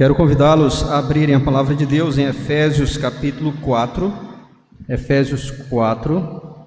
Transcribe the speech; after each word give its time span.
Quero 0.00 0.14
convidá-los 0.14 0.82
a 0.84 0.96
abrirem 0.96 1.34
a 1.34 1.40
palavra 1.40 1.74
de 1.74 1.84
Deus 1.84 2.16
em 2.16 2.24
Efésios 2.24 2.96
capítulo 2.96 3.52
4. 3.60 4.10
Efésios 4.88 5.50
4. 5.68 6.66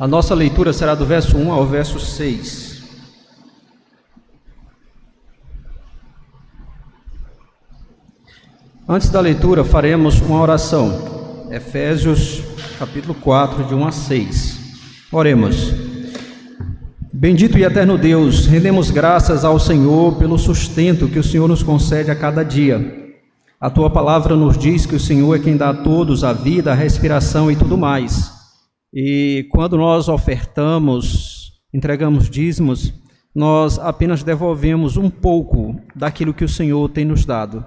A 0.00 0.08
nossa 0.08 0.34
leitura 0.34 0.72
será 0.72 0.94
do 0.94 1.04
verso 1.04 1.36
1 1.36 1.52
ao 1.52 1.66
verso 1.66 2.00
6. 2.00 2.84
Antes 8.88 9.10
da 9.10 9.20
leitura, 9.20 9.62
faremos 9.62 10.22
uma 10.22 10.40
oração. 10.40 11.46
Efésios 11.50 12.42
capítulo 12.78 13.14
4, 13.14 13.64
de 13.64 13.74
1 13.74 13.86
a 13.86 13.92
6. 13.92 14.58
Oremos. 15.12 15.91
Bendito 17.14 17.58
e 17.58 17.62
eterno 17.62 17.98
Deus, 17.98 18.46
rendemos 18.46 18.90
graças 18.90 19.44
ao 19.44 19.60
Senhor 19.60 20.16
pelo 20.16 20.38
sustento 20.38 21.06
que 21.06 21.18
o 21.18 21.22
Senhor 21.22 21.46
nos 21.46 21.62
concede 21.62 22.10
a 22.10 22.16
cada 22.16 22.42
dia. 22.42 23.12
A 23.60 23.68
tua 23.68 23.90
palavra 23.90 24.34
nos 24.34 24.56
diz 24.56 24.86
que 24.86 24.96
o 24.96 25.00
Senhor 25.00 25.36
é 25.36 25.38
quem 25.38 25.54
dá 25.54 25.68
a 25.68 25.74
todos 25.74 26.24
a 26.24 26.32
vida, 26.32 26.72
a 26.72 26.74
respiração 26.74 27.50
e 27.50 27.54
tudo 27.54 27.76
mais. 27.76 28.32
E 28.94 29.46
quando 29.50 29.76
nós 29.76 30.08
ofertamos, 30.08 31.52
entregamos 31.72 32.30
dízimos, 32.30 32.94
nós 33.34 33.78
apenas 33.78 34.22
devolvemos 34.22 34.96
um 34.96 35.10
pouco 35.10 35.78
daquilo 35.94 36.32
que 36.32 36.44
o 36.44 36.48
Senhor 36.48 36.88
tem 36.88 37.04
nos 37.04 37.26
dado. 37.26 37.62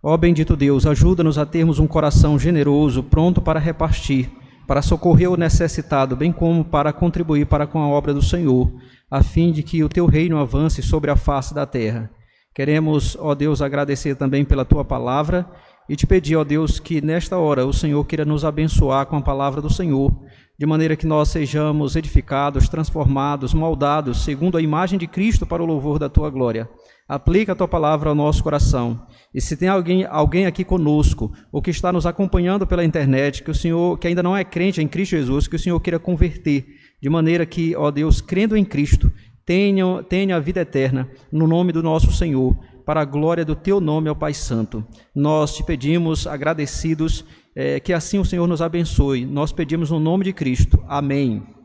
Ó 0.00 0.16
bendito 0.16 0.54
Deus, 0.54 0.86
ajuda-nos 0.86 1.38
a 1.38 1.44
termos 1.44 1.80
um 1.80 1.88
coração 1.88 2.38
generoso, 2.38 3.02
pronto 3.02 3.42
para 3.42 3.58
repartir 3.58 4.30
para 4.66 4.82
socorrer 4.82 5.30
o 5.30 5.36
necessitado, 5.36 6.16
bem 6.16 6.32
como 6.32 6.64
para 6.64 6.92
contribuir 6.92 7.46
para 7.46 7.66
com 7.66 7.78
a 7.80 7.88
obra 7.88 8.12
do 8.12 8.22
Senhor, 8.22 8.72
a 9.10 9.22
fim 9.22 9.52
de 9.52 9.62
que 9.62 9.84
o 9.84 9.88
teu 9.88 10.06
reino 10.06 10.38
avance 10.38 10.82
sobre 10.82 11.10
a 11.10 11.16
face 11.16 11.54
da 11.54 11.64
terra. 11.64 12.10
Queremos, 12.54 13.16
ó 13.20 13.34
Deus, 13.34 13.62
agradecer 13.62 14.16
também 14.16 14.44
pela 14.44 14.64
tua 14.64 14.84
palavra 14.84 15.46
e 15.88 15.94
te 15.94 16.06
pedir, 16.06 16.36
ó 16.36 16.42
Deus, 16.42 16.80
que 16.80 17.00
nesta 17.00 17.36
hora 17.36 17.66
o 17.66 17.72
Senhor 17.72 18.04
queira 18.04 18.24
nos 18.24 18.44
abençoar 18.44 19.06
com 19.06 19.16
a 19.16 19.22
palavra 19.22 19.60
do 19.60 19.72
Senhor, 19.72 20.10
de 20.58 20.66
maneira 20.66 20.96
que 20.96 21.06
nós 21.06 21.28
sejamos 21.28 21.96
edificados, 21.96 22.68
transformados, 22.68 23.52
moldados, 23.52 24.24
segundo 24.24 24.56
a 24.56 24.62
imagem 24.62 24.98
de 24.98 25.06
Cristo 25.06 25.46
para 25.46 25.62
o 25.62 25.66
louvor 25.66 25.98
da 25.98 26.08
tua 26.08 26.30
glória. 26.30 26.68
Aplica 27.08 27.52
a 27.52 27.54
tua 27.54 27.68
palavra 27.68 28.08
ao 28.08 28.14
nosso 28.14 28.42
coração. 28.42 29.06
E 29.32 29.40
se 29.40 29.56
tem 29.56 29.68
alguém, 29.68 30.04
alguém 30.04 30.46
aqui 30.46 30.64
conosco, 30.64 31.32
ou 31.52 31.62
que 31.62 31.70
está 31.70 31.92
nos 31.92 32.06
acompanhando 32.06 32.66
pela 32.66 32.84
internet, 32.84 33.42
que 33.42 33.50
o 33.50 33.54
Senhor, 33.54 33.98
que 33.98 34.08
ainda 34.08 34.22
não 34.22 34.36
é 34.36 34.44
crente 34.44 34.82
em 34.82 34.88
Cristo 34.88 35.12
Jesus, 35.12 35.46
que 35.46 35.56
o 35.56 35.58
Senhor 35.58 35.78
queira 35.78 35.98
converter, 35.98 36.66
de 37.00 37.08
maneira 37.08 37.46
que, 37.46 37.76
ó 37.76 37.90
Deus, 37.90 38.20
crendo 38.20 38.56
em 38.56 38.64
Cristo, 38.64 39.12
tenha, 39.44 40.02
tenha 40.02 40.36
a 40.36 40.40
vida 40.40 40.60
eterna, 40.60 41.08
no 41.30 41.46
nome 41.46 41.70
do 41.70 41.82
nosso 41.82 42.10
Senhor, 42.10 42.56
para 42.84 43.00
a 43.02 43.04
glória 43.04 43.44
do 43.44 43.54
teu 43.54 43.80
nome, 43.80 44.10
ó 44.10 44.14
Pai 44.14 44.34
Santo. 44.34 44.84
Nós 45.14 45.54
te 45.54 45.62
pedimos, 45.62 46.26
agradecidos, 46.26 47.24
é, 47.54 47.78
que 47.78 47.92
assim 47.92 48.18
o 48.18 48.24
Senhor 48.24 48.46
nos 48.46 48.60
abençoe. 48.60 49.24
Nós 49.24 49.52
pedimos 49.52 49.90
no 49.90 50.00
nome 50.00 50.24
de 50.24 50.32
Cristo. 50.32 50.82
Amém. 50.88 51.55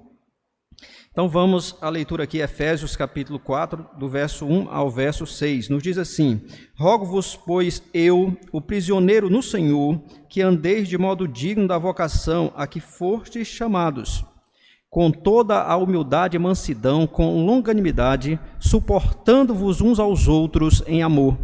Então 1.11 1.27
vamos 1.27 1.75
à 1.81 1.89
leitura 1.89 2.23
aqui, 2.23 2.37
Efésios 2.37 2.95
capítulo 2.95 3.37
4, 3.37 3.85
do 3.97 4.07
verso 4.07 4.45
1 4.45 4.69
ao 4.71 4.89
verso 4.89 5.27
6. 5.27 5.67
Nos 5.67 5.83
diz 5.83 5.97
assim: 5.97 6.39
Rogo-vos, 6.73 7.35
pois, 7.35 7.83
eu, 7.93 8.37
o 8.49 8.61
prisioneiro 8.61 9.29
no 9.29 9.43
Senhor, 9.43 10.01
que 10.29 10.41
andeis 10.41 10.87
de 10.87 10.97
modo 10.97 11.27
digno 11.27 11.67
da 11.67 11.77
vocação 11.77 12.53
a 12.55 12.65
que 12.65 12.79
fostes 12.79 13.45
chamados, 13.45 14.23
com 14.89 15.11
toda 15.11 15.61
a 15.61 15.75
humildade 15.75 16.37
e 16.37 16.39
mansidão, 16.39 17.05
com 17.05 17.45
longanimidade, 17.45 18.39
suportando-vos 18.57 19.81
uns 19.81 19.99
aos 19.99 20.29
outros 20.29 20.81
em 20.87 21.03
amor, 21.03 21.37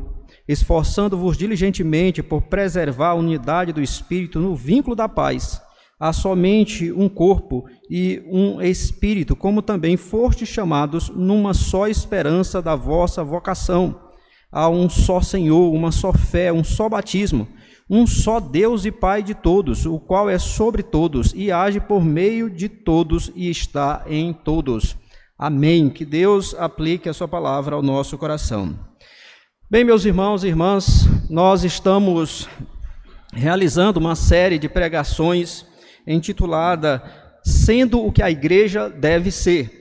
esforçando-vos 0.48 1.36
diligentemente 1.36 2.23
por 2.23 2.44
preservar 2.44 3.10
a 3.10 3.16
unidade 3.16 3.73
do 3.73 3.82
Espírito 3.82 4.39
no 4.39 4.56
vínculo 4.56 4.95
da 4.95 5.10
paz 5.10 5.61
há 5.99 6.13
somente 6.13 6.91
um 6.91 7.09
corpo 7.09 7.65
e 7.89 8.23
um 8.27 8.61
espírito, 8.61 9.35
como 9.35 9.61
também 9.61 9.97
fostes 9.97 10.47
chamados 10.47 11.09
numa 11.09 11.53
só 11.53 11.87
esperança 11.87 12.61
da 12.61 12.75
vossa 12.75 13.23
vocação. 13.23 13.99
Há 14.52 14.69
um 14.69 14.89
só 14.89 15.21
Senhor, 15.21 15.73
uma 15.73 15.91
só 15.91 16.13
fé, 16.13 16.53
um 16.53 16.63
só 16.63 16.87
batismo, 16.87 17.47
um 17.89 18.05
só 18.05 18.39
Deus 18.39 18.85
e 18.85 18.91
Pai 18.91 19.21
de 19.23 19.33
todos, 19.33 19.85
o 19.85 19.99
qual 19.99 20.30
é 20.30 20.37
sobre 20.37 20.83
todos 20.83 21.33
e 21.35 21.52
age 21.52 21.80
por 21.80 22.03
meio 22.03 22.49
de 22.49 22.69
todos 22.69 23.31
e 23.35 23.49
está 23.49 24.03
em 24.08 24.31
todos. 24.33 24.95
Amém. 25.37 25.89
Que 25.89 26.03
Deus 26.03 26.55
aplique 26.58 27.08
a 27.08 27.14
sua 27.14 27.27
palavra 27.27 27.75
ao 27.75 27.81
nosso 27.83 28.17
coração. 28.17 28.77
Bem, 29.69 29.83
meus 29.83 30.05
irmãos 30.05 30.43
e 30.43 30.47
irmãs, 30.47 31.05
nós 31.29 31.64
estamos 31.64 32.49
realizando 33.33 33.99
uma 33.99 34.15
série 34.15 34.58
de 34.58 34.69
pregações 34.69 35.67
intitulada 36.14 37.04
Sendo 37.48 38.06
o 38.06 38.12
que 38.12 38.22
a 38.22 38.30
igreja 38.30 38.90
deve 38.90 39.32
ser. 39.32 39.72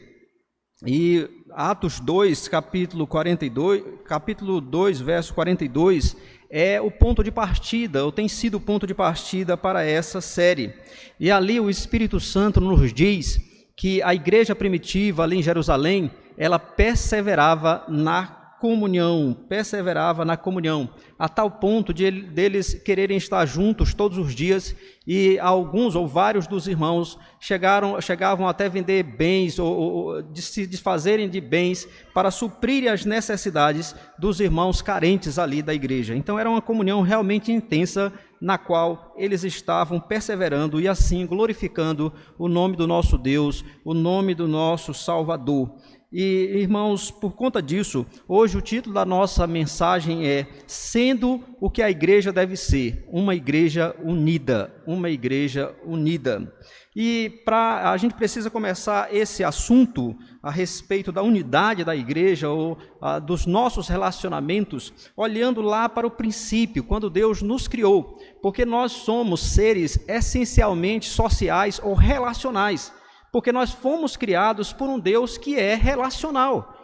E 0.87 1.29
Atos 1.51 1.99
2, 1.99 2.47
capítulo 2.47 3.09
42, 3.09 3.83
capítulo 4.05 4.61
2, 4.61 5.01
verso 5.01 5.35
42, 5.35 6.17
é 6.49 6.81
o 6.81 6.91
ponto 6.91 7.25
de 7.25 7.33
partida, 7.33 8.05
ou 8.05 8.13
tem 8.13 8.29
sido 8.29 8.59
o 8.59 8.61
ponto 8.61 8.87
de 8.87 8.95
partida 8.95 9.57
para 9.57 9.85
essa 9.85 10.21
série. 10.21 10.73
E 11.19 11.29
ali 11.29 11.59
o 11.59 11.69
Espírito 11.69 12.21
Santo 12.21 12.61
nos 12.61 12.93
diz 12.93 13.41
que 13.77 14.01
a 14.01 14.15
igreja 14.15 14.55
primitiva 14.55 15.25
ali 15.25 15.39
em 15.39 15.43
Jerusalém, 15.43 16.11
ela 16.39 16.61
perseverava 16.61 17.85
na 17.89 18.36
comunhão, 18.61 19.37
perseverava 19.49 20.25
na 20.25 20.37
comunhão, 20.37 20.89
a 21.19 21.29
tal 21.29 21.51
ponto 21.51 21.93
de 21.93 22.11
deles 22.11 22.75
quererem 22.75 23.17
estar 23.17 23.45
juntos 23.47 23.95
todos 23.95 24.19
os 24.19 24.35
dias, 24.35 24.75
e 25.07 25.39
alguns 25.39 25.95
ou 25.95 26.07
vários 26.07 26.47
dos 26.47 26.67
irmãos 26.67 27.19
chegaram, 27.39 28.01
chegavam 28.01 28.49
até 28.49 28.69
vender 28.69 29.03
bens 29.03 29.59
ou, 29.59 29.77
ou 29.77 30.23
de 30.23 30.43
se 30.43 30.67
desfazerem 30.67 31.29
de 31.29 31.41
bens 31.41 31.89
para 32.13 32.31
suprir 32.31 32.91
as 32.91 33.05
necessidades 33.05 33.95
dos 34.19 34.41
irmãos 34.41 34.83
carentes 34.83 35.39
ali 35.39 35.63
da 35.63 35.73
igreja. 35.73 36.17
Então 36.17 36.39
era 36.39 36.51
uma 36.51 36.61
comunhão 36.61 37.03
realmente 37.03 37.53
intensa 37.53 38.13
na 38.41 38.59
qual 38.59 39.15
eles 39.17 39.45
estavam 39.45 39.99
perseverando 39.99 40.81
e 40.81 40.89
assim 40.89 41.27
glorificando 41.27 42.13
o 42.39 42.49
nome 42.49 42.77
do 42.77 42.87
nosso 42.87 43.17
Deus, 43.17 43.65
o 43.85 43.95
nome 43.95 44.35
do 44.35 44.47
nosso 44.47 44.93
Salvador. 44.93 45.75
E, 46.13 46.61
irmãos, 46.61 47.11
por 47.11 47.33
conta 47.35 47.61
disso, 47.61 48.07
hoje 48.29 48.57
o 48.57 48.61
título 48.63 48.95
da 48.95 49.05
nossa 49.05 49.45
mensagem 49.45 50.25
é 50.27 50.47
Sendo 50.65 51.43
o 51.61 51.69
que 51.69 51.83
a 51.83 51.91
igreja 51.91 52.33
deve 52.33 52.57
ser, 52.57 53.05
uma 53.11 53.35
igreja 53.35 53.95
unida, 54.03 54.73
uma 54.87 55.11
igreja 55.11 55.75
unida. 55.85 56.53
E 56.95 57.43
para 57.45 57.91
a 57.91 57.97
gente 57.97 58.15
precisa 58.15 58.49
começar 58.49 59.13
esse 59.13 59.43
assunto 59.43 60.17
a 60.41 60.51
respeito 60.51 61.11
da 61.11 61.23
unidade 61.23 61.85
da 61.85 61.95
igreja 61.95 62.49
ou 62.49 62.79
a, 63.01 63.19
dos 63.19 63.45
nossos 63.45 63.89
relacionamentos, 63.89 65.11
olhando 65.17 65.61
lá 65.61 65.89
para 65.89 66.07
o 66.07 66.11
princípio, 66.11 66.85
quando 66.85 67.11
Deus 67.11 67.43
nos 67.43 67.67
criou, 67.67 68.17
porque 68.41 68.65
nós 68.65 68.93
somos 68.93 69.41
seres 69.41 69.99
essencialmente 70.09 71.09
sociais 71.09 71.81
ou 71.83 71.95
relacionais 71.95 72.93
porque 73.37 73.53
nós 73.53 73.71
fomos 73.71 74.17
criados 74.17 74.73
por 74.73 74.89
um 74.89 74.99
Deus 74.99 75.37
que 75.37 75.57
é 75.57 75.75
relacional. 75.75 76.75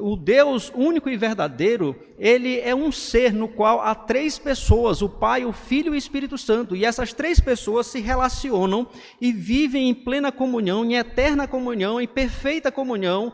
O 0.00 0.16
Deus 0.16 0.72
único 0.74 1.08
e 1.08 1.16
verdadeiro, 1.16 1.94
ele 2.18 2.58
é 2.58 2.74
um 2.74 2.90
ser 2.90 3.32
no 3.32 3.46
qual 3.46 3.80
há 3.80 3.94
três 3.94 4.36
pessoas, 4.36 5.00
o 5.00 5.08
Pai, 5.08 5.44
o 5.44 5.52
Filho 5.52 5.94
e 5.94 5.96
o 5.96 5.96
Espírito 5.96 6.36
Santo, 6.36 6.74
e 6.74 6.84
essas 6.84 7.12
três 7.12 7.38
pessoas 7.38 7.86
se 7.86 8.00
relacionam 8.00 8.88
e 9.20 9.32
vivem 9.32 9.88
em 9.88 9.94
plena 9.94 10.32
comunhão, 10.32 10.84
em 10.84 10.96
eterna 10.96 11.46
comunhão, 11.46 12.00
em 12.00 12.08
perfeita 12.08 12.72
comunhão. 12.72 13.32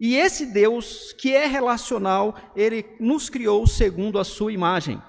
E 0.00 0.16
esse 0.16 0.46
Deus, 0.46 1.12
que 1.12 1.32
é 1.32 1.46
relacional, 1.46 2.34
ele 2.56 2.84
nos 2.98 3.30
criou 3.30 3.68
segundo 3.68 4.18
a 4.18 4.24
sua 4.24 4.52
imagem. 4.52 5.00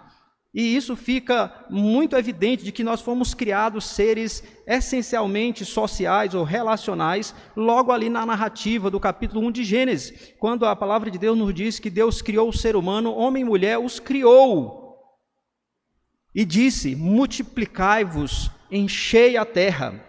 E 0.57 0.75
isso 0.75 0.95
fica 0.95 1.53
muito 1.69 2.15
evidente 2.15 2.63
de 2.63 2.71
que 2.71 2.83
nós 2.83 2.99
fomos 2.99 3.35
criados 3.35 3.85
seres 3.85 4.43
essencialmente 4.65 5.63
sociais 5.63 6.33
ou 6.33 6.43
relacionais, 6.43 7.35
logo 7.55 7.91
ali 7.91 8.09
na 8.09 8.25
narrativa 8.25 8.89
do 8.89 8.99
capítulo 8.99 9.45
1 9.45 9.51
de 9.51 9.63
Gênesis, 9.63 10.33
quando 10.39 10.65
a 10.65 10.75
palavra 10.75 11.11
de 11.11 11.19
Deus 11.19 11.37
nos 11.37 11.53
diz 11.53 11.77
que 11.77 11.91
Deus 11.91 12.23
criou 12.23 12.49
o 12.49 12.57
ser 12.57 12.75
humano, 12.75 13.13
homem 13.13 13.43
e 13.43 13.45
mulher, 13.45 13.77
os 13.77 13.99
criou. 13.99 14.97
E 16.33 16.43
disse: 16.43 16.95
multiplicai-vos, 16.95 18.49
enchei 18.71 19.37
a 19.37 19.45
terra, 19.45 20.03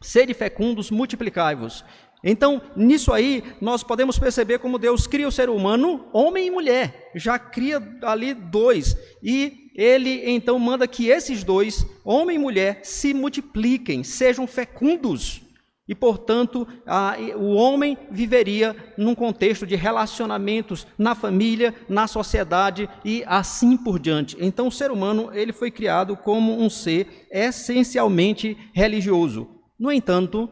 sede 0.00 0.32
fecundos, 0.32 0.90
multiplicai-vos. 0.90 1.84
Então, 2.28 2.60
nisso 2.74 3.12
aí, 3.12 3.40
nós 3.60 3.84
podemos 3.84 4.18
perceber 4.18 4.58
como 4.58 4.80
Deus 4.80 5.06
cria 5.06 5.28
o 5.28 5.32
ser 5.32 5.48
humano, 5.48 6.06
homem 6.12 6.48
e 6.48 6.50
mulher, 6.50 7.12
já 7.14 7.38
cria 7.38 7.80
ali 8.02 8.34
dois, 8.34 8.96
e 9.22 9.70
ele 9.76 10.28
então 10.28 10.58
manda 10.58 10.88
que 10.88 11.06
esses 11.06 11.44
dois, 11.44 11.86
homem 12.04 12.34
e 12.34 12.40
mulher, 12.40 12.80
se 12.82 13.14
multipliquem, 13.14 14.02
sejam 14.02 14.44
fecundos. 14.44 15.40
E, 15.88 15.94
portanto, 15.94 16.66
a, 16.84 17.14
o 17.36 17.52
homem 17.54 17.96
viveria 18.10 18.74
num 18.98 19.14
contexto 19.14 19.64
de 19.64 19.76
relacionamentos 19.76 20.84
na 20.98 21.14
família, 21.14 21.72
na 21.88 22.08
sociedade 22.08 22.88
e 23.04 23.22
assim 23.24 23.76
por 23.76 24.00
diante. 24.00 24.36
Então, 24.40 24.66
o 24.66 24.72
ser 24.72 24.90
humano 24.90 25.30
ele 25.32 25.52
foi 25.52 25.70
criado 25.70 26.16
como 26.16 26.60
um 26.60 26.68
ser 26.68 27.28
essencialmente 27.30 28.58
religioso. 28.74 29.46
No 29.78 29.92
entanto, 29.92 30.50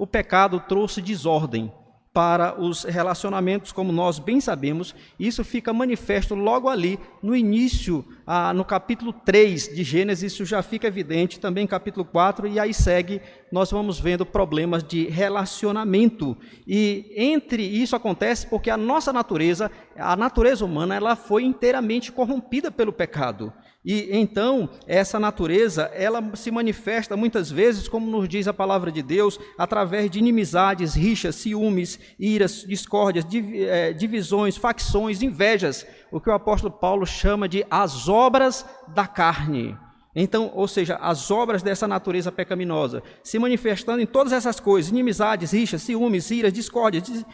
o 0.00 0.06
pecado 0.06 0.58
trouxe 0.66 1.02
desordem 1.02 1.70
para 2.10 2.58
os 2.58 2.84
relacionamentos, 2.84 3.70
como 3.70 3.92
nós 3.92 4.18
bem 4.18 4.40
sabemos, 4.40 4.94
isso 5.18 5.44
fica 5.44 5.74
manifesto 5.74 6.34
logo 6.34 6.70
ali 6.70 6.98
no 7.22 7.36
início, 7.36 8.02
ah, 8.32 8.54
no 8.54 8.64
capítulo 8.64 9.12
3 9.12 9.74
de 9.74 9.82
Gênesis, 9.82 10.32
isso 10.32 10.44
já 10.44 10.62
fica 10.62 10.86
evidente, 10.86 11.40
também 11.40 11.66
capítulo 11.66 12.04
4, 12.04 12.46
e 12.46 12.60
aí 12.60 12.72
segue, 12.72 13.20
nós 13.50 13.72
vamos 13.72 13.98
vendo 13.98 14.24
problemas 14.24 14.84
de 14.84 15.08
relacionamento. 15.08 16.36
E 16.64 17.12
entre 17.16 17.64
isso 17.64 17.96
acontece 17.96 18.46
porque 18.46 18.70
a 18.70 18.76
nossa 18.76 19.12
natureza, 19.12 19.68
a 19.96 20.14
natureza 20.14 20.64
humana, 20.64 20.94
ela 20.94 21.16
foi 21.16 21.42
inteiramente 21.42 22.12
corrompida 22.12 22.70
pelo 22.70 22.92
pecado. 22.92 23.52
E 23.82 24.10
então, 24.12 24.68
essa 24.86 25.18
natureza, 25.18 25.90
ela 25.94 26.22
se 26.36 26.50
manifesta 26.50 27.16
muitas 27.16 27.50
vezes, 27.50 27.88
como 27.88 28.10
nos 28.10 28.28
diz 28.28 28.46
a 28.46 28.52
palavra 28.52 28.92
de 28.92 29.02
Deus, 29.02 29.40
através 29.56 30.10
de 30.10 30.18
inimizades, 30.18 30.94
rixas, 30.94 31.36
ciúmes, 31.36 31.98
iras, 32.18 32.62
discórdias, 32.68 33.24
eh, 33.32 33.94
divisões, 33.94 34.58
facções, 34.58 35.22
invejas, 35.22 35.86
o 36.12 36.20
que 36.20 36.30
o 36.30 36.34
apóstolo 36.34 36.72
Paulo 36.72 37.06
chama 37.06 37.48
de 37.48 37.64
as 37.70 38.08
obras 38.08 38.66
da 38.88 39.06
carne. 39.06 39.76
Então, 40.14 40.50
ou 40.54 40.66
seja, 40.66 40.96
as 40.96 41.30
obras 41.30 41.62
dessa 41.62 41.86
natureza 41.86 42.32
pecaminosa, 42.32 43.02
se 43.22 43.38
manifestando 43.38 44.00
em 44.00 44.06
todas 44.06 44.32
essas 44.32 44.58
coisas, 44.58 44.90
inimizades, 44.90 45.52
rixas, 45.52 45.82
ciúmes, 45.82 46.30
iras, 46.30 46.52
discórdias, 46.52 47.24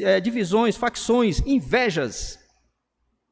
eh, 0.00 0.20
divisões, 0.20 0.76
facções, 0.76 1.42
invejas, 1.46 2.38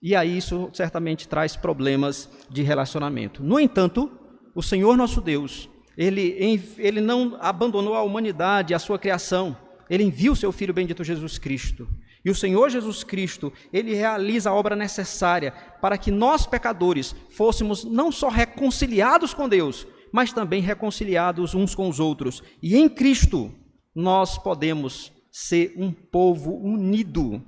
e 0.02 0.16
aí 0.16 0.36
isso 0.36 0.68
certamente 0.72 1.28
traz 1.28 1.54
problemas 1.54 2.28
de 2.50 2.62
relacionamento. 2.62 3.40
No 3.40 3.60
entanto, 3.60 4.10
o 4.52 4.60
Senhor 4.60 4.96
nosso 4.96 5.20
Deus, 5.20 5.70
ele, 5.96 6.36
ele 6.76 7.00
não 7.00 7.38
abandonou 7.40 7.94
a 7.94 8.02
humanidade, 8.02 8.74
a 8.74 8.80
sua 8.80 8.98
criação. 8.98 9.56
Ele 9.88 10.02
enviou 10.02 10.32
o 10.32 10.36
seu 10.36 10.50
Filho 10.50 10.74
bendito 10.74 11.04
Jesus 11.04 11.38
Cristo. 11.38 11.88
E 12.24 12.30
o 12.30 12.34
Senhor 12.34 12.70
Jesus 12.70 13.02
Cristo, 13.02 13.52
ele 13.72 13.94
realiza 13.94 14.50
a 14.50 14.54
obra 14.54 14.76
necessária 14.76 15.52
para 15.80 15.98
que 15.98 16.10
nós, 16.10 16.46
pecadores, 16.46 17.14
fôssemos 17.30 17.84
não 17.84 18.12
só 18.12 18.28
reconciliados 18.28 19.34
com 19.34 19.48
Deus, 19.48 19.86
mas 20.12 20.32
também 20.32 20.60
reconciliados 20.60 21.54
uns 21.54 21.74
com 21.74 21.88
os 21.88 21.98
outros. 21.98 22.42
E 22.62 22.76
em 22.76 22.88
Cristo, 22.88 23.52
nós 23.94 24.38
podemos 24.38 25.12
ser 25.30 25.74
um 25.76 25.90
povo 25.90 26.54
unido 26.54 27.42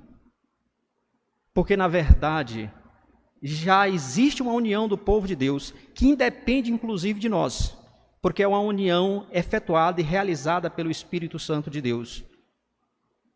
porque, 1.55 1.77
na 1.77 1.87
verdade, 1.87 2.69
já 3.41 3.87
existe 3.87 4.41
uma 4.41 4.51
união 4.51 4.89
do 4.89 4.97
povo 4.97 5.25
de 5.25 5.37
Deus 5.37 5.73
que 5.93 6.05
independe, 6.05 6.69
inclusive, 6.69 7.17
de 7.17 7.29
nós, 7.29 7.77
porque 8.21 8.43
é 8.43 8.47
uma 8.47 8.59
união 8.59 9.25
efetuada 9.31 10.01
e 10.01 10.03
realizada 10.03 10.69
pelo 10.69 10.91
Espírito 10.91 11.39
Santo 11.39 11.69
de 11.69 11.79
Deus. 11.79 12.25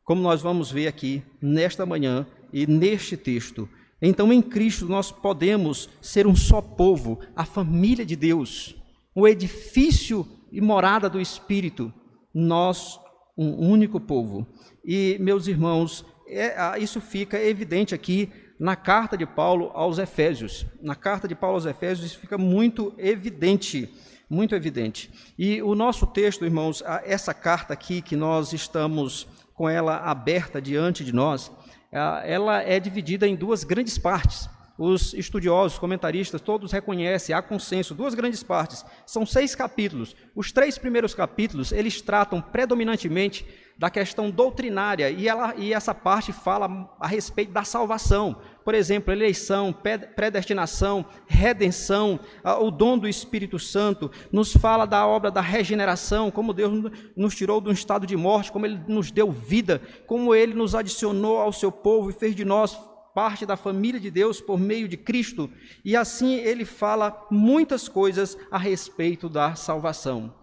Como 0.09 0.23
nós 0.23 0.41
vamos 0.41 0.71
ver 0.71 0.87
aqui 0.87 1.21
nesta 1.39 1.85
manhã 1.85 2.25
e 2.51 2.65
neste 2.65 3.15
texto. 3.15 3.69
Então, 4.01 4.33
em 4.33 4.41
Cristo, 4.41 4.87
nós 4.87 5.11
podemos 5.11 5.87
ser 6.01 6.25
um 6.25 6.35
só 6.35 6.63
povo, 6.63 7.19
a 7.35 7.45
família 7.45 8.03
de 8.03 8.15
Deus, 8.15 8.75
o 9.13 9.27
edifício 9.27 10.25
e 10.51 10.59
morada 10.59 11.07
do 11.07 11.21
Espírito, 11.21 11.93
nós, 12.33 12.99
um 13.37 13.69
único 13.69 13.99
povo. 13.99 14.47
E, 14.83 15.15
meus 15.19 15.45
irmãos, 15.45 16.03
é, 16.25 16.79
isso 16.79 16.99
fica 16.99 17.39
evidente 17.39 17.93
aqui 17.93 18.31
na 18.59 18.75
carta 18.75 19.15
de 19.15 19.27
Paulo 19.27 19.69
aos 19.75 19.99
Efésios. 19.99 20.65
Na 20.81 20.95
carta 20.95 21.27
de 21.27 21.35
Paulo 21.35 21.57
aos 21.57 21.67
Efésios, 21.67 22.07
isso 22.07 22.19
fica 22.19 22.35
muito 22.35 22.95
evidente, 22.97 23.87
muito 24.27 24.55
evidente. 24.55 25.11
E 25.37 25.61
o 25.61 25.75
nosso 25.75 26.07
texto, 26.07 26.45
irmãos, 26.45 26.81
essa 27.03 27.31
carta 27.31 27.73
aqui 27.73 28.01
que 28.01 28.15
nós 28.15 28.53
estamos 28.53 29.27
com 29.59 29.67
ela 29.67 29.97
aberta 29.97 30.61
diante 30.61 31.03
de 31.03 31.11
nós, 31.11 31.51
ela 31.91 32.61
é 32.63 32.79
dividida 32.79 33.27
em 33.27 33.35
duas 33.35 33.65
grandes 33.65 33.97
partes. 33.97 34.49
Os 34.81 35.13
estudiosos, 35.13 35.77
comentaristas, 35.77 36.39
todos 36.39 36.71
reconhecem, 36.71 37.35
há 37.35 37.41
consenso, 37.41 37.93
duas 37.93 38.13
grandes 38.13 38.41
partes. 38.41 38.85
São 39.05 39.25
seis 39.25 39.53
capítulos. 39.53 40.15
Os 40.33 40.53
três 40.53 40.77
primeiros 40.77 41.13
capítulos, 41.13 41.73
eles 41.73 42.01
tratam 42.01 42.41
predominantemente 42.41 43.45
da 43.77 43.89
questão 43.89 44.31
doutrinária, 44.31 45.09
e, 45.09 45.27
ela, 45.27 45.53
e 45.57 45.73
essa 45.73 45.93
parte 45.93 46.31
fala 46.31 46.95
a 46.97 47.07
respeito 47.07 47.51
da 47.51 47.65
salvação. 47.65 48.37
Por 48.63 48.73
exemplo, 48.73 49.11
eleição, 49.11 49.75
predestinação, 50.15 51.05
redenção, 51.27 52.17
o 52.61 52.71
dom 52.71 52.97
do 52.97 53.07
Espírito 53.07 53.59
Santo, 53.59 54.09
nos 54.31 54.53
fala 54.53 54.85
da 54.85 55.05
obra 55.05 55.29
da 55.29 55.41
regeneração, 55.41 56.31
como 56.31 56.53
Deus 56.53 56.89
nos 57.17 57.35
tirou 57.35 57.59
de 57.59 57.67
um 57.67 57.73
estado 57.73 58.07
de 58.07 58.15
morte, 58.15 58.49
como 58.49 58.65
Ele 58.65 58.79
nos 58.87 59.11
deu 59.11 59.29
vida, 59.29 59.81
como 60.07 60.33
Ele 60.33 60.53
nos 60.53 60.73
adicionou 60.73 61.37
ao 61.37 61.51
seu 61.51 61.69
povo 61.69 62.09
e 62.09 62.13
fez 62.13 62.33
de 62.33 62.45
nós 62.45 62.77
parte 63.19 63.45
da 63.45 63.57
família 63.57 63.99
de 63.99 64.09
Deus 64.09 64.39
por 64.39 64.57
meio 64.57 64.87
de 64.87 64.95
Cristo. 64.95 65.51
E 65.83 65.93
assim 65.93 66.35
ele 66.35 66.63
fala 66.63 67.27
muitas 67.29 67.89
coisas 67.89 68.37
a 68.49 68.57
respeito 68.57 69.27
da 69.27 69.55
salvação 69.55 70.33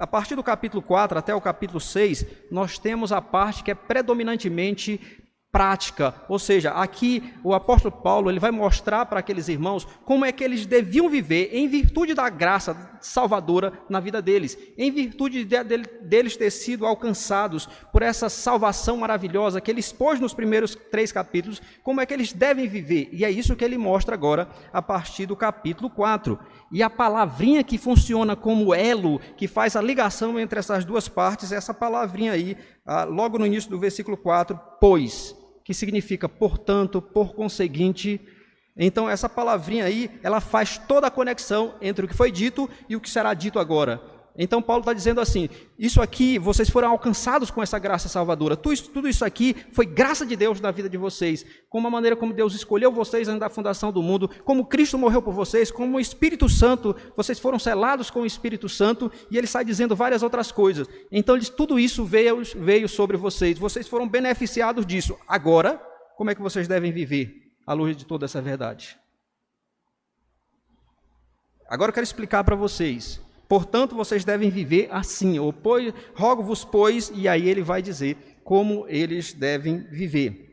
a 0.00 0.06
partir 0.06 0.34
do 0.34 0.42
capítulo 0.42 0.82
4 0.82 1.18
até 1.18 1.34
o 1.34 1.40
capítulo 1.40 1.78
6, 1.78 2.24
nós 2.50 2.78
temos 2.78 3.12
a 3.12 3.20
parte 3.20 3.62
que 3.62 3.70
é 3.70 3.74
predominantemente 3.74 4.98
prática, 5.52 6.14
ou 6.28 6.38
seja, 6.38 6.70
aqui 6.70 7.34
o 7.44 7.52
apóstolo 7.52 7.94
Paulo 7.94 8.30
ele 8.30 8.40
vai 8.40 8.50
mostrar 8.50 9.04
para 9.04 9.20
aqueles 9.20 9.48
irmãos 9.48 9.86
como 10.04 10.24
é 10.24 10.32
que 10.32 10.42
eles 10.42 10.64
deviam 10.64 11.10
viver 11.10 11.50
em 11.52 11.68
virtude 11.68 12.14
da 12.14 12.28
graça 12.30 12.95
salvadora 13.06 13.72
na 13.88 14.00
vida 14.00 14.20
deles, 14.20 14.58
em 14.76 14.90
virtude 14.90 15.44
de, 15.44 15.64
de, 15.64 15.78
deles 16.02 16.36
ter 16.36 16.50
sido 16.50 16.84
alcançados 16.84 17.66
por 17.92 18.02
essa 18.02 18.28
salvação 18.28 18.96
maravilhosa 18.96 19.60
que 19.60 19.70
ele 19.70 19.80
expôs 19.80 20.18
nos 20.18 20.34
primeiros 20.34 20.74
três 20.90 21.12
capítulos, 21.12 21.62
como 21.82 22.00
é 22.00 22.06
que 22.06 22.12
eles 22.12 22.32
devem 22.32 22.68
viver, 22.68 23.08
e 23.12 23.24
é 23.24 23.30
isso 23.30 23.54
que 23.54 23.64
ele 23.64 23.78
mostra 23.78 24.14
agora 24.14 24.48
a 24.72 24.82
partir 24.82 25.26
do 25.26 25.36
capítulo 25.36 25.88
4. 25.88 26.38
E 26.72 26.82
a 26.82 26.90
palavrinha 26.90 27.62
que 27.62 27.78
funciona 27.78 28.34
como 28.34 28.74
elo, 28.74 29.20
que 29.36 29.46
faz 29.46 29.76
a 29.76 29.80
ligação 29.82 30.38
entre 30.38 30.58
essas 30.58 30.84
duas 30.84 31.08
partes, 31.08 31.52
é 31.52 31.56
essa 31.56 31.72
palavrinha 31.72 32.32
aí, 32.32 32.56
ah, 32.84 33.04
logo 33.04 33.38
no 33.38 33.46
início 33.46 33.70
do 33.70 33.78
versículo 33.78 34.16
4, 34.16 34.58
pois, 34.80 35.34
que 35.64 35.72
significa 35.72 36.28
portanto, 36.28 37.00
por 37.00 37.34
conseguinte. 37.34 38.20
Então, 38.76 39.08
essa 39.08 39.28
palavrinha 39.28 39.84
aí, 39.84 40.10
ela 40.22 40.40
faz 40.40 40.78
toda 40.78 41.06
a 41.06 41.10
conexão 41.10 41.74
entre 41.80 42.04
o 42.04 42.08
que 42.08 42.14
foi 42.14 42.30
dito 42.30 42.68
e 42.88 42.96
o 42.96 43.00
que 43.00 43.08
será 43.08 43.32
dito 43.32 43.58
agora. 43.58 44.16
Então 44.38 44.60
Paulo 44.60 44.80
está 44.80 44.92
dizendo 44.92 45.20
assim: 45.20 45.48
isso 45.78 46.00
aqui, 46.00 46.38
vocês 46.38 46.68
foram 46.68 46.90
alcançados 46.90 47.50
com 47.50 47.62
essa 47.62 47.78
graça 47.78 48.08
salvadora. 48.08 48.56
Tudo 48.56 49.08
isso, 49.08 49.24
aqui 49.24 49.56
foi 49.72 49.86
graça 49.86 50.26
de 50.26 50.36
Deus 50.36 50.60
na 50.60 50.70
vida 50.70 50.88
de 50.88 50.96
vocês, 50.96 51.44
como 51.68 51.86
a 51.88 51.90
maneira 51.90 52.16
como 52.16 52.32
Deus 52.32 52.54
escolheu 52.54 52.92
vocês 52.92 53.28
antes 53.28 53.40
da 53.40 53.48
fundação 53.48 53.90
do 53.90 54.02
mundo, 54.02 54.28
como 54.44 54.66
Cristo 54.66 54.98
morreu 54.98 55.22
por 55.22 55.32
vocês, 55.32 55.70
como 55.70 55.96
o 55.96 56.00
Espírito 56.00 56.48
Santo, 56.48 56.94
vocês 57.16 57.38
foram 57.38 57.58
selados 57.58 58.10
com 58.10 58.20
o 58.20 58.26
Espírito 58.26 58.68
Santo, 58.68 59.10
e 59.30 59.38
ele 59.38 59.46
sai 59.46 59.64
dizendo 59.64 59.96
várias 59.96 60.22
outras 60.22 60.52
coisas. 60.52 60.86
Então 61.10 61.38
tudo 61.56 61.78
isso 61.78 62.04
veio, 62.04 62.42
veio 62.56 62.88
sobre 62.88 63.16
vocês, 63.16 63.58
vocês 63.58 63.88
foram 63.88 64.08
beneficiados 64.08 64.84
disso. 64.84 65.16
Agora, 65.26 65.80
como 66.16 66.30
é 66.30 66.34
que 66.34 66.42
vocês 66.42 66.68
devem 66.68 66.92
viver 66.92 67.45
à 67.66 67.72
luz 67.72 67.96
de 67.96 68.06
toda 68.06 68.24
essa 68.24 68.40
verdade? 68.40 68.98
Agora 71.68 71.90
eu 71.90 71.94
quero 71.94 72.04
explicar 72.04 72.44
para 72.44 72.54
vocês 72.54 73.20
Portanto, 73.48 73.94
vocês 73.94 74.24
devem 74.24 74.50
viver 74.50 74.88
assim. 74.90 75.36
Rogo-vos, 76.14 76.64
pois, 76.64 77.12
e 77.14 77.28
aí 77.28 77.48
ele 77.48 77.62
vai 77.62 77.80
dizer 77.80 78.16
como 78.42 78.86
eles 78.88 79.32
devem 79.32 79.78
viver. 79.90 80.44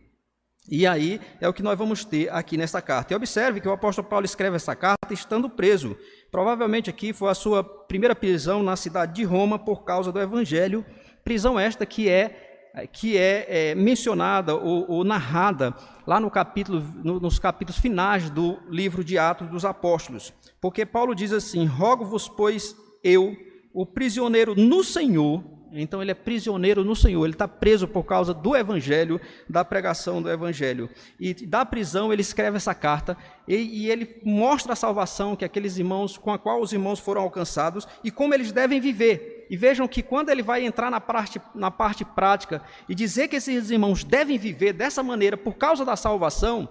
E 0.69 0.87
aí 0.87 1.19
é 1.41 1.49
o 1.49 1.53
que 1.53 1.63
nós 1.63 1.77
vamos 1.77 2.05
ter 2.05 2.31
aqui 2.31 2.55
nessa 2.55 2.81
carta. 2.81 3.13
E 3.13 3.15
observe 3.15 3.59
que 3.59 3.67
o 3.67 3.73
apóstolo 3.73 4.07
Paulo 4.07 4.25
escreve 4.25 4.55
essa 4.55 4.75
carta 4.75 5.13
estando 5.13 5.49
preso. 5.49 5.97
Provavelmente 6.31 6.89
aqui 6.89 7.11
foi 7.11 7.29
a 7.29 7.35
sua 7.35 7.63
primeira 7.63 8.15
prisão 8.15 8.63
na 8.63 8.75
cidade 8.75 9.13
de 9.13 9.23
Roma 9.23 9.59
por 9.59 9.83
causa 9.83 10.11
do 10.11 10.21
evangelho. 10.21 10.85
Prisão 11.23 11.59
esta 11.59 11.85
que 11.85 12.07
é 12.07 12.42
que 12.91 13.17
é, 13.17 13.71
é 13.71 13.75
mencionada 13.75 14.55
ou, 14.55 14.89
ou, 14.89 15.03
narrada 15.03 15.75
lá 16.07 16.19
no 16.19 16.31
capítulo, 16.31 16.83
no, 17.03 17.19
nos 17.19 17.37
capítulos 17.37 17.79
finais 17.79 18.29
do 18.29 18.57
livro 18.67 19.03
de 19.03 19.17
Atos 19.17 19.47
dos 19.47 19.63
Apóstolos. 19.63 20.33
Porque 20.59 20.85
Paulo 20.85 21.13
diz 21.13 21.31
assim: 21.31 21.65
Rogo-vos, 21.65 22.27
pois, 22.27 22.75
eu, 23.03 23.35
o 23.73 23.85
prisioneiro 23.85 24.55
no 24.55 24.83
Senhor, 24.83 25.43
então 25.71 26.01
ele 26.01 26.11
é 26.11 26.15
prisioneiro 26.15 26.83
no 26.83 26.95
Senhor, 26.95 27.23
ele 27.25 27.33
está 27.33 27.47
preso 27.47 27.87
por 27.87 28.03
causa 28.03 28.33
do 28.33 28.55
Evangelho, 28.55 29.19
da 29.49 29.65
pregação 29.65 30.21
do 30.21 30.29
Evangelho. 30.29 30.89
E 31.19 31.33
da 31.45 31.65
prisão 31.65 32.13
ele 32.13 32.21
escreve 32.21 32.57
essa 32.57 32.73
carta 32.75 33.17
e, 33.47 33.55
e, 33.55 33.91
ele 33.91 34.21
mostra 34.23 34.73
a 34.73 34.75
salvação 34.75 35.35
que 35.35 35.43
aqueles 35.45 35.77
irmãos, 35.77 36.17
com 36.17 36.31
a 36.31 36.39
qual 36.39 36.61
os 36.61 36.73
irmãos 36.73 36.99
foram 36.99 37.21
alcançados 37.21 37.87
e 38.03 38.11
como 38.11 38.33
eles 38.33 38.51
devem 38.51 38.79
viver. 38.79 39.32
E 39.53 39.55
vejam 39.55 39.87
que 39.87 40.01
quando 40.01 40.29
ele 40.29 40.41
vai 40.41 40.65
entrar 40.65 40.89
na 40.89 40.99
parte, 40.99 41.39
na 41.53 41.69
parte 41.69 42.03
prática 42.03 42.63
e 42.89 42.95
dizer 42.95 43.27
que 43.27 43.35
esses 43.35 43.69
irmãos 43.69 44.03
devem 44.03 44.35
viver 44.35 44.73
dessa 44.73 45.03
maneira 45.03 45.37
por 45.37 45.53
causa 45.57 45.85
da 45.85 45.95
salvação 45.95 46.67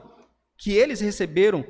que 0.58 0.72
eles 0.72 1.00
receberam, 1.00 1.64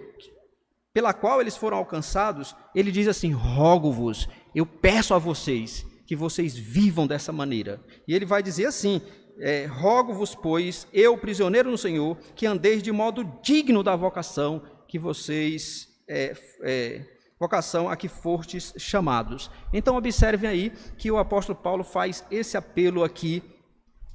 pela 0.91 1.13
qual 1.13 1.39
eles 1.39 1.55
foram 1.55 1.77
alcançados, 1.77 2.57
ele 2.75 2.91
diz 2.91 3.07
assim: 3.07 3.31
rogo-vos, 3.31 4.27
eu 4.55 4.65
peço 4.65 5.13
a 5.13 5.19
vocês 5.19 5.85
que 6.07 6.17
vocês 6.17 6.57
vivam 6.57 7.07
dessa 7.07 7.31
maneira. 7.31 7.85
E 8.09 8.15
ele 8.15 8.25
vai 8.25 8.43
dizer 8.43 8.65
assim: 8.65 9.03
é, 9.39 9.67
rogo-vos, 9.67 10.35
pois, 10.35 10.89
eu, 10.95 11.19
prisioneiro 11.19 11.71
no 11.71 11.77
Senhor, 11.77 12.17
que 12.35 12.47
andeis 12.47 12.83
de 12.83 12.91
modo 12.91 13.23
digno 13.43 13.83
da 13.83 13.95
vocação 13.95 14.63
que 14.89 14.99
vocês, 14.99 15.89
é, 16.09 16.35
é, 16.63 17.05
vocação 17.43 17.91
a 17.91 17.97
que 17.97 18.07
fortes 18.09 18.73
chamados. 18.79 19.51
Então, 19.73 19.97
observem 19.97 20.49
aí 20.49 20.73
que 20.97 21.11
o 21.11 21.19
apóstolo 21.19 21.59
Paulo 21.59 21.83
faz 21.83 22.25
esse 22.31 22.57
apelo 22.57 23.03
aqui, 23.03 23.43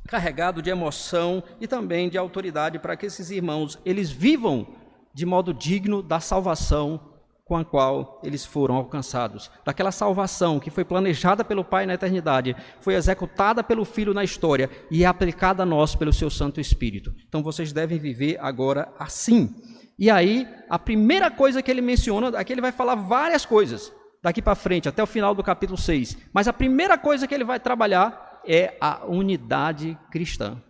carregado 0.08 0.62
de 0.62 0.70
emoção 0.70 1.44
e 1.60 1.68
também 1.68 2.10
de 2.10 2.18
autoridade, 2.18 2.80
para 2.80 2.96
que 2.96 3.06
esses 3.06 3.30
irmãos, 3.30 3.78
eles 3.86 4.10
vivam 4.10 4.66
de 5.14 5.26
modo 5.26 5.54
digno 5.54 6.02
da 6.02 6.22
salvação 6.22 7.02
com 7.48 7.56
a 7.56 7.64
qual 7.64 8.22
eles 8.24 8.46
foram 8.46 8.76
alcançados. 8.76 9.50
Daquela 9.64 9.92
salvação 9.92 10.60
que 10.60 10.70
foi 10.70 10.84
planejada 10.84 11.44
pelo 11.44 11.64
Pai 11.64 11.86
na 11.86 11.94
eternidade, 11.94 12.56
foi 12.82 12.96
executada 12.96 13.64
pelo 13.64 13.86
Filho 13.86 14.14
na 14.14 14.24
história 14.24 14.70
e 14.92 15.04
é 15.04 15.08
aplicada 15.08 15.64
a 15.64 15.66
nós 15.66 15.96
pelo 15.96 16.12
seu 16.12 16.30
Santo 16.30 16.60
Espírito. 16.60 17.14
Então 17.28 17.42
vocês 17.42 17.72
devem 17.72 17.98
viver 17.98 18.38
agora 18.42 18.90
assim. 19.00 19.56
E 19.98 20.12
aí, 20.12 20.48
a 20.70 20.78
primeira 20.78 21.32
coisa 21.32 21.62
que 21.62 21.72
ele 21.72 21.82
menciona, 21.82 22.38
aqui 22.38 22.54
ele 22.54 22.62
vai 22.62 22.72
falar 22.72 22.96
várias 22.96 23.46
coisas, 23.46 23.92
daqui 24.22 24.42
para 24.42 24.54
frente, 24.54 24.88
até 24.88 25.02
o 25.02 25.08
final 25.08 25.34
do 25.34 25.42
capítulo 25.42 25.78
6. 25.78 26.18
Mas 26.32 26.48
a 26.48 26.54
primeira 26.54 26.98
coisa 26.98 27.28
que 27.28 27.34
ele 27.34 27.44
vai 27.44 27.60
trabalhar 27.60 28.42
é 28.46 28.78
a 28.80 29.06
unidade 29.06 29.98
cristã. 30.12 30.62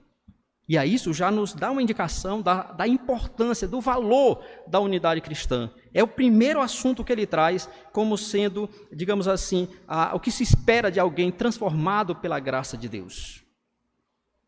E 0.68 0.78
a 0.78 0.86
isso 0.86 1.14
já 1.14 1.32
nos 1.32 1.54
dá 1.54 1.72
uma 1.72 1.82
indicação 1.82 2.42
da, 2.42 2.64
da, 2.64 2.86
importância, 2.86 3.66
do 3.68 3.80
valor 3.80 4.44
da 4.68 4.82
unidade 4.82 5.22
cristã. 5.22 5.72
É 5.94 6.04
o 6.04 6.08
primeiro 6.08 6.60
assunto 6.60 7.06
que 7.06 7.12
ele 7.14 7.26
traz 7.26 7.70
como 7.94 8.18
sendo, 8.18 8.70
digamos 8.92 9.30
assim, 9.30 9.70
a, 9.88 10.14
o 10.14 10.20
que 10.20 10.30
se 10.30 10.44
espera 10.44 10.92
de 10.92 11.00
alguém 11.00 11.32
transformado 11.32 12.14
pela 12.14 12.40
graça 12.40 12.76
de 12.76 12.90
Deus. 12.90 13.46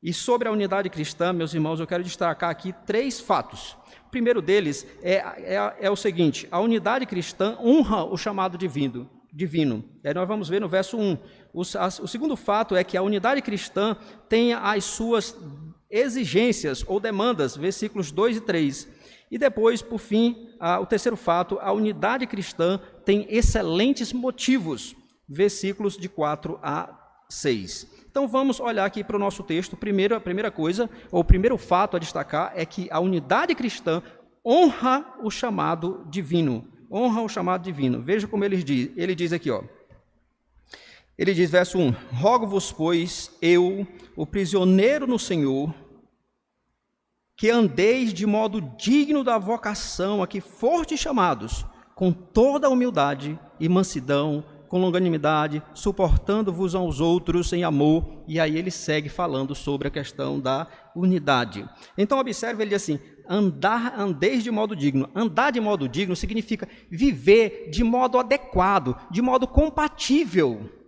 E 0.03 0.13
sobre 0.13 0.49
a 0.49 0.51
unidade 0.51 0.89
cristã, 0.89 1.31
meus 1.31 1.53
irmãos, 1.53 1.79
eu 1.79 1.87
quero 1.87 2.03
destacar 2.03 2.49
aqui 2.49 2.73
três 2.85 3.21
fatos. 3.21 3.77
O 4.07 4.09
primeiro 4.09 4.41
deles 4.41 4.85
é, 5.01 5.15
é, 5.37 5.75
é 5.81 5.89
o 5.89 5.95
seguinte: 5.95 6.47
a 6.51 6.59
unidade 6.59 7.05
cristã 7.05 7.57
honra 7.61 8.03
o 8.03 8.17
chamado 8.17 8.57
divino. 8.57 9.09
divino. 9.31 9.85
E 10.03 10.13
nós 10.13 10.27
vamos 10.27 10.49
ver 10.49 10.59
no 10.59 10.67
verso 10.67 10.97
1. 10.97 11.17
O, 11.53 11.61
a, 11.77 11.87
o 11.87 12.07
segundo 12.07 12.35
fato 12.35 12.75
é 12.75 12.83
que 12.83 12.97
a 12.97 13.01
unidade 13.01 13.41
cristã 13.41 13.95
tem 14.27 14.53
as 14.53 14.83
suas 14.83 15.37
exigências 15.89 16.83
ou 16.87 16.99
demandas, 16.99 17.55
versículos 17.55 18.11
2 18.11 18.37
e 18.37 18.41
3. 18.41 18.87
E 19.31 19.37
depois, 19.37 19.81
por 19.81 19.99
fim, 19.99 20.49
a, 20.59 20.79
o 20.79 20.85
terceiro 20.85 21.15
fato, 21.15 21.57
a 21.61 21.71
unidade 21.71 22.25
cristã 22.25 22.79
tem 23.05 23.27
excelentes 23.29 24.11
motivos, 24.11 24.95
versículos 25.27 25.97
de 25.97 26.09
4 26.09 26.59
a 26.63 26.97
6. 27.29 27.87
Então 28.09 28.27
vamos 28.27 28.59
olhar 28.59 28.85
aqui 28.85 29.03
para 29.03 29.15
o 29.15 29.19
nosso 29.19 29.43
texto. 29.43 29.77
Primeiro, 29.77 30.15
a 30.15 30.19
primeira 30.19 30.49
coisa, 30.49 30.89
ou 31.11 31.21
o 31.21 31.23
primeiro 31.23 31.57
fato 31.57 31.95
a 31.95 31.99
destacar 31.99 32.51
é 32.55 32.65
que 32.65 32.87
a 32.91 32.99
unidade 32.99 33.53
cristã 33.53 34.01
honra 34.45 35.05
o 35.21 35.29
chamado 35.29 36.05
divino. 36.09 36.67
Honra 36.91 37.21
o 37.21 37.29
chamado 37.29 37.63
divino. 37.63 38.01
Veja 38.01 38.27
como 38.27 38.43
ele 38.43 38.57
diz. 38.63 38.89
Ele 38.95 39.13
diz 39.13 39.31
aqui, 39.31 39.51
ó. 39.51 39.63
Ele 41.19 41.33
diz, 41.33 41.51
verso 41.51 41.77
1: 41.77 41.93
Rogo-vos, 42.13 42.71
pois, 42.71 43.29
eu, 43.41 43.85
o 44.15 44.25
prisioneiro 44.25 45.05
no 45.05 45.19
Senhor, 45.19 45.75
que 47.35 47.49
andeis 47.49 48.13
de 48.13 48.25
modo 48.25 48.61
digno 48.77 49.21
da 49.21 49.37
vocação 49.37 50.23
a 50.23 50.27
que 50.27 50.39
fortes 50.39 50.97
chamados, 50.97 51.65
com 51.93 52.13
toda 52.13 52.69
humildade 52.69 53.37
e 53.59 53.67
mansidão, 53.67 54.45
com 54.69 54.79
longanimidade, 54.79 55.61
suportando-vos 55.73 56.73
aos 56.73 57.01
outros 57.01 57.51
em 57.51 57.65
amor. 57.65 58.23
E 58.25 58.39
aí 58.39 58.57
ele 58.57 58.71
segue 58.71 59.09
falando 59.09 59.53
sobre 59.53 59.89
a 59.89 59.91
questão 59.91 60.39
da 60.39 60.67
unidade. 60.95 61.67
Então 61.97 62.17
observe 62.17 62.63
ele 62.63 62.69
diz 62.69 62.81
assim: 62.81 62.97
andar, 63.27 63.99
andeis 63.99 64.41
de 64.41 64.51
modo 64.51 64.73
digno. 64.73 65.09
Andar 65.13 65.51
de 65.51 65.59
modo 65.59 65.89
digno 65.89 66.15
significa 66.15 66.65
viver 66.89 67.69
de 67.69 67.83
modo 67.83 68.17
adequado, 68.17 68.95
de 69.11 69.21
modo 69.21 69.45
compatível 69.45 70.78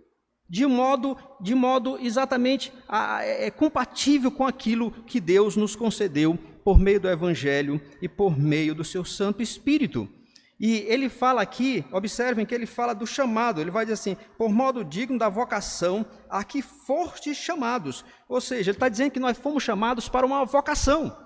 de 0.52 0.66
modo, 0.66 1.16
de 1.40 1.54
modo 1.54 1.98
exatamente 1.98 2.70
é, 3.18 3.46
é, 3.46 3.50
compatível 3.50 4.30
com 4.30 4.46
aquilo 4.46 4.90
que 4.90 5.18
Deus 5.18 5.56
nos 5.56 5.74
concedeu 5.74 6.38
por 6.62 6.78
meio 6.78 7.00
do 7.00 7.08
Evangelho 7.08 7.80
e 8.02 8.06
por 8.06 8.38
meio 8.38 8.74
do 8.74 8.84
seu 8.84 9.02
Santo 9.02 9.42
Espírito. 9.42 10.06
E 10.60 10.84
ele 10.86 11.08
fala 11.08 11.40
aqui, 11.40 11.82
observem 11.90 12.44
que 12.44 12.54
ele 12.54 12.66
fala 12.66 12.94
do 12.94 13.06
chamado, 13.06 13.62
ele 13.62 13.70
vai 13.70 13.86
dizer 13.86 13.94
assim, 13.94 14.14
por 14.36 14.52
modo 14.52 14.84
digno 14.84 15.18
da 15.18 15.30
vocação 15.30 16.04
a 16.28 16.44
que 16.44 16.60
fortes 16.60 17.34
chamados. 17.34 18.04
Ou 18.28 18.38
seja, 18.38 18.70
ele 18.70 18.76
está 18.76 18.90
dizendo 18.90 19.10
que 19.10 19.18
nós 19.18 19.38
fomos 19.38 19.62
chamados 19.62 20.06
para 20.06 20.26
uma 20.26 20.44
vocação. 20.44 21.16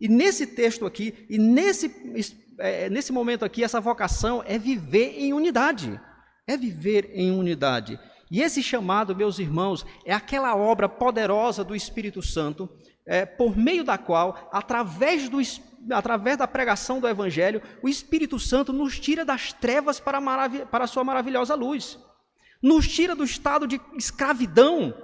E 0.00 0.08
nesse 0.08 0.44
texto 0.44 0.84
aqui, 0.84 1.24
e 1.30 1.38
nesse, 1.38 1.88
é, 2.58 2.90
nesse 2.90 3.12
momento 3.12 3.44
aqui, 3.44 3.62
essa 3.62 3.80
vocação 3.80 4.42
é 4.44 4.58
viver 4.58 5.14
em 5.20 5.32
unidade. 5.32 6.00
É 6.48 6.56
viver 6.56 7.12
em 7.14 7.30
unidade. 7.30 7.96
E 8.32 8.40
esse 8.40 8.62
chamado, 8.62 9.14
meus 9.14 9.38
irmãos, 9.38 9.84
é 10.06 10.14
aquela 10.14 10.56
obra 10.56 10.88
poderosa 10.88 11.62
do 11.62 11.76
Espírito 11.76 12.22
Santo, 12.22 12.66
é, 13.04 13.26
por 13.26 13.54
meio 13.54 13.84
da 13.84 13.98
qual, 13.98 14.48
através, 14.50 15.28
do, 15.28 15.36
através 15.90 16.38
da 16.38 16.48
pregação 16.48 16.98
do 16.98 17.06
Evangelho, 17.06 17.60
o 17.82 17.90
Espírito 17.90 18.38
Santo 18.38 18.72
nos 18.72 18.98
tira 18.98 19.22
das 19.22 19.52
trevas 19.52 20.00
para 20.00 20.16
a, 20.16 20.50
para 20.64 20.84
a 20.84 20.86
sua 20.86 21.04
maravilhosa 21.04 21.54
luz, 21.54 21.98
nos 22.62 22.88
tira 22.88 23.14
do 23.14 23.22
estado 23.22 23.66
de 23.66 23.78
escravidão 23.98 24.94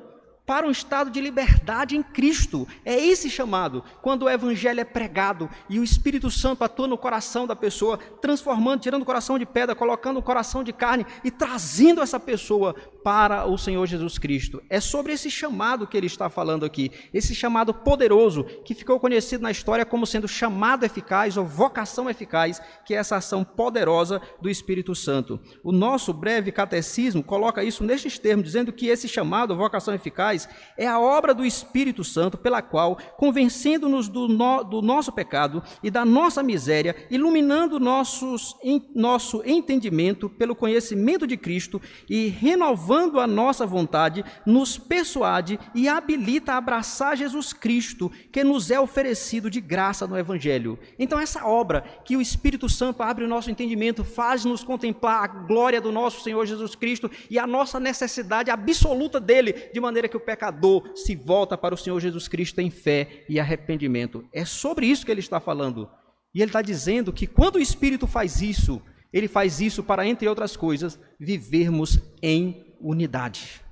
para 0.48 0.66
um 0.66 0.70
estado 0.70 1.10
de 1.10 1.20
liberdade 1.20 1.94
em 1.94 2.02
Cristo. 2.02 2.66
É 2.82 2.98
esse 2.98 3.28
chamado, 3.28 3.84
quando 4.00 4.22
o 4.22 4.30
evangelho 4.30 4.80
é 4.80 4.84
pregado 4.84 5.46
e 5.68 5.78
o 5.78 5.84
Espírito 5.84 6.30
Santo 6.30 6.64
atua 6.64 6.88
no 6.88 6.96
coração 6.96 7.46
da 7.46 7.54
pessoa, 7.54 7.98
transformando, 7.98 8.80
tirando 8.80 9.02
o 9.02 9.04
coração 9.04 9.38
de 9.38 9.44
pedra, 9.44 9.74
colocando 9.74 10.16
o 10.16 10.22
coração 10.22 10.64
de 10.64 10.72
carne 10.72 11.04
e 11.22 11.30
trazendo 11.30 12.00
essa 12.00 12.18
pessoa 12.18 12.74
para 13.04 13.46
o 13.46 13.58
Senhor 13.58 13.86
Jesus 13.86 14.18
Cristo. 14.18 14.62
É 14.70 14.80
sobre 14.80 15.12
esse 15.12 15.30
chamado 15.30 15.86
que 15.86 15.96
ele 15.96 16.06
está 16.06 16.30
falando 16.30 16.64
aqui, 16.64 16.90
esse 17.12 17.34
chamado 17.34 17.74
poderoso 17.74 18.44
que 18.64 18.74
ficou 18.74 18.98
conhecido 18.98 19.42
na 19.42 19.50
história 19.50 19.84
como 19.84 20.06
sendo 20.06 20.28
chamado 20.28 20.84
eficaz 20.84 21.36
ou 21.36 21.44
vocação 21.44 22.08
eficaz, 22.08 22.60
que 22.86 22.94
é 22.94 22.98
essa 22.98 23.16
ação 23.16 23.44
poderosa 23.44 24.20
do 24.40 24.48
Espírito 24.48 24.94
Santo. 24.94 25.38
O 25.62 25.72
nosso 25.72 26.12
breve 26.12 26.52
catecismo 26.52 27.22
coloca 27.22 27.62
isso 27.64 27.84
nestes 27.84 28.18
termos, 28.18 28.44
dizendo 28.44 28.72
que 28.72 28.88
esse 28.88 29.08
chamado, 29.08 29.56
vocação 29.56 29.94
eficaz, 29.94 30.37
é 30.76 30.86
a 30.86 31.00
obra 31.00 31.34
do 31.34 31.44
Espírito 31.44 32.04
Santo 32.04 32.36
pela 32.36 32.60
qual, 32.60 32.98
convencendo-nos 33.16 34.08
do, 34.08 34.28
no, 34.28 34.62
do, 34.62 34.82
nosso 34.82 35.10
pecado 35.10 35.62
e 35.82 35.90
da 35.90 36.04
nossa 36.04 36.42
miséria, 36.42 36.94
iluminando 37.10 37.80
nossos, 37.80 38.54
nosso 38.94 39.42
entendimento 39.44 40.28
pelo 40.28 40.54
conhecimento 40.54 41.26
de 41.26 41.36
Cristo 41.36 41.80
e 42.08 42.28
renovando 42.28 43.18
a 43.18 43.26
nossa 43.26 43.66
vontade, 43.66 44.24
nos 44.44 44.76
persuade 44.76 45.58
e 45.74 45.88
habilita 45.88 46.52
a 46.52 46.58
abraçar 46.58 47.16
Jesus 47.16 47.52
Cristo, 47.52 48.10
que 48.30 48.44
nos 48.44 48.70
é 48.70 48.78
oferecido 48.78 49.50
de 49.50 49.60
graça 49.60 50.06
no 50.06 50.18
Evangelho. 50.18 50.78
Então, 50.98 51.18
essa 51.18 51.46
obra 51.46 51.82
que 52.04 52.16
o 52.16 52.20
Espírito 52.20 52.68
Santo 52.68 53.02
abre 53.02 53.24
o 53.24 53.28
nosso 53.28 53.50
entendimento, 53.50 54.04
faz-nos 54.04 54.62
contemplar 54.62 55.24
a 55.24 55.26
glória 55.26 55.80
do 55.80 55.90
nosso 55.90 56.22
Senhor 56.22 56.44
Jesus 56.46 56.74
Cristo 56.74 57.10
e 57.30 57.38
a 57.38 57.46
nossa 57.46 57.80
necessidade 57.80 58.50
absoluta 58.50 59.20
dele, 59.20 59.70
de 59.72 59.80
maneira 59.80 60.08
que 60.08 60.16
o 60.16 60.20
pecador 60.28 60.92
se 60.94 61.16
volta 61.16 61.56
para 61.56 61.74
o 61.74 61.78
Senhor 61.78 61.98
Jesus 61.98 62.28
Cristo 62.28 62.60
em 62.60 62.68
fé 62.68 63.24
e 63.30 63.40
arrependimento. 63.40 64.28
É 64.30 64.44
sobre 64.44 64.84
isso 64.84 65.06
que 65.06 65.10
ele 65.10 65.20
está 65.20 65.40
falando. 65.40 65.88
E 66.34 66.42
ele 66.42 66.50
está 66.50 66.60
dizendo 66.60 67.14
que 67.14 67.26
quando 67.26 67.56
o 67.56 67.60
Espírito 67.60 68.06
faz 68.06 68.42
isso, 68.42 68.82
ele 69.10 69.26
faz 69.26 69.58
isso 69.58 69.82
para, 69.82 70.06
entre 70.06 70.28
outras 70.28 70.54
coisas, 70.54 71.00
vivermos 71.18 71.98
em 72.22 72.74
unidade, 72.78 73.62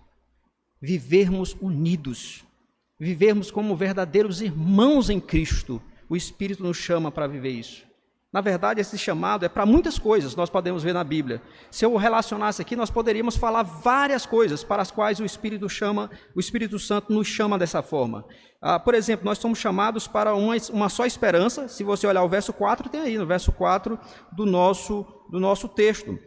vivermos 0.80 1.54
unidos, 1.60 2.42
vivermos 2.98 3.50
como 3.50 3.76
verdadeiros 3.76 4.40
irmãos 4.40 5.10
em 5.10 5.20
Cristo. 5.20 5.82
O 6.08 6.16
Espírito 6.16 6.62
nos 6.62 6.78
chama 6.78 7.12
para 7.12 7.26
viver 7.26 7.50
isso. 7.50 7.84
Na 8.32 8.40
verdade, 8.40 8.80
esse 8.80 8.98
chamado 8.98 9.44
é 9.44 9.48
para 9.48 9.64
muitas 9.64 9.98
coisas, 9.98 10.34
nós 10.34 10.50
podemos 10.50 10.82
ver 10.82 10.92
na 10.92 11.04
Bíblia. 11.04 11.40
Se 11.70 11.84
eu 11.84 11.96
relacionasse 11.96 12.60
aqui, 12.60 12.74
nós 12.74 12.90
poderíamos 12.90 13.36
falar 13.36 13.62
várias 13.62 14.26
coisas 14.26 14.64
para 14.64 14.82
as 14.82 14.90
quais 14.90 15.20
o 15.20 15.24
Espírito 15.24 15.68
chama, 15.68 16.10
o 16.34 16.40
Espírito 16.40 16.78
Santo 16.78 17.12
nos 17.12 17.26
chama 17.26 17.58
dessa 17.58 17.82
forma. 17.82 18.24
Ah, 18.60 18.80
por 18.80 18.94
exemplo, 18.94 19.24
nós 19.24 19.38
somos 19.38 19.58
chamados 19.58 20.08
para 20.08 20.34
uma, 20.34 20.54
uma 20.72 20.88
só 20.88 21.06
esperança. 21.06 21.68
Se 21.68 21.84
você 21.84 22.06
olhar 22.06 22.24
o 22.24 22.28
verso 22.28 22.52
4, 22.52 22.88
tem 22.88 23.00
aí 23.00 23.16
no 23.16 23.26
verso 23.26 23.52
4 23.52 23.98
do 24.32 24.44
nosso, 24.44 25.06
do 25.30 25.38
nosso 25.38 25.68
texto. 25.68 26.18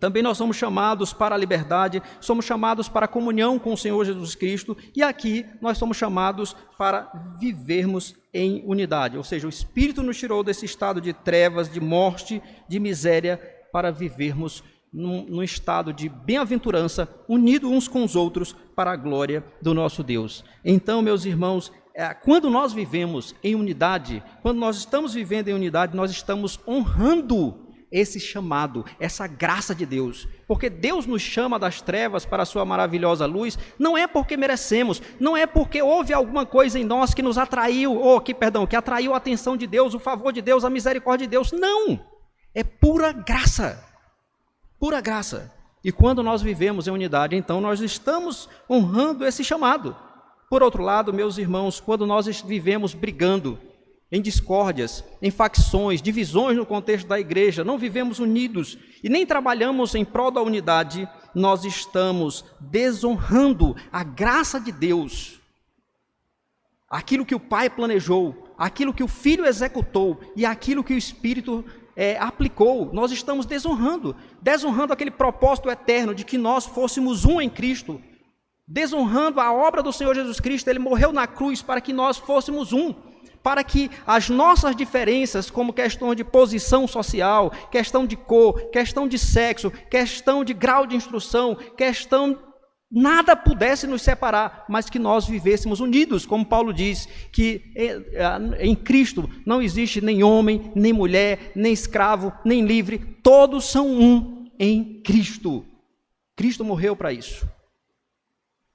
Também 0.00 0.22
nós 0.22 0.38
somos 0.38 0.56
chamados 0.56 1.12
para 1.12 1.34
a 1.34 1.38
liberdade, 1.38 2.02
somos 2.20 2.44
chamados 2.44 2.88
para 2.88 3.04
a 3.04 3.08
comunhão 3.08 3.58
com 3.58 3.72
o 3.72 3.76
Senhor 3.76 4.04
Jesus 4.04 4.34
Cristo, 4.34 4.76
e 4.94 5.02
aqui 5.02 5.46
nós 5.60 5.78
somos 5.78 5.96
chamados 5.96 6.56
para 6.76 7.10
vivermos 7.38 8.14
em 8.32 8.62
unidade. 8.66 9.16
Ou 9.16 9.24
seja, 9.24 9.46
o 9.46 9.50
Espírito 9.50 10.02
nos 10.02 10.18
tirou 10.18 10.42
desse 10.42 10.64
estado 10.64 11.00
de 11.00 11.12
trevas, 11.12 11.70
de 11.70 11.80
morte, 11.80 12.42
de 12.68 12.80
miséria, 12.80 13.40
para 13.72 13.90
vivermos 13.90 14.62
num, 14.92 15.24
num 15.24 15.42
estado 15.42 15.92
de 15.92 16.08
bem-aventurança, 16.08 17.08
unidos 17.28 17.70
uns 17.70 17.88
com 17.88 18.04
os 18.04 18.14
outros, 18.14 18.54
para 18.74 18.92
a 18.92 18.96
glória 18.96 19.44
do 19.60 19.72
nosso 19.72 20.02
Deus. 20.02 20.44
Então, 20.64 21.00
meus 21.00 21.24
irmãos, 21.24 21.72
é, 21.94 22.12
quando 22.14 22.50
nós 22.50 22.72
vivemos 22.72 23.34
em 23.42 23.54
unidade, 23.54 24.22
quando 24.42 24.58
nós 24.58 24.76
estamos 24.76 25.14
vivendo 25.14 25.48
em 25.48 25.54
unidade, 25.54 25.96
nós 25.96 26.10
estamos 26.10 26.58
honrando 26.66 27.61
esse 27.92 28.18
chamado, 28.18 28.84
essa 28.98 29.26
graça 29.26 29.74
de 29.74 29.84
Deus. 29.84 30.26
Porque 30.48 30.70
Deus 30.70 31.06
nos 31.06 31.20
chama 31.20 31.58
das 31.58 31.82
trevas 31.82 32.24
para 32.24 32.42
a 32.42 32.46
sua 32.46 32.64
maravilhosa 32.64 33.26
luz, 33.26 33.58
não 33.78 33.96
é 33.96 34.06
porque 34.06 34.36
merecemos, 34.36 35.02
não 35.20 35.36
é 35.36 35.46
porque 35.46 35.82
houve 35.82 36.14
alguma 36.14 36.46
coisa 36.46 36.78
em 36.78 36.84
nós 36.84 37.12
que 37.12 37.22
nos 37.22 37.36
atraiu, 37.36 37.94
ou 37.94 38.20
que, 38.20 38.32
perdão, 38.32 38.66
que 38.66 38.74
atraiu 38.74 39.12
a 39.12 39.18
atenção 39.18 39.56
de 39.56 39.66
Deus, 39.66 39.92
o 39.92 39.98
favor 39.98 40.32
de 40.32 40.40
Deus, 40.40 40.64
a 40.64 40.70
misericórdia 40.70 41.26
de 41.26 41.30
Deus. 41.30 41.52
Não! 41.52 42.00
É 42.54 42.64
pura 42.64 43.12
graça. 43.12 43.84
Pura 44.80 45.00
graça. 45.00 45.52
E 45.84 45.92
quando 45.92 46.22
nós 46.22 46.40
vivemos 46.40 46.86
em 46.86 46.90
unidade, 46.90 47.36
então 47.36 47.60
nós 47.60 47.80
estamos 47.80 48.48
honrando 48.70 49.26
esse 49.26 49.44
chamado. 49.44 49.96
Por 50.48 50.62
outro 50.62 50.82
lado, 50.82 51.12
meus 51.12 51.38
irmãos, 51.38 51.80
quando 51.80 52.06
nós 52.06 52.26
vivemos 52.42 52.94
brigando, 52.94 53.58
em 54.12 54.20
discórdias, 54.20 55.02
em 55.22 55.30
facções, 55.30 56.02
divisões 56.02 56.54
no 56.54 56.66
contexto 56.66 57.08
da 57.08 57.18
igreja, 57.18 57.64
não 57.64 57.78
vivemos 57.78 58.18
unidos 58.18 58.76
e 59.02 59.08
nem 59.08 59.24
trabalhamos 59.24 59.94
em 59.94 60.04
prol 60.04 60.30
da 60.30 60.42
unidade, 60.42 61.08
nós 61.34 61.64
estamos 61.64 62.44
desonrando 62.60 63.74
a 63.90 64.04
graça 64.04 64.60
de 64.60 64.70
Deus. 64.70 65.40
Aquilo 66.90 67.24
que 67.24 67.34
o 67.34 67.40
Pai 67.40 67.70
planejou, 67.70 68.54
aquilo 68.58 68.92
que 68.92 69.02
o 69.02 69.08
Filho 69.08 69.46
executou 69.46 70.20
e 70.36 70.44
aquilo 70.44 70.84
que 70.84 70.92
o 70.92 70.98
Espírito 70.98 71.64
é, 71.96 72.18
aplicou, 72.18 72.92
nós 72.92 73.12
estamos 73.12 73.46
desonrando, 73.46 74.14
desonrando 74.42 74.92
aquele 74.92 75.10
propósito 75.10 75.70
eterno 75.70 76.14
de 76.14 76.22
que 76.22 76.36
nós 76.36 76.66
fôssemos 76.66 77.24
um 77.24 77.40
em 77.40 77.48
Cristo, 77.48 77.98
desonrando 78.68 79.40
a 79.40 79.50
obra 79.54 79.82
do 79.82 79.90
Senhor 79.90 80.14
Jesus 80.14 80.38
Cristo, 80.38 80.68
ele 80.68 80.78
morreu 80.78 81.14
na 81.14 81.26
cruz 81.26 81.62
para 81.62 81.80
que 81.80 81.94
nós 81.94 82.18
fôssemos 82.18 82.74
um 82.74 82.94
para 83.42 83.64
que 83.64 83.90
as 84.06 84.28
nossas 84.28 84.76
diferenças, 84.76 85.50
como 85.50 85.72
questão 85.72 86.14
de 86.14 86.24
posição 86.24 86.86
social, 86.86 87.50
questão 87.70 88.06
de 88.06 88.16
cor, 88.16 88.70
questão 88.70 89.08
de 89.08 89.18
sexo, 89.18 89.70
questão 89.90 90.44
de 90.44 90.54
grau 90.54 90.86
de 90.86 90.96
instrução, 90.96 91.54
questão 91.76 92.38
nada 92.94 93.34
pudesse 93.34 93.86
nos 93.86 94.02
separar, 94.02 94.66
mas 94.68 94.90
que 94.90 94.98
nós 94.98 95.26
vivêssemos 95.26 95.80
unidos, 95.80 96.26
como 96.26 96.44
Paulo 96.44 96.74
diz, 96.74 97.08
que 97.32 97.72
em 98.60 98.74
Cristo 98.74 99.28
não 99.46 99.62
existe 99.62 100.02
nem 100.02 100.22
homem, 100.22 100.70
nem 100.74 100.92
mulher, 100.92 101.52
nem 101.54 101.72
escravo, 101.72 102.32
nem 102.44 102.66
livre, 102.66 102.98
todos 103.22 103.64
são 103.64 103.88
um 103.88 104.46
em 104.58 105.00
Cristo. 105.02 105.64
Cristo 106.36 106.64
morreu 106.64 106.94
para 106.94 107.12
isso. 107.12 107.48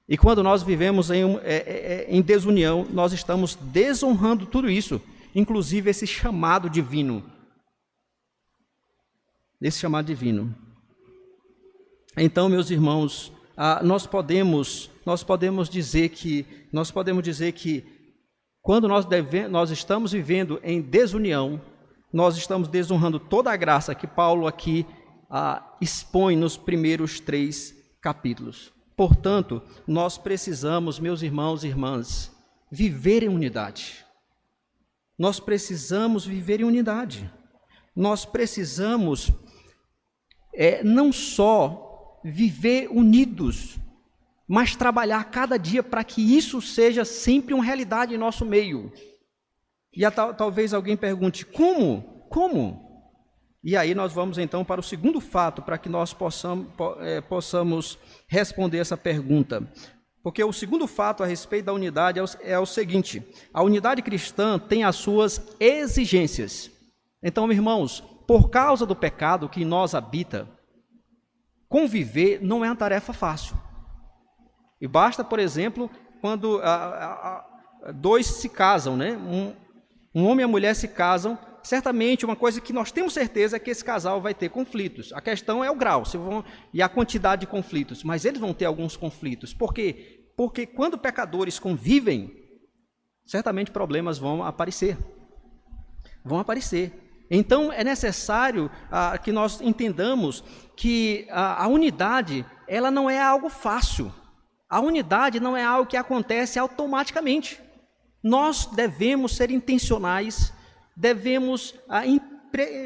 E 0.08 0.16
quando 0.16 0.42
nós 0.42 0.62
vivemos 0.62 1.10
em, 1.10 1.36
é, 1.38 1.40
é, 1.44 1.56
é, 1.66 2.06
em 2.08 2.22
desunião, 2.22 2.86
nós 2.90 3.12
estamos 3.12 3.56
desonrando 3.56 4.46
tudo 4.46 4.70
isso, 4.70 5.02
inclusive 5.34 5.90
esse 5.90 6.06
chamado 6.06 6.70
divino. 6.70 7.22
Esse 9.60 9.78
chamado 9.78 10.06
divino. 10.06 10.54
Então, 12.16 12.48
meus 12.48 12.70
irmãos, 12.70 13.30
ah, 13.54 13.82
nós 13.82 14.06
podemos, 14.06 14.90
nós 15.04 15.22
podemos 15.22 15.68
dizer 15.68 16.08
que, 16.08 16.46
nós 16.72 16.90
podemos 16.90 17.22
dizer 17.22 17.52
que 17.52 17.84
quando 18.62 18.88
nós, 18.88 19.04
deve, 19.04 19.46
nós 19.46 19.70
estamos 19.70 20.12
vivendo 20.12 20.58
em 20.62 20.80
desunião, 20.80 21.60
nós 22.10 22.36
estamos 22.38 22.66
desonrando 22.66 23.20
toda 23.20 23.52
a 23.52 23.56
graça 23.56 23.94
que 23.94 24.06
Paulo 24.06 24.46
aqui 24.46 24.86
ah, 25.28 25.76
expõe 25.82 26.34
nos 26.34 26.56
primeiros 26.56 27.20
três 27.20 27.74
capítulos. 28.00 28.77
Portanto, 28.98 29.62
nós 29.86 30.18
precisamos, 30.18 30.98
meus 30.98 31.22
irmãos 31.22 31.62
e 31.62 31.68
irmãs, 31.68 32.32
viver 32.68 33.22
em 33.22 33.28
unidade. 33.28 34.04
Nós 35.16 35.38
precisamos 35.38 36.26
viver 36.26 36.58
em 36.62 36.64
unidade. 36.64 37.32
Nós 37.94 38.24
precisamos 38.24 39.30
é, 40.52 40.82
não 40.82 41.12
só 41.12 42.20
viver 42.24 42.88
unidos, 42.90 43.78
mas 44.48 44.74
trabalhar 44.74 45.30
cada 45.30 45.56
dia 45.56 45.84
para 45.84 46.02
que 46.02 46.36
isso 46.36 46.60
seja 46.60 47.04
sempre 47.04 47.54
uma 47.54 47.62
realidade 47.62 48.16
em 48.16 48.18
nosso 48.18 48.44
meio. 48.44 48.92
E 49.94 50.04
a, 50.04 50.10
talvez 50.10 50.74
alguém 50.74 50.96
pergunte: 50.96 51.46
como? 51.46 52.26
Como? 52.28 52.87
E 53.62 53.76
aí 53.76 53.94
nós 53.94 54.12
vamos 54.12 54.38
então 54.38 54.64
para 54.64 54.80
o 54.80 54.84
segundo 54.84 55.20
fato, 55.20 55.62
para 55.62 55.78
que 55.78 55.88
nós 55.88 56.12
possamos, 56.12 56.68
é, 57.00 57.20
possamos 57.20 57.98
responder 58.28 58.78
essa 58.78 58.96
pergunta. 58.96 59.66
Porque 60.22 60.42
o 60.42 60.52
segundo 60.52 60.86
fato 60.86 61.22
a 61.22 61.26
respeito 61.26 61.66
da 61.66 61.72
unidade 61.72 62.18
é 62.18 62.22
o, 62.22 62.26
é 62.42 62.58
o 62.58 62.66
seguinte: 62.66 63.22
a 63.52 63.62
unidade 63.62 64.02
cristã 64.02 64.58
tem 64.58 64.84
as 64.84 64.96
suas 64.96 65.56
exigências. 65.58 66.70
Então, 67.22 67.50
irmãos, 67.50 68.00
por 68.26 68.50
causa 68.50 68.86
do 68.86 68.94
pecado 68.94 69.48
que 69.48 69.62
em 69.62 69.64
nós 69.64 69.94
habita, 69.94 70.48
conviver 71.68 72.40
não 72.42 72.64
é 72.64 72.68
uma 72.68 72.76
tarefa 72.76 73.12
fácil. 73.12 73.56
E 74.80 74.86
basta, 74.86 75.24
por 75.24 75.38
exemplo, 75.38 75.90
quando 76.20 76.60
a, 76.62 76.74
a, 76.74 77.88
a, 77.88 77.92
dois 77.92 78.26
se 78.26 78.48
casam, 78.48 78.96
né? 78.96 79.16
Um, 79.16 79.54
um 80.14 80.26
homem 80.26 80.42
e 80.42 80.44
a 80.44 80.48
mulher 80.48 80.74
se 80.74 80.88
casam, 80.88 81.38
certamente 81.68 82.24
uma 82.24 82.34
coisa 82.34 82.62
que 82.62 82.72
nós 82.72 82.90
temos 82.90 83.12
certeza 83.12 83.56
é 83.56 83.60
que 83.60 83.70
esse 83.70 83.84
casal 83.84 84.22
vai 84.22 84.32
ter 84.32 84.48
conflitos. 84.48 85.12
A 85.12 85.20
questão 85.20 85.62
é 85.62 85.70
o 85.70 85.74
grau 85.74 86.02
vão, 86.02 86.42
e 86.72 86.80
a 86.80 86.88
quantidade 86.88 87.40
de 87.40 87.46
conflitos, 87.46 88.02
mas 88.02 88.24
eles 88.24 88.40
vão 88.40 88.54
ter 88.54 88.64
alguns 88.64 88.96
conflitos. 88.96 89.52
Por 89.52 89.74
quê? 89.74 90.24
Porque 90.34 90.64
quando 90.64 90.96
pecadores 90.96 91.58
convivem, 91.58 92.34
certamente 93.26 93.70
problemas 93.70 94.16
vão 94.16 94.42
aparecer. 94.42 94.96
Vão 96.24 96.38
aparecer. 96.38 97.26
Então 97.30 97.70
é 97.70 97.84
necessário 97.84 98.70
ah, 98.90 99.18
que 99.18 99.30
nós 99.30 99.60
entendamos 99.60 100.42
que 100.74 101.26
a, 101.28 101.64
a 101.64 101.68
unidade 101.68 102.46
ela 102.66 102.90
não 102.90 103.10
é 103.10 103.20
algo 103.20 103.50
fácil. 103.50 104.10
A 104.70 104.80
unidade 104.80 105.38
não 105.38 105.54
é 105.54 105.64
algo 105.64 105.90
que 105.90 105.98
acontece 105.98 106.58
automaticamente. 106.58 107.60
Nós 108.22 108.64
devemos 108.64 109.36
ser 109.36 109.50
intencionais 109.50 110.56
devemos 110.98 111.74
ah, 111.88 112.02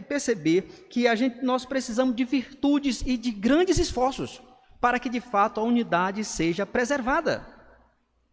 perceber 0.07 0.87
que 0.90 1.09
a 1.09 1.14
gente, 1.14 1.42
nós 1.42 1.64
precisamos 1.64 2.14
de 2.14 2.25
virtudes 2.25 3.03
e 3.07 3.16
de 3.16 3.31
grandes 3.31 3.79
esforços 3.79 4.42
para 4.81 4.98
que 4.98 5.09
de 5.09 5.20
fato 5.20 5.61
a 5.61 5.62
unidade 5.62 6.22
seja 6.25 6.66
preservada. 6.66 7.46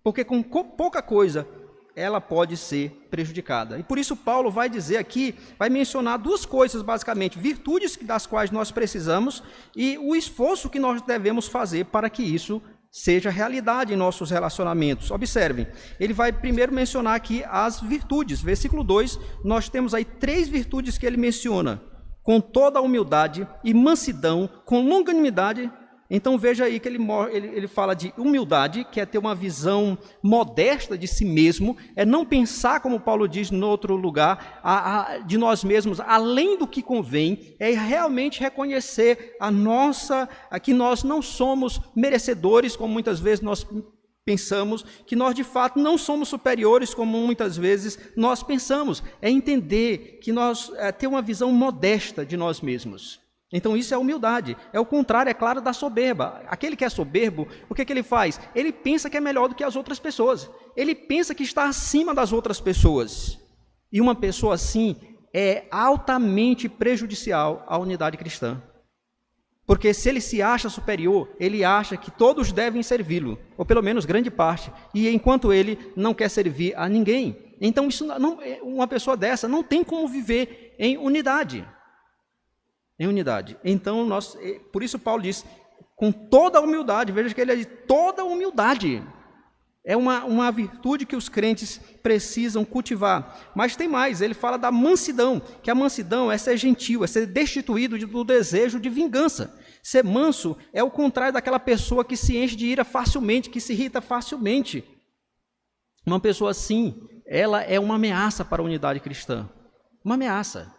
Porque 0.04 0.26
com 0.26 0.44
pouca 0.44 1.02
coisa 1.02 1.48
ela 1.96 2.20
pode 2.20 2.58
ser 2.58 3.08
prejudicada. 3.10 3.78
E 3.78 3.84
por 3.84 3.98
isso 3.98 4.16
Paulo 4.16 4.52
vai 4.52 4.70
dizer 4.70 4.98
aqui, 4.98 5.36
vai 5.58 5.70
mencionar 5.70 6.18
duas 6.18 6.46
coisas 6.46 6.82
basicamente, 6.82 7.40
virtudes 7.40 7.98
das 8.02 8.26
quais 8.26 8.52
nós 8.52 8.72
precisamos 8.72 9.44
e 9.76 9.98
o 9.98 10.16
esforço 10.16 10.70
que 10.70 10.80
nós 10.80 11.02
devemos 11.02 11.48
fazer 11.48 11.86
para 11.86 12.10
que 12.10 12.24
isso 12.24 12.62
seja 12.92 13.30
realidade 13.30 13.94
em 13.94 13.98
nossos 13.98 14.32
relacionamentos. 14.32 15.12
Observem, 15.12 15.68
ele 16.00 16.14
vai 16.14 16.32
primeiro 16.32 16.74
mencionar 16.74 17.16
aqui 17.16 17.44
as 17.48 17.80
virtudes. 17.80 18.42
Versículo 18.42 18.84
2, 18.84 19.20
nós 19.44 19.70
temos 19.70 19.94
aí 19.94 20.04
três 20.04 20.48
virtudes 20.48 20.98
que 20.98 21.06
ele 21.06 21.18
menciona: 21.18 21.82
com 22.24 22.42
toda 22.42 22.80
a 22.80 22.82
humildade 22.82 23.48
e 23.64 23.74
mansidão, 23.74 24.50
com 24.66 24.88
longanimidade 24.88 25.72
então 26.10 26.38
veja 26.40 26.66
aí 26.66 26.80
que 26.80 26.88
ele, 26.88 26.98
ele, 27.32 27.48
ele 27.48 27.68
fala 27.68 27.94
de 27.94 28.12
humildade, 28.18 28.84
que 28.92 29.00
é 29.00 29.06
ter 29.06 29.20
uma 29.20 29.36
visão 29.36 29.96
modesta 30.24 30.98
de 30.98 31.08
si 31.08 31.24
mesmo, 31.24 31.78
é 31.96 32.04
não 32.04 32.26
pensar, 32.26 32.80
como 32.80 33.00
Paulo 33.00 33.28
diz 33.28 33.52
no 33.52 33.68
outro 33.68 33.96
lugar, 33.96 34.60
a, 34.64 35.02
a, 35.02 35.18
de 35.20 35.38
nós 35.38 35.64
mesmos, 35.64 36.00
além 36.00 36.58
do 36.58 36.68
que 36.68 36.82
convém, 36.82 37.56
é 37.60 37.70
realmente 37.72 38.40
reconhecer 38.40 39.36
a 39.40 39.52
nossa, 39.52 40.28
a 40.50 40.60
que 40.60 40.74
nós 40.74 41.04
não 41.04 41.22
somos 41.22 41.80
merecedores, 41.96 42.76
como 42.76 42.92
muitas 42.92 43.20
vezes 43.20 43.42
nós 43.42 43.66
pensamos, 44.26 44.84
que 45.06 45.16
nós 45.16 45.36
de 45.36 45.44
fato 45.44 45.80
não 45.80 45.96
somos 45.96 46.30
superiores, 46.30 46.94
como 46.94 47.20
muitas 47.20 47.56
vezes 47.56 48.00
nós 48.16 48.42
pensamos. 48.42 49.04
É 49.22 49.30
entender 49.30 50.20
que 50.22 50.32
nós 50.32 50.72
é, 50.76 50.92
ter 50.92 51.08
uma 51.08 51.22
visão 51.22 51.52
modesta 51.52 52.26
de 52.26 52.36
nós 52.36 52.62
mesmos. 52.62 53.20
Então 53.52 53.76
isso 53.76 53.94
é 53.94 53.98
humildade. 53.98 54.56
É 54.72 54.80
o 54.80 54.86
contrário, 54.86 55.30
é 55.30 55.34
claro, 55.34 55.62
da 55.62 55.74
soberba. 55.74 56.44
Aquele 56.48 56.76
que 56.76 56.86
é 56.86 56.90
soberbo, 56.90 57.48
o 57.70 57.74
que, 57.74 57.82
é 57.82 57.86
que 57.86 57.92
ele 57.92 58.04
faz? 58.04 58.40
Ele 58.54 58.72
pensa 58.72 59.10
que 59.10 59.18
é 59.18 59.22
melhor 59.22 59.48
do 59.48 59.56
que 59.56 59.64
as 59.64 59.76
outras 59.76 60.00
pessoas. 60.00 60.50
Ele 60.76 60.94
pensa 60.94 61.34
que 61.34 61.44
está 61.44 61.66
acima 61.66 62.14
das 62.14 62.32
outras 62.32 62.60
pessoas. 62.60 63.40
E 63.92 64.00
uma 64.00 64.14
pessoa 64.14 64.54
assim 64.54 64.96
é 65.34 65.66
altamente 65.72 66.70
prejudicial 66.70 67.66
à 67.68 67.78
unidade 67.78 68.18
cristã. 68.18 68.62
Porque 69.66 69.94
se 69.94 70.10
ele 70.10 70.20
se 70.20 70.42
acha 70.42 70.68
superior, 70.68 71.30
ele 71.40 71.64
acha 71.64 71.96
que 71.96 72.10
todos 72.10 72.52
devem 72.52 72.82
servi-lo, 72.82 73.38
ou 73.56 73.64
pelo 73.64 73.84
menos 73.84 74.04
grande 74.04 74.32
parte, 74.32 74.72
e 74.96 75.08
enquanto 75.08 75.54
ele 75.54 75.78
não 75.96 76.12
quer 76.12 76.28
servir 76.28 76.74
a 76.76 76.90
ninguém. 76.90 77.38
Então, 77.62 77.88
isso 77.88 78.04
não, 78.04 78.40
uma 78.64 78.88
pessoa 78.88 79.16
dessa 79.16 79.48
não 79.48 79.62
tem 79.62 79.84
como 79.84 80.08
viver 80.08 80.76
em 80.80 80.98
unidade. 80.98 81.68
Em 83.00 83.08
unidade. 83.08 83.58
Então, 83.64 84.06
nós, 84.06 84.38
por 84.74 84.84
isso 84.84 85.00
Paulo 85.00 85.24
diz, 85.24 85.46
com 85.96 86.12
toda 86.12 86.62
humildade, 86.62 87.12
veja 87.12 87.34
que 87.34 87.42
ele 87.42 87.54
é 87.54 87.56
de 87.56 87.66
toda 87.66 88.26
humildade. 88.26 89.02
É 89.86 89.96
uma, 89.96 90.26
uma 90.26 90.52
virtude 90.52 91.06
que 91.06 91.16
os 91.16 91.30
crentes 91.30 91.80
precisam 92.04 92.66
cultivar. 92.66 93.52
Mas 93.56 93.76
tem 93.76 93.88
mais, 93.88 94.22
ele 94.22 94.34
fala 94.34 94.58
da 94.58 94.72
mansidão, 94.72 95.42
que 95.64 95.72
a 95.72 95.76
mansidão 95.76 96.32
é 96.32 96.38
ser 96.38 96.58
gentil, 96.58 97.04
é 97.04 97.08
ser 97.08 97.26
destituído 97.26 97.98
do 97.98 98.24
desejo 98.24 98.80
de 98.80 98.90
vingança. 98.90 99.58
Ser 99.82 100.04
manso 100.04 100.58
é 100.74 100.84
o 100.84 100.92
contrário 100.92 101.34
daquela 101.34 101.60
pessoa 101.60 102.06
que 102.06 102.18
se 102.18 102.38
enche 102.38 102.56
de 102.56 102.68
ira 102.68 102.84
facilmente, 102.84 103.50
que 103.50 103.62
se 103.62 103.74
irrita 103.74 104.02
facilmente. 104.02 104.84
Uma 106.06 106.20
pessoa 106.20 106.52
assim, 106.52 107.02
ela 107.26 107.62
é 107.62 107.80
uma 107.80 107.96
ameaça 107.96 108.44
para 108.44 108.62
a 108.62 108.66
unidade 108.66 109.00
cristã. 109.00 109.50
Uma 110.04 110.16
ameaça. 110.16 110.74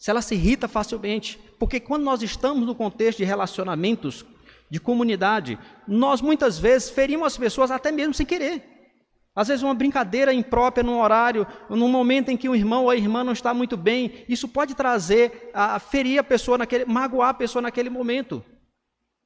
Se 0.00 0.10
ela 0.10 0.22
se 0.22 0.34
irrita 0.34 0.66
facilmente, 0.66 1.38
porque 1.58 1.78
quando 1.78 2.04
nós 2.04 2.22
estamos 2.22 2.66
no 2.66 2.74
contexto 2.74 3.18
de 3.18 3.24
relacionamentos 3.24 4.24
de 4.70 4.80
comunidade, 4.80 5.58
nós 5.86 6.22
muitas 6.22 6.58
vezes 6.58 6.88
ferimos 6.88 7.26
as 7.26 7.36
pessoas 7.36 7.70
até 7.70 7.92
mesmo 7.92 8.14
sem 8.14 8.24
querer. 8.24 8.64
Às 9.36 9.48
vezes 9.48 9.62
uma 9.62 9.74
brincadeira 9.74 10.32
imprópria 10.32 10.82
num 10.82 10.98
horário, 10.98 11.46
num 11.68 11.88
momento 11.88 12.30
em 12.30 12.36
que 12.36 12.48
o 12.48 12.56
irmão 12.56 12.84
ou 12.84 12.90
a 12.90 12.96
irmã 12.96 13.22
não 13.22 13.34
está 13.34 13.52
muito 13.52 13.76
bem, 13.76 14.24
isso 14.26 14.48
pode 14.48 14.74
trazer 14.74 15.50
a 15.52 15.78
ferir 15.78 16.18
a 16.18 16.24
pessoa 16.24 16.56
naquele, 16.56 16.86
magoar 16.86 17.28
a 17.28 17.34
pessoa 17.34 17.60
naquele 17.60 17.90
momento. 17.90 18.42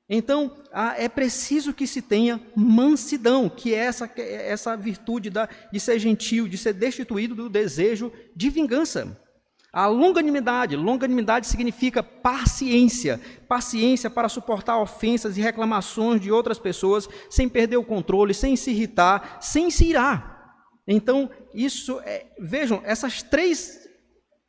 Então, 0.09 0.57
é 0.97 1.09
preciso 1.09 1.73
que 1.73 1.87
se 1.87 2.03
tenha 2.03 2.41
mansidão, 2.57 3.49
que 3.49 3.73
é 3.73 3.79
essa, 3.79 4.11
essa 4.17 4.77
virtude 4.77 5.31
da, 5.31 5.49
de 5.73 5.79
ser 5.79 6.01
gentil, 6.01 6.49
de 6.49 6.59
ser 6.59 6.73
destituído 6.73 7.37
do 7.37 7.49
desejo 7.49 8.13
de 8.35 8.51
vingança. 8.51 9.24
A 9.75 9.87
longanimidade, 9.87 10.77
longanimidade 10.77 11.49
significa 11.49 12.01
paciência, 12.01 13.21
paciência 13.49 14.09
para 14.09 14.29
suportar 14.29 14.79
ofensas 14.79 15.37
e 15.37 15.41
reclamações 15.41 16.21
de 16.21 16.31
outras 16.31 16.61
pessoas 16.61 17.09
sem 17.29 17.49
perder 17.49 17.77
o 17.77 17.83
controle, 17.83 18.33
sem 18.33 18.55
se 18.55 18.71
irritar, 18.71 19.39
sem 19.41 19.73
se 19.73 19.87
irar. 19.87 20.55
Então, 20.87 21.29
isso 21.53 21.99
é, 22.05 22.27
vejam, 22.39 22.83
essas 22.85 23.21
três 23.21 23.81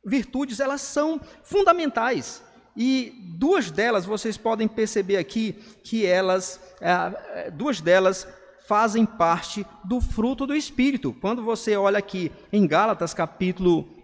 virtudes, 0.06 0.60
elas 0.60 0.80
são 0.80 1.20
fundamentais. 1.42 2.40
E 2.76 3.12
duas 3.36 3.68
delas, 3.68 4.06
vocês 4.06 4.36
podem 4.36 4.68
perceber 4.68 5.16
aqui 5.16 5.54
que 5.82 6.06
elas, 6.06 6.60
é, 6.80 7.50
duas 7.50 7.80
delas 7.80 8.28
fazem 8.68 9.04
parte 9.04 9.66
do 9.84 10.00
fruto 10.00 10.46
do 10.46 10.54
Espírito. 10.54 11.12
Quando 11.20 11.42
você 11.42 11.76
olha 11.76 11.98
aqui 11.98 12.30
em 12.52 12.64
Gálatas, 12.64 13.12
capítulo 13.12 13.95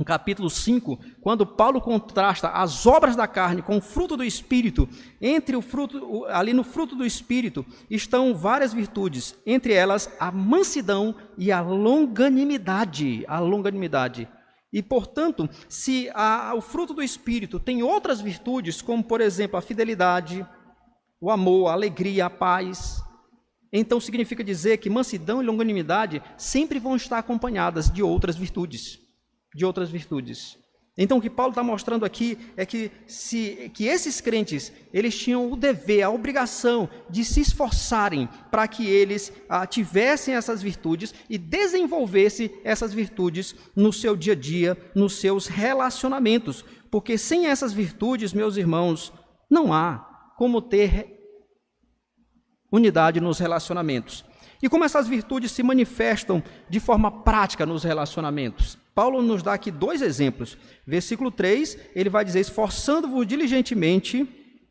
no 0.00 0.04
capítulo 0.04 0.48
5, 0.48 0.98
quando 1.20 1.44
Paulo 1.44 1.78
contrasta 1.78 2.48
as 2.48 2.86
obras 2.86 3.14
da 3.14 3.28
carne 3.28 3.60
com 3.60 3.76
o 3.76 3.82
fruto 3.82 4.16
do 4.16 4.24
espírito, 4.24 4.88
entre 5.20 5.54
o 5.54 5.60
fruto 5.60 6.24
ali 6.28 6.54
no 6.54 6.64
fruto 6.64 6.96
do 6.96 7.04
espírito 7.04 7.66
estão 7.90 8.34
várias 8.34 8.72
virtudes, 8.72 9.36
entre 9.44 9.74
elas 9.74 10.10
a 10.18 10.32
mansidão 10.32 11.14
e 11.36 11.52
a 11.52 11.60
longanimidade, 11.60 13.26
a 13.28 13.38
longanimidade. 13.40 14.26
E, 14.72 14.82
portanto, 14.82 15.46
se 15.68 16.08
a, 16.14 16.54
o 16.56 16.62
fruto 16.62 16.94
do 16.94 17.02
espírito 17.02 17.60
tem 17.60 17.82
outras 17.82 18.22
virtudes, 18.22 18.80
como 18.80 19.04
por 19.04 19.20
exemplo 19.20 19.58
a 19.58 19.62
fidelidade, 19.62 20.46
o 21.20 21.30
amor, 21.30 21.68
a 21.68 21.72
alegria, 21.74 22.24
a 22.24 22.30
paz, 22.30 23.02
então 23.70 24.00
significa 24.00 24.42
dizer 24.42 24.78
que 24.78 24.88
mansidão 24.88 25.42
e 25.42 25.46
longanimidade 25.46 26.22
sempre 26.38 26.78
vão 26.78 26.96
estar 26.96 27.18
acompanhadas 27.18 27.90
de 27.90 28.02
outras 28.02 28.34
virtudes 28.34 29.09
de 29.54 29.64
outras 29.64 29.90
virtudes. 29.90 30.58
Então 30.98 31.18
o 31.18 31.20
que 31.20 31.30
Paulo 31.30 31.52
está 31.52 31.62
mostrando 31.62 32.04
aqui 32.04 32.36
é 32.56 32.66
que, 32.66 32.90
se, 33.06 33.70
que 33.72 33.86
esses 33.86 34.20
crentes 34.20 34.72
eles 34.92 35.16
tinham 35.16 35.50
o 35.50 35.56
dever, 35.56 36.02
a 36.02 36.10
obrigação 36.10 36.90
de 37.08 37.24
se 37.24 37.40
esforçarem 37.40 38.28
para 38.50 38.68
que 38.68 38.86
eles 38.86 39.32
ah, 39.48 39.66
tivessem 39.66 40.34
essas 40.34 40.60
virtudes 40.60 41.14
e 41.28 41.38
desenvolvessem 41.38 42.50
essas 42.64 42.92
virtudes 42.92 43.54
no 43.74 43.92
seu 43.92 44.16
dia 44.16 44.34
a 44.34 44.36
dia, 44.36 44.76
nos 44.94 45.14
seus 45.14 45.46
relacionamentos. 45.46 46.64
Porque 46.90 47.16
sem 47.16 47.46
essas 47.46 47.72
virtudes, 47.72 48.34
meus 48.34 48.56
irmãos, 48.56 49.12
não 49.48 49.72
há 49.72 50.06
como 50.36 50.60
ter 50.60 51.18
unidade 52.70 53.20
nos 53.20 53.38
relacionamentos. 53.38 54.24
E 54.62 54.68
como 54.68 54.84
essas 54.84 55.08
virtudes 55.08 55.52
se 55.52 55.62
manifestam 55.62 56.42
de 56.68 56.78
forma 56.78 57.22
prática 57.22 57.64
nos 57.64 57.84
relacionamentos? 57.84 58.76
Paulo 58.94 59.22
nos 59.22 59.42
dá 59.42 59.54
aqui 59.54 59.70
dois 59.70 60.02
exemplos. 60.02 60.56
Versículo 60.86 61.30
3, 61.30 61.78
ele 61.94 62.10
vai 62.10 62.24
dizer: 62.24 62.40
esforçando-vos 62.40 63.26
diligentemente, 63.26 64.28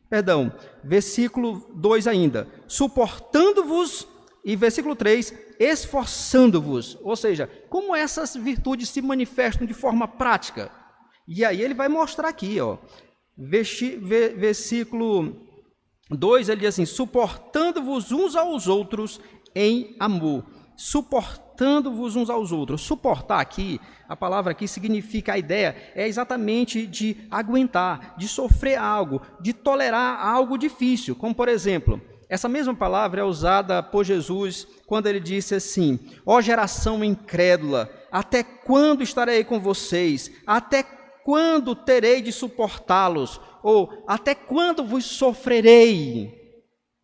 perdão, 0.08 0.52
versículo 0.84 1.70
2 1.74 2.06
ainda, 2.06 2.48
suportando-vos, 2.66 4.06
e 4.44 4.56
versículo 4.56 4.96
3, 4.96 5.34
esforçando-vos. 5.58 6.98
Ou 7.02 7.14
seja, 7.14 7.50
como 7.68 7.94
essas 7.94 8.34
virtudes 8.34 8.88
se 8.88 9.02
manifestam 9.02 9.66
de 9.66 9.74
forma 9.74 10.08
prática? 10.08 10.70
E 11.28 11.44
aí 11.44 11.60
ele 11.62 11.74
vai 11.74 11.88
mostrar 11.88 12.28
aqui, 12.28 12.60
ó, 12.60 12.78
versículo 14.36 15.46
2, 16.10 16.48
ele 16.48 16.60
diz 16.60 16.70
assim: 16.70 16.86
suportando-vos 16.86 18.10
uns 18.10 18.34
aos 18.34 18.66
outros 18.66 19.20
em 19.54 19.94
amor, 19.98 20.44
suportando-vos 21.60 22.16
uns 22.16 22.30
aos 22.30 22.52
outros. 22.52 22.80
Suportar 22.80 23.38
aqui, 23.38 23.78
a 24.08 24.16
palavra 24.16 24.52
aqui 24.52 24.66
significa 24.66 25.34
a 25.34 25.38
ideia 25.38 25.76
é 25.94 26.08
exatamente 26.08 26.86
de 26.86 27.16
aguentar, 27.30 28.14
de 28.16 28.26
sofrer 28.26 28.76
algo, 28.76 29.20
de 29.40 29.52
tolerar 29.52 30.26
algo 30.26 30.56
difícil, 30.56 31.14
como 31.14 31.34
por 31.34 31.48
exemplo, 31.48 32.00
essa 32.30 32.48
mesma 32.48 32.74
palavra 32.74 33.20
é 33.20 33.24
usada 33.24 33.82
por 33.82 34.04
Jesus 34.04 34.66
quando 34.86 35.06
ele 35.06 35.20
disse 35.20 35.54
assim: 35.54 35.98
Ó 36.24 36.40
geração 36.40 37.04
incrédula, 37.04 37.90
até 38.10 38.42
quando 38.42 39.02
estarei 39.02 39.44
com 39.44 39.60
vocês? 39.60 40.30
Até 40.46 40.82
quando 41.24 41.74
terei 41.74 42.22
de 42.22 42.32
suportá-los? 42.32 43.38
Ou 43.62 44.02
até 44.06 44.34
quando 44.34 44.82
vos 44.82 45.04
sofrerei? 45.04 46.38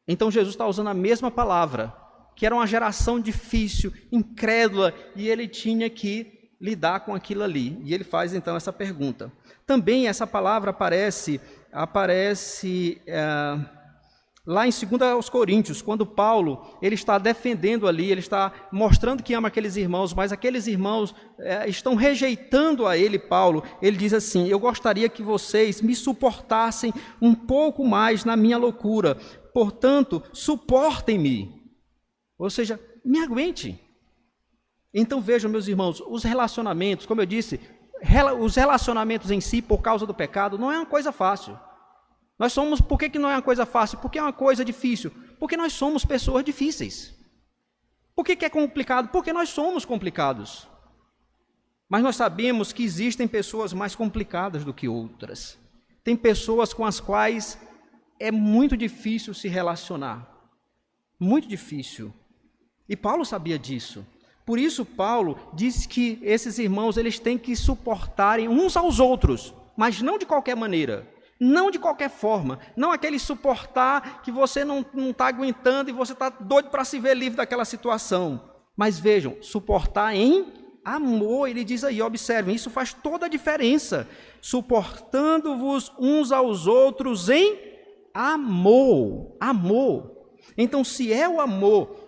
Então 0.09 0.31
Jesus 0.31 0.55
está 0.55 0.66
usando 0.66 0.88
a 0.88 0.95
mesma 0.95 1.31
palavra 1.31 2.06
que 2.37 2.44
era 2.44 2.55
uma 2.55 2.66
geração 2.66 3.18
difícil, 3.18 3.92
incrédula, 4.12 4.94
e 5.16 5.29
ele 5.29 5.49
tinha 5.49 5.88
que 5.88 6.51
lidar 6.61 7.01
com 7.01 7.14
aquilo 7.14 7.42
ali. 7.42 7.81
E 7.83 7.94
ele 7.94 8.05
faz 8.05 8.35
então 8.35 8.55
essa 8.55 8.72
pergunta. 8.72 9.33
Também 9.66 10.07
essa 10.07 10.27
palavra 10.27 10.70
aparece, 10.70 11.40
aparece 11.72 13.01
é, 13.07 13.59
lá 14.46 14.66
em 14.66 14.70
2 14.70 15.29
Coríntios, 15.29 15.83
quando 15.83 16.07
Paulo 16.07 16.79
ele 16.81 16.94
está 16.94 17.18
defendendo 17.18 17.88
ali, 17.88 18.11
ele 18.11 18.20
está 18.20 18.53
mostrando 18.70 19.22
que 19.22 19.35
ama 19.35 19.49
aqueles 19.49 19.77
irmãos, 19.77 20.14
mas 20.14 20.31
aqueles 20.31 20.66
irmãos 20.66 21.14
é, 21.40 21.68
estão 21.68 21.94
rejeitando 21.94 22.87
a 22.87 22.96
ele, 22.96 23.18
Paulo. 23.18 23.64
Ele 23.83 23.96
diz 23.96 24.12
assim: 24.12 24.46
Eu 24.46 24.59
gostaria 24.59 25.09
que 25.09 25.22
vocês 25.22 25.81
me 25.81 25.96
suportassem 25.96 26.92
um 27.20 27.35
pouco 27.35 27.85
mais 27.85 28.25
na 28.25 28.37
minha 28.37 28.59
loucura. 28.59 29.16
Portanto, 29.53 30.22
suportem-me. 30.33 31.66
Ou 32.38 32.51
seja, 32.51 32.81
me 33.05 33.18
aguente. 33.18 33.81
Então 34.92 35.20
vejam, 35.20 35.51
meus 35.51 35.68
irmãos, 35.68 36.01
os 36.01 36.22
relacionamentos, 36.22 37.07
como 37.07 37.20
eu 37.20 37.27
disse, 37.27 37.61
os 38.38 38.57
relacionamentos 38.57 39.31
em 39.31 39.40
si, 39.40 39.62
por 39.62 39.83
causa 39.83 40.07
do 40.07 40.14
pecado, 40.14 40.59
não 40.59 40.70
é 40.70 40.79
uma 40.79 40.87
coisa 40.87 41.12
fácil. 41.12 41.59
Nós 42.38 42.53
somos, 42.53 42.81
por 42.81 42.99
que, 42.99 43.09
que 43.09 43.18
não 43.18 43.31
é 43.31 43.35
uma 43.35 43.42
coisa 43.42 43.64
fácil? 43.64 43.99
Porque 43.99 44.18
é 44.18 44.22
uma 44.22 44.33
coisa 44.33 44.64
difícil. 44.64 45.11
Porque 45.38 45.57
nós 45.57 45.72
somos 45.72 46.05
pessoas 46.05 46.44
difíceis. 46.44 47.14
Por 48.14 48.25
que, 48.25 48.37
que 48.37 48.44
é 48.44 48.51
complicado? 48.51 49.09
Porque 49.09 49.33
nós 49.33 49.49
somos 49.49 49.85
complicados. 49.85 50.68
Mas 51.88 52.03
nós 52.03 52.16
sabemos 52.16 52.72
que 52.72 52.83
existem 52.83 53.29
pessoas 53.29 53.72
mais 53.72 53.94
complicadas 53.94 54.64
do 54.64 54.75
que 54.75 54.88
outras. 54.88 55.59
Tem 56.03 56.16
pessoas 56.16 56.72
com 56.72 56.85
as 56.85 57.01
quais 57.01 57.59
é 58.18 58.31
muito 58.31 58.77
difícil 58.77 59.33
se 59.35 59.49
relacionar. 59.49 60.27
Muito 61.18 61.49
difícil. 61.49 62.12
E 62.88 62.96
Paulo 62.96 63.25
sabia 63.25 63.59
disso. 63.59 64.07
Por 64.44 64.59
isso 64.59 64.85
Paulo 64.85 65.37
diz 65.53 65.87
que 65.87 66.20
esses 66.22 66.59
irmãos 66.59 66.96
eles 66.96 67.18
têm 67.18 67.37
que 67.37 67.57
suportarem 67.57 68.49
uns 68.49 68.77
aos 68.77 69.01
outros, 69.01 69.53
mas 69.77 70.01
não 70.01 70.16
de 70.16 70.25
qualquer 70.25 70.55
maneira, 70.55 71.05
não 71.38 71.68
de 71.68 71.81
qualquer 71.81 72.09
forma, 72.09 72.61
não 72.77 72.92
aquele 72.92 73.18
suportar 73.18 74.22
que 74.22 74.31
você 74.31 74.64
não 74.64 74.85
está 75.11 75.27
aguentando 75.27 75.90
e 75.90 75.92
você 75.92 76.12
está 76.12 76.29
doido 76.29 76.70
para 76.70 76.85
se 76.85 77.01
ver 77.01 77.16
livre 77.16 77.38
daquela 77.38 77.64
situação. 77.64 78.40
Mas 78.77 79.01
vejam, 79.01 79.37
suportar 79.40 80.14
em 80.14 80.46
amor, 80.85 81.49
ele 81.49 81.64
diz 81.64 81.83
aí, 81.83 82.01
observem, 82.01 82.55
isso 82.55 82.70
faz 82.70 82.94
toda 82.94 83.27
a 83.27 83.29
diferença. 83.29 84.09
Suportando-vos 84.40 85.92
uns 85.99 86.31
aos 86.31 86.68
outros 86.68 87.29
em 87.29 87.59
amou, 88.14 89.37
amou. 89.40 90.38
Então, 90.57 90.85
se 90.85 91.12
é 91.12 91.29
o 91.29 91.40
amor 91.40 92.06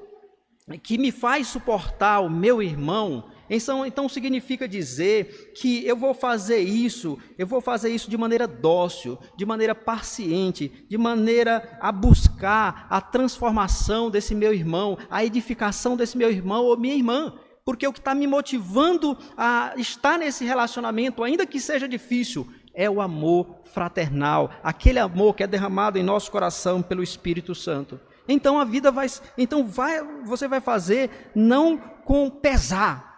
que 0.77 0.99
me 0.99 1.11
faz 1.11 1.47
suportar 1.49 2.21
o 2.21 2.29
meu 2.29 2.63
irmão, 2.63 3.25
então, 3.49 3.87
então 3.87 4.09
significa 4.09 4.69
dizer 4.69 5.53
que 5.55 5.87
eu 5.87 5.97
vou 5.97 6.13
fazer 6.13 6.59
isso, 6.59 7.19
eu 7.39 7.47
vou 7.47 7.61
fazer 7.61 7.91
isso 7.91 8.11
de 8.11 8.19
maneira 8.19 8.47
dócil, 8.47 9.19
de 9.37 9.47
maneira 9.47 9.75
paciente, 9.75 10.85
de 10.89 10.99
maneira 10.99 11.79
a 11.81 11.91
buscar 11.91 12.87
a 12.91 13.01
transformação 13.01 14.11
desse 14.11 14.35
meu 14.35 14.53
irmão, 14.53 14.99
a 15.11 15.25
edificação 15.25 15.97
desse 15.97 16.19
meu 16.19 16.31
irmão 16.31 16.65
ou 16.65 16.77
minha 16.77 16.95
irmã. 16.95 17.33
Porque 17.65 17.87
o 17.87 17.93
que 17.93 17.99
está 17.99 18.15
me 18.15 18.27
motivando 18.27 19.17
a 19.37 19.75
estar 19.77 20.19
nesse 20.19 20.45
relacionamento, 20.45 21.23
ainda 21.23 21.47
que 21.47 21.61
seja 21.61 21.87
difícil, 21.87 22.47
é 22.75 22.89
o 22.89 23.01
amor 23.01 23.61
fraternal, 23.65 24.51
aquele 24.63 24.99
amor 24.99 25.35
que 25.35 25.43
é 25.43 25.47
derramado 25.47 25.99
em 25.99 26.03
nosso 26.03 26.31
coração 26.31 26.81
pelo 26.81 27.03
Espírito 27.03 27.55
Santo. 27.55 28.01
Então 28.29 28.61
a 28.61 28.65
vida 28.65 28.93
vai, 28.93 29.07
então 29.37 29.67
vai, 29.67 30.03
você 30.25 30.47
vai 30.47 30.61
fazer 30.61 31.31
não 31.35 31.79
com 31.79 32.29
pesar, 32.29 33.09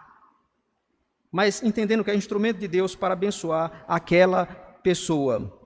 mas 1.30 1.62
entendendo 1.62 2.04
que 2.04 2.10
é 2.10 2.14
instrumento 2.14 2.58
de 2.58 2.68
Deus 2.68 2.94
para 2.94 3.14
abençoar 3.14 3.84
aquela 3.88 4.46
pessoa. 4.82 5.60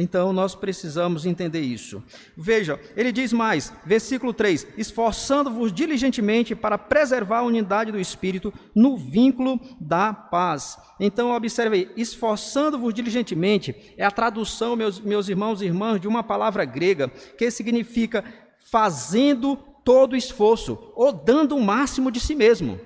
Então 0.00 0.32
nós 0.32 0.54
precisamos 0.54 1.26
entender 1.26 1.60
isso. 1.60 2.02
Veja, 2.34 2.80
ele 2.96 3.12
diz 3.12 3.34
mais, 3.34 3.70
versículo 3.84 4.32
3: 4.32 4.66
esforçando-vos 4.78 5.70
diligentemente 5.70 6.54
para 6.54 6.78
preservar 6.78 7.40
a 7.40 7.42
unidade 7.42 7.92
do 7.92 8.00
espírito 8.00 8.52
no 8.74 8.96
vínculo 8.96 9.60
da 9.78 10.14
paz. 10.14 10.78
Então 10.98 11.32
observe 11.32 11.76
aí, 11.76 11.90
esforçando-vos 11.96 12.94
diligentemente 12.94 13.94
é 13.98 14.04
a 14.04 14.10
tradução, 14.10 14.74
meus, 14.74 14.98
meus 15.00 15.28
irmãos 15.28 15.60
e 15.60 15.66
irmãs, 15.66 16.00
de 16.00 16.08
uma 16.08 16.22
palavra 16.22 16.64
grega 16.64 17.08
que 17.36 17.50
significa 17.50 18.24
fazendo 18.70 19.56
todo 19.84 20.16
esforço 20.16 20.92
ou 20.94 21.12
dando 21.12 21.56
o 21.56 21.62
máximo 21.62 22.10
de 22.10 22.20
si 22.20 22.34
mesmo 22.34 22.78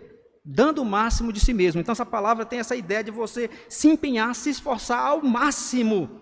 dando 0.44 0.83
o 0.83 0.85
máximo 0.85 1.33
de 1.33 1.40
si 1.40 1.55
mesmo. 1.55 1.81
Então, 1.81 1.92
essa 1.92 2.05
palavra 2.05 2.44
tem 2.44 2.59
essa 2.59 2.77
ideia 2.77 3.03
de 3.03 3.11
você 3.11 3.49
se 3.68 3.88
empenhar, 3.88 4.35
se 4.35 4.51
esforçar 4.51 5.01
ao 5.01 5.23
máximo 5.23 6.20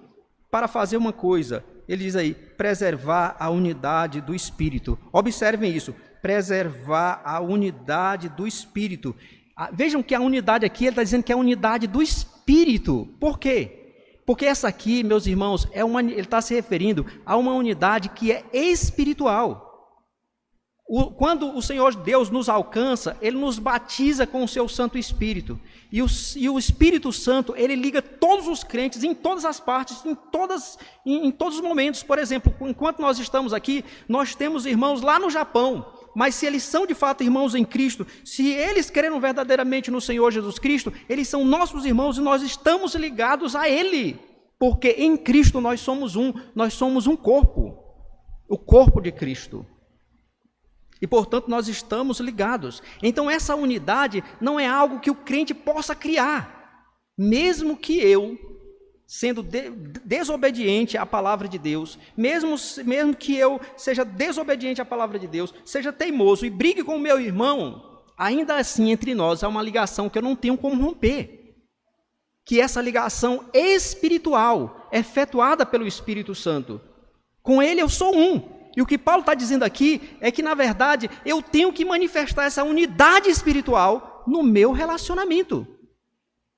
para 0.50 0.68
fazer 0.68 0.96
uma 0.96 1.12
coisa. 1.12 1.64
Ele 1.88 2.04
diz 2.04 2.14
aí, 2.14 2.32
preservar 2.32 3.36
a 3.40 3.50
unidade 3.50 4.20
do 4.20 4.34
espírito. 4.34 4.96
Observem 5.12 5.74
isso, 5.74 5.94
preservar 6.20 7.20
a 7.24 7.40
unidade 7.40 8.28
do 8.28 8.46
espírito. 8.46 9.14
Ah, 9.56 9.70
vejam 9.72 10.02
que 10.02 10.14
a 10.14 10.20
unidade 10.20 10.64
aqui, 10.64 10.84
ele 10.84 10.90
está 10.90 11.02
dizendo 11.02 11.24
que 11.24 11.32
é 11.32 11.34
a 11.34 11.38
unidade 11.38 11.88
do 11.88 12.00
espírito. 12.00 13.08
Por 13.18 13.38
quê? 13.38 13.81
Porque 14.24 14.46
essa 14.46 14.68
aqui, 14.68 15.02
meus 15.02 15.26
irmãos, 15.26 15.66
é 15.72 15.84
uma, 15.84 16.00
ele 16.00 16.20
está 16.20 16.40
se 16.40 16.54
referindo 16.54 17.04
a 17.26 17.36
uma 17.36 17.52
unidade 17.52 18.08
que 18.10 18.30
é 18.30 18.44
espiritual. 18.52 19.70
O, 20.86 21.10
quando 21.10 21.56
o 21.56 21.62
Senhor 21.62 21.94
Deus 21.94 22.28
nos 22.28 22.48
alcança, 22.48 23.16
Ele 23.22 23.38
nos 23.38 23.58
batiza 23.58 24.26
com 24.26 24.44
o 24.44 24.48
seu 24.48 24.68
Santo 24.68 24.98
Espírito. 24.98 25.58
E 25.90 26.02
o, 26.02 26.06
e 26.36 26.48
o 26.48 26.58
Espírito 26.58 27.12
Santo, 27.12 27.54
ele 27.56 27.74
liga 27.74 28.00
todos 28.00 28.48
os 28.48 28.64
crentes 28.64 29.02
em 29.04 29.14
todas 29.14 29.44
as 29.44 29.60
partes, 29.60 30.04
em, 30.04 30.14
todas, 30.14 30.78
em, 31.04 31.26
em 31.26 31.30
todos 31.30 31.56
os 31.56 31.62
momentos. 31.62 32.02
Por 32.02 32.18
exemplo, 32.18 32.54
enquanto 32.62 33.00
nós 33.00 33.18
estamos 33.18 33.52
aqui, 33.52 33.84
nós 34.08 34.34
temos 34.34 34.66
irmãos 34.66 35.02
lá 35.02 35.18
no 35.18 35.30
Japão. 35.30 35.86
Mas 36.14 36.34
se 36.34 36.46
eles 36.46 36.62
são 36.62 36.86
de 36.86 36.94
fato 36.94 37.22
irmãos 37.22 37.54
em 37.54 37.64
Cristo, 37.64 38.06
se 38.24 38.50
eles 38.50 38.90
creram 38.90 39.20
verdadeiramente 39.20 39.90
no 39.90 40.00
Senhor 40.00 40.30
Jesus 40.30 40.58
Cristo, 40.58 40.92
eles 41.08 41.28
são 41.28 41.44
nossos 41.44 41.84
irmãos 41.84 42.18
e 42.18 42.20
nós 42.20 42.42
estamos 42.42 42.94
ligados 42.94 43.56
a 43.56 43.68
Ele. 43.68 44.18
Porque 44.58 44.90
em 44.90 45.16
Cristo 45.16 45.60
nós 45.60 45.80
somos 45.80 46.16
um, 46.16 46.32
nós 46.54 46.74
somos 46.74 47.06
um 47.06 47.16
corpo. 47.16 47.78
O 48.48 48.58
corpo 48.58 49.00
de 49.00 49.10
Cristo 49.10 49.66
e, 51.02 51.06
portanto, 51.06 51.48
nós 51.48 51.66
estamos 51.66 52.20
ligados. 52.20 52.80
Então, 53.02 53.28
essa 53.28 53.56
unidade 53.56 54.22
não 54.40 54.58
é 54.60 54.68
algo 54.68 55.00
que 55.00 55.10
o 55.10 55.16
crente 55.16 55.52
possa 55.52 55.96
criar, 55.96 56.86
mesmo 57.18 57.76
que 57.76 57.98
eu, 57.98 58.38
sendo 59.12 59.42
de, 59.42 59.68
desobediente 60.06 60.96
à 60.96 61.04
palavra 61.04 61.46
de 61.46 61.58
Deus, 61.58 61.98
mesmo, 62.16 62.56
mesmo 62.82 63.14
que 63.14 63.36
eu 63.36 63.60
seja 63.76 64.06
desobediente 64.06 64.80
à 64.80 64.86
palavra 64.86 65.18
de 65.18 65.26
Deus, 65.26 65.52
seja 65.66 65.92
teimoso 65.92 66.46
e 66.46 66.50
brigue 66.50 66.82
com 66.82 66.96
o 66.96 66.98
meu 66.98 67.20
irmão, 67.20 68.00
ainda 68.16 68.56
assim 68.56 68.90
entre 68.90 69.14
nós 69.14 69.44
há 69.44 69.48
uma 69.48 69.60
ligação 69.60 70.08
que 70.08 70.16
eu 70.16 70.22
não 70.22 70.34
tenho 70.34 70.56
como 70.56 70.82
romper. 70.82 71.58
Que 72.42 72.58
essa 72.58 72.80
ligação 72.80 73.44
espiritual, 73.52 74.88
efetuada 74.90 75.66
pelo 75.66 75.86
Espírito 75.86 76.34
Santo. 76.34 76.80
Com 77.42 77.62
ele 77.62 77.82
eu 77.82 77.90
sou 77.90 78.16
um, 78.16 78.40
e 78.74 78.80
o 78.80 78.86
que 78.86 78.96
Paulo 78.96 79.20
está 79.20 79.34
dizendo 79.34 79.62
aqui 79.62 80.16
é 80.22 80.30
que, 80.30 80.42
na 80.42 80.54
verdade, 80.54 81.10
eu 81.26 81.42
tenho 81.42 81.70
que 81.70 81.84
manifestar 81.84 82.44
essa 82.44 82.64
unidade 82.64 83.28
espiritual 83.28 84.24
no 84.26 84.42
meu 84.42 84.72
relacionamento. 84.72 85.66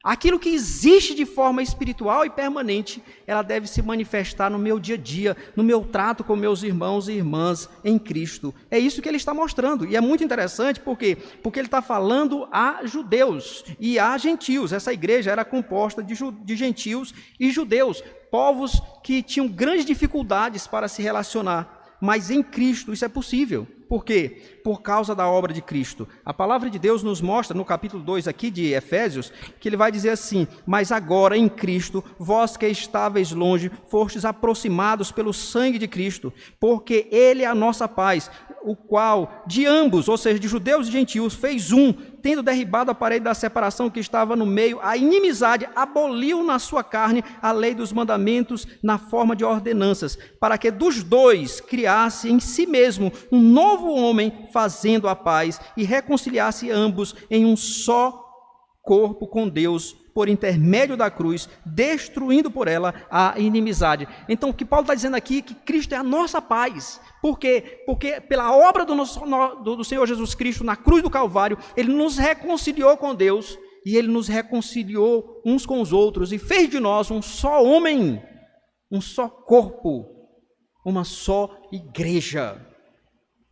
Aquilo 0.04 0.38
que 0.38 0.50
existe 0.50 1.14
de 1.14 1.24
forma 1.24 1.62
espiritual 1.62 2.26
e 2.26 2.30
permanente, 2.30 3.02
ela 3.26 3.40
deve 3.40 3.66
se 3.66 3.80
manifestar 3.80 4.50
no 4.50 4.58
meu 4.58 4.78
dia 4.78 4.96
a 4.96 4.98
dia, 4.98 5.34
no 5.56 5.64
meu 5.64 5.80
trato 5.80 6.22
com 6.22 6.36
meus 6.36 6.62
irmãos 6.62 7.08
e 7.08 7.12
irmãs 7.12 7.70
em 7.82 7.98
Cristo. 7.98 8.54
É 8.70 8.78
isso 8.78 9.00
que 9.00 9.08
ele 9.08 9.16
está 9.16 9.32
mostrando. 9.32 9.86
E 9.86 9.96
é 9.96 10.02
muito 10.02 10.22
interessante 10.22 10.78
porque, 10.78 11.16
porque 11.42 11.58
ele 11.58 11.68
está 11.68 11.80
falando 11.80 12.46
a 12.52 12.84
judeus 12.84 13.64
e 13.80 13.98
a 13.98 14.18
gentios. 14.18 14.74
Essa 14.74 14.92
igreja 14.92 15.30
era 15.30 15.42
composta 15.42 16.02
de, 16.02 16.14
de 16.44 16.54
gentios 16.54 17.14
e 17.40 17.50
judeus, 17.50 18.04
povos 18.30 18.82
que 19.02 19.22
tinham 19.22 19.48
grandes 19.48 19.86
dificuldades 19.86 20.66
para 20.66 20.86
se 20.86 21.00
relacionar 21.00 21.80
mas 22.04 22.30
em 22.30 22.42
Cristo 22.42 22.92
isso 22.92 23.04
é 23.04 23.08
possível. 23.08 23.66
Por 23.88 24.04
quê? 24.04 24.60
Por 24.62 24.80
causa 24.82 25.14
da 25.14 25.28
obra 25.28 25.52
de 25.52 25.60
Cristo. 25.60 26.08
A 26.24 26.32
palavra 26.32 26.70
de 26.70 26.78
Deus 26.78 27.02
nos 27.02 27.20
mostra 27.20 27.56
no 27.56 27.64
capítulo 27.64 28.02
2 28.02 28.26
aqui 28.26 28.50
de 28.50 28.72
Efésios, 28.72 29.32
que 29.60 29.68
ele 29.68 29.76
vai 29.76 29.92
dizer 29.92 30.10
assim: 30.10 30.46
Mas 30.66 30.90
agora 30.90 31.36
em 31.36 31.48
Cristo, 31.48 32.02
vós 32.18 32.56
que 32.56 32.66
estáveis 32.66 33.32
longe, 33.32 33.70
fostes 33.86 34.24
aproximados 34.24 35.12
pelo 35.12 35.32
sangue 35.32 35.78
de 35.78 35.86
Cristo, 35.86 36.32
porque 36.58 37.08
ele 37.10 37.42
é 37.42 37.46
a 37.46 37.54
nossa 37.54 37.86
paz, 37.86 38.30
o 38.64 38.74
qual 38.74 39.44
de 39.46 39.66
ambos, 39.66 40.08
ou 40.08 40.16
seja, 40.16 40.38
de 40.38 40.48
judeus 40.48 40.88
e 40.88 40.90
gentios, 40.90 41.34
fez 41.34 41.70
um, 41.70 41.92
tendo 41.92 42.42
derribado 42.42 42.90
a 42.90 42.94
parede 42.94 43.24
da 43.24 43.34
separação 43.34 43.90
que 43.90 44.00
estava 44.00 44.34
no 44.34 44.46
meio, 44.46 44.80
a 44.82 44.96
inimizade, 44.96 45.68
aboliu 45.76 46.42
na 46.42 46.58
sua 46.58 46.82
carne 46.82 47.22
a 47.42 47.52
lei 47.52 47.74
dos 47.74 47.92
mandamentos 47.92 48.66
na 48.82 48.98
forma 48.98 49.36
de 49.36 49.44
ordenanças, 49.44 50.18
para 50.40 50.56
que 50.56 50.70
dos 50.70 51.02
dois 51.02 51.60
criasse 51.60 52.30
em 52.30 52.40
si 52.40 52.66
mesmo 52.66 53.12
um 53.30 53.40
novo 53.40 53.92
homem, 53.92 54.48
fazendo 54.52 55.08
a 55.08 55.14
paz, 55.14 55.60
e 55.76 55.84
reconciliasse 55.84 56.70
ambos 56.70 57.14
em 57.30 57.44
um 57.44 57.56
só 57.56 58.24
corpo 58.82 59.26
com 59.26 59.48
Deus 59.48 59.96
por 60.14 60.28
intermédio 60.28 60.96
da 60.96 61.10
cruz, 61.10 61.48
destruindo 61.66 62.48
por 62.50 62.68
ela 62.68 62.94
a 63.10 63.38
inimizade. 63.38 64.06
Então, 64.28 64.50
o 64.50 64.54
que 64.54 64.64
Paulo 64.64 64.84
está 64.84 64.94
dizendo 64.94 65.16
aqui 65.16 65.38
é 65.38 65.42
que 65.42 65.54
Cristo 65.54 65.92
é 65.92 65.98
a 65.98 66.04
nossa 66.04 66.40
paz. 66.40 67.00
Por 67.20 67.38
quê? 67.38 67.82
Porque 67.84 68.20
pela 68.20 68.56
obra 68.56 68.84
do, 68.84 68.94
nosso, 68.94 69.20
do, 69.64 69.82
Senhor 69.82 70.06
Jesus 70.06 70.34
Cristo 70.34 70.62
na 70.62 70.76
cruz 70.76 71.02
do 71.02 71.10
Calvário, 71.10 71.58
Ele 71.76 71.92
nos 71.92 72.16
reconciliou 72.16 72.96
com 72.96 73.14
Deus 73.14 73.58
e 73.84 73.96
Ele 73.96 74.08
nos 74.08 74.28
reconciliou 74.28 75.42
uns 75.44 75.66
com 75.66 75.80
os 75.80 75.92
outros 75.92 76.32
e 76.32 76.38
fez 76.38 76.70
de 76.70 76.78
nós 76.78 77.10
um 77.10 77.20
só 77.20 77.62
homem, 77.64 78.22
um 78.90 79.00
só 79.00 79.28
corpo, 79.28 80.06
uma 80.86 81.02
só 81.02 81.60
igreja. 81.72 82.64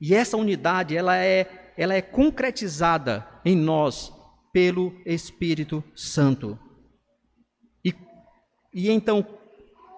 E 0.00 0.14
essa 0.14 0.36
unidade, 0.36 0.96
ela 0.96 1.16
é, 1.16 1.72
ela 1.76 1.94
é 1.94 2.02
concretizada 2.02 3.26
em 3.44 3.56
nós 3.56 4.12
pelo 4.52 4.94
Espírito 5.06 5.82
Santo. 5.94 6.58
E, 7.84 7.94
e 8.74 8.90
então, 8.90 9.26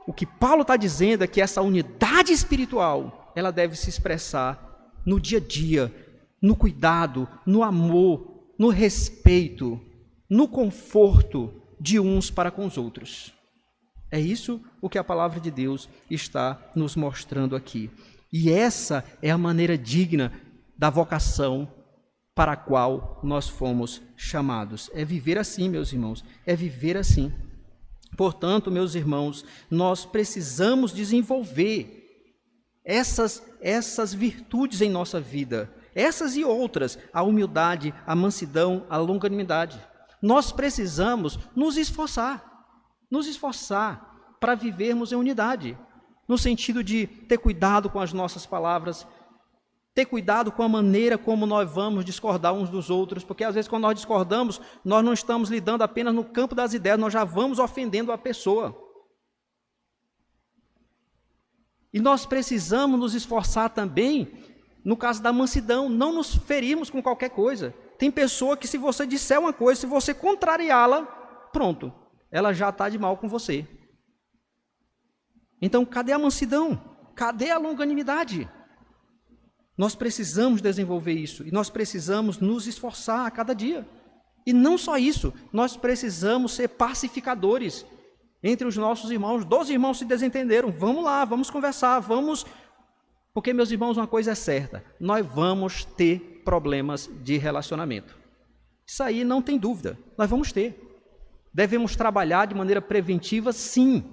o 0.07 0.13
que 0.13 0.27
Paulo 0.27 0.63
está 0.63 0.77
dizendo 0.77 1.25
é 1.25 1.27
que 1.27 1.41
essa 1.41 1.63
unidade 1.63 2.33
espiritual 2.33 3.33
ela 3.35 3.51
deve 3.51 3.77
se 3.77 3.89
expressar 3.91 4.93
no 5.05 5.21
dia 5.21 5.39
a 5.39 5.41
dia, 5.41 5.93
no 6.41 6.55
cuidado, 6.55 7.29
no 7.45 7.63
amor, 7.63 8.53
no 8.59 8.69
respeito, 8.69 9.81
no 10.31 10.47
conforto 10.47 11.63
de 11.81 11.99
uns 11.99 12.31
para 12.31 12.51
com 12.51 12.67
os 12.67 12.79
outros. 12.79 13.35
É 14.11 14.21
isso 14.21 14.61
o 14.81 14.89
que 14.89 14.99
a 14.99 15.05
palavra 15.05 15.41
de 15.41 15.51
Deus 15.51 15.89
está 16.09 16.71
nos 16.75 16.95
mostrando 16.95 17.57
aqui. 17.57 17.91
E 18.33 18.51
essa 18.51 19.05
é 19.21 19.31
a 19.31 19.39
maneira 19.39 19.77
digna 19.77 20.33
da 20.79 20.91
vocação 20.91 21.69
para 22.35 22.53
a 22.53 22.57
qual 22.57 23.21
nós 23.23 23.49
fomos 23.49 24.03
chamados. 24.17 24.91
É 24.93 25.05
viver 25.05 25.39
assim, 25.39 25.69
meus 25.69 25.93
irmãos, 25.93 26.25
é 26.45 26.57
viver 26.57 26.97
assim. 26.97 27.33
Portanto, 28.17 28.71
meus 28.71 28.95
irmãos, 28.95 29.45
nós 29.71 30.05
precisamos 30.05 30.93
desenvolver 30.93 32.03
essas, 32.85 33.43
essas 33.61 34.13
virtudes 34.13 34.81
em 34.81 34.91
nossa 34.91 35.21
vida, 35.21 35.73
essas 35.95 36.37
e 36.37 36.45
outras, 36.45 36.99
a 37.13 37.23
humildade, 37.23 37.95
a 38.07 38.15
mansidão, 38.15 38.87
a 38.91 38.97
longanimidade. 38.97 39.81
Nós 40.21 40.53
precisamos 40.53 41.39
nos 41.55 41.77
esforçar, 41.77 42.45
nos 43.11 43.27
esforçar 43.27 44.37
para 44.41 44.55
vivermos 44.55 45.13
em 45.13 45.17
unidade. 45.17 45.79
no 46.27 46.39
sentido 46.39 46.83
de 46.83 47.07
ter 47.07 47.37
cuidado 47.37 47.91
com 47.91 48.01
as 48.01 48.13
nossas 48.13 48.47
palavras, 48.47 49.07
ter 49.95 50.07
cuidado 50.07 50.51
com 50.51 50.63
a 50.63 50.69
maneira 50.69 51.17
como 51.17 51.47
nós 51.47 51.71
vamos 51.71 52.05
discordar 52.05 52.53
uns 52.53 52.69
dos 52.69 52.91
outros, 52.91 53.23
porque 53.23 53.45
às 53.45 53.55
vezes 53.55 53.69
quando 53.69 53.83
nós 53.83 53.95
discordamos, 53.95 54.61
nós 54.85 55.05
não 55.05 55.13
estamos 55.13 55.49
lidando 55.49 55.85
apenas 55.85 56.13
no 56.13 56.25
campo 56.25 56.55
das 56.55 56.75
ideias, 56.75 56.99
nós 56.99 57.13
já 57.13 57.23
vamos 57.23 57.61
ofendendo 57.61 58.11
a 58.11 58.19
pessoa. 58.19 58.77
E 61.93 62.01
nós 62.01 62.27
precisamos 62.27 62.99
nos 62.99 63.15
esforçar 63.15 63.71
também, 63.71 64.33
no 64.85 64.97
caso 64.97 65.23
da 65.23 65.33
mansidão, 65.33 65.89
não 65.89 66.13
nos 66.13 66.35
ferirmos 66.35 66.91
com 66.91 67.01
qualquer 67.01 67.31
coisa. 67.31 67.73
Tem 67.97 68.11
pessoa 68.11 68.57
que, 68.57 68.67
se 68.67 68.77
você 68.77 69.07
disser 69.07 69.39
uma 69.39 69.53
coisa, 69.53 69.83
se 69.83 69.87
você 69.87 70.13
contrariá-la, 70.13 71.03
pronto, 71.53 71.95
ela 72.33 72.53
já 72.53 72.71
está 72.71 72.89
de 72.89 72.99
mal 72.99 73.17
com 73.17 73.29
você. 73.29 73.65
Então, 75.63 75.85
cadê 75.85 76.11
a 76.11 76.19
mansidão? 76.19 76.83
Cadê 77.15 77.53
a 77.53 77.59
longanimidade? 77.59 78.51
Nós 79.77 79.95
precisamos 79.95 80.61
desenvolver 80.61 81.15
isso 81.15 81.47
e 81.47 81.51
nós 81.51 81.69
precisamos 81.69 82.39
nos 82.39 82.67
esforçar 82.67 83.27
a 83.27 83.31
cada 83.31 83.55
dia. 83.55 83.87
E 84.47 84.53
não 84.53 84.77
só 84.79 84.97
isso, 84.97 85.33
nós 85.53 85.77
precisamos 85.77 86.53
ser 86.53 86.69
pacificadores 86.69 87.85
entre 88.43 88.67
os 88.67 88.77
nossos 88.77 89.11
irmãos. 89.11 89.45
Dois 89.45 89.71
irmãos 89.71 89.99
se 89.99 90.05
desentenderam. 90.05 90.71
Vamos 90.71 91.03
lá, 91.03 91.25
vamos 91.25 91.51
conversar, 91.51 91.99
vamos. 92.01 92.45
Porque, 93.33 93.53
meus 93.53 93.71
irmãos, 93.71 93.97
uma 93.97 94.07
coisa 94.07 94.33
é 94.33 94.35
certa: 94.35 94.85
nós 95.01 95.27
vamos 95.27 95.85
ter 95.85 96.43
problemas 96.45 97.11
de 97.23 97.39
relacionamento. 97.39 98.17
Isso 98.87 99.03
aí 99.03 99.25
não 99.25 99.41
tem 99.41 99.59
dúvida, 99.59 99.99
nós 100.17 100.29
vamos 100.29 100.53
ter. 100.53 100.79
Devemos 101.53 101.97
trabalhar 101.97 102.47
de 102.47 102.55
maneira 102.55 102.83
preventiva, 102.83 103.53
sim. 103.53 104.05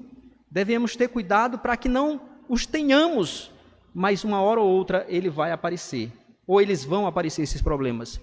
Devemos 0.50 0.96
ter 0.96 1.10
cuidado 1.10 1.60
para 1.60 1.76
que 1.76 1.90
não 1.90 2.22
os 2.48 2.66
tenhamos 2.66 3.52
mas 3.94 4.24
uma 4.24 4.42
hora 4.42 4.60
ou 4.60 4.70
outra 4.70 5.06
ele 5.10 5.30
vai 5.30 5.52
aparecer, 5.52 6.12
ou 6.48 6.62
eles 6.62 6.84
vão 6.84 7.08
aparecer 7.08 7.42
esses 7.42 7.62
problemas. 7.62 8.20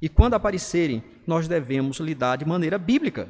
E 0.00 0.08
quando 0.08 0.34
aparecerem, 0.34 1.02
nós 1.26 1.46
devemos 1.46 1.98
lidar 1.98 2.36
de 2.36 2.44
maneira 2.44 2.76
bíblica, 2.76 3.28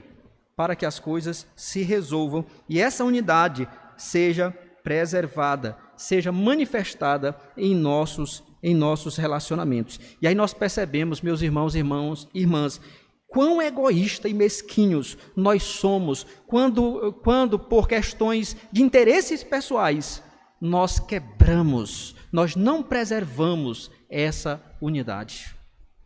para 0.56 0.76
que 0.76 0.86
as 0.86 0.98
coisas 0.98 1.46
se 1.56 1.82
resolvam 1.82 2.44
e 2.68 2.80
essa 2.80 3.04
unidade 3.04 3.68
seja 3.96 4.50
preservada, 4.82 5.76
seja 5.96 6.32
manifestada 6.32 7.36
em 7.56 7.74
nossos 7.74 8.42
em 8.62 8.76
nossos 8.76 9.16
relacionamentos. 9.16 9.98
E 10.20 10.26
aí 10.28 10.36
nós 10.36 10.54
percebemos, 10.54 11.20
meus 11.20 11.42
irmãos, 11.42 11.74
irmãos, 11.74 12.28
irmãs, 12.32 12.80
quão 13.26 13.60
egoísta 13.60 14.28
e 14.28 14.34
mesquinhos 14.34 15.18
nós 15.34 15.64
somos 15.64 16.24
quando 16.46 17.12
quando 17.24 17.58
por 17.58 17.88
questões 17.88 18.56
de 18.70 18.82
interesses 18.82 19.42
pessoais 19.42 20.22
nós 20.64 21.00
quebramos, 21.00 22.14
nós 22.30 22.54
não 22.54 22.84
preservamos 22.84 23.90
essa 24.08 24.62
unidade. 24.80 25.56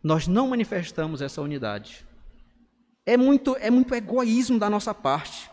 Nós 0.01 0.27
não 0.27 0.47
manifestamos 0.47 1.21
essa 1.21 1.43
unidade. 1.43 2.03
É 3.05 3.15
muito, 3.15 3.55
é 3.57 3.69
muito 3.69 3.93
egoísmo 3.93 4.57
da 4.57 4.67
nossa 4.67 4.95
parte. 4.95 5.47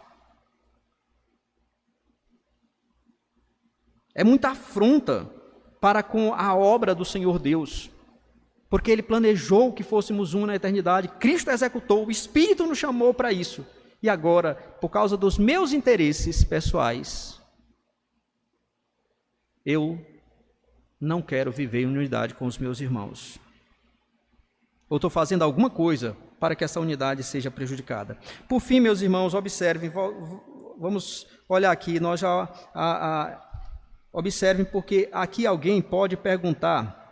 É 4.14 4.24
muita 4.24 4.52
afronta 4.52 5.30
para 5.82 6.02
com 6.02 6.32
a 6.32 6.54
obra 6.54 6.94
do 6.94 7.04
Senhor 7.04 7.38
Deus. 7.38 7.90
Porque 8.70 8.90
Ele 8.90 9.02
planejou 9.02 9.70
que 9.74 9.82
fôssemos 9.82 10.32
um 10.32 10.46
na 10.46 10.56
eternidade, 10.56 11.08
Cristo 11.20 11.50
executou, 11.50 12.06
o 12.06 12.10
Espírito 12.10 12.66
nos 12.66 12.78
chamou 12.78 13.12
para 13.12 13.30
isso. 13.30 13.66
E 14.02 14.08
agora, 14.08 14.54
por 14.80 14.88
causa 14.88 15.14
dos 15.14 15.36
meus 15.36 15.74
interesses 15.74 16.42
pessoais, 16.42 17.43
eu 19.64 19.98
não 21.00 21.22
quero 21.22 21.50
viver 21.50 21.82
em 21.82 21.86
unidade 21.86 22.34
com 22.34 22.46
os 22.46 22.58
meus 22.58 22.80
irmãos. 22.80 23.38
Ou 24.88 24.96
estou 24.96 25.10
fazendo 25.10 25.42
alguma 25.42 25.70
coisa 25.70 26.16
para 26.38 26.54
que 26.54 26.64
essa 26.64 26.80
unidade 26.80 27.22
seja 27.22 27.50
prejudicada. 27.50 28.18
Por 28.48 28.60
fim, 28.60 28.80
meus 28.80 29.00
irmãos, 29.00 29.34
observem, 29.34 29.90
vamos 30.78 31.26
olhar 31.48 31.70
aqui, 31.70 31.98
nós 31.98 32.20
já 32.20 32.48
a, 32.74 33.22
a, 33.22 33.50
observem, 34.12 34.64
porque 34.64 35.08
aqui 35.12 35.46
alguém 35.46 35.80
pode 35.80 36.16
perguntar 36.16 37.02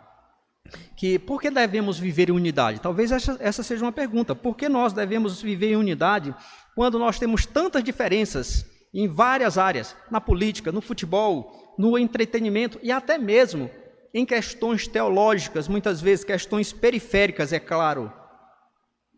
que 0.95 1.19
por 1.19 1.41
que 1.41 1.49
devemos 1.49 1.99
viver 1.99 2.29
em 2.29 2.33
unidade? 2.33 2.79
Talvez 2.79 3.11
essa, 3.11 3.37
essa 3.39 3.63
seja 3.63 3.83
uma 3.83 3.91
pergunta. 3.91 4.35
Por 4.35 4.55
que 4.55 4.69
nós 4.69 4.93
devemos 4.93 5.41
viver 5.41 5.71
em 5.71 5.75
unidade 5.75 6.33
quando 6.75 6.97
nós 6.97 7.19
temos 7.19 7.45
tantas 7.45 7.83
diferenças 7.83 8.65
em 8.93 9.07
várias 9.07 9.57
áreas, 9.57 9.95
na 10.11 10.21
política, 10.21 10.71
no 10.71 10.79
futebol, 10.79 11.62
no 11.77 11.97
entretenimento 11.97 12.79
e 12.81 12.91
até 12.91 13.17
mesmo 13.17 13.69
em 14.13 14.25
questões 14.25 14.87
teológicas, 14.87 15.67
muitas 15.67 15.99
vezes 15.99 16.23
questões 16.23 16.71
periféricas, 16.71 17.51
é 17.51 17.59
claro. 17.59 18.13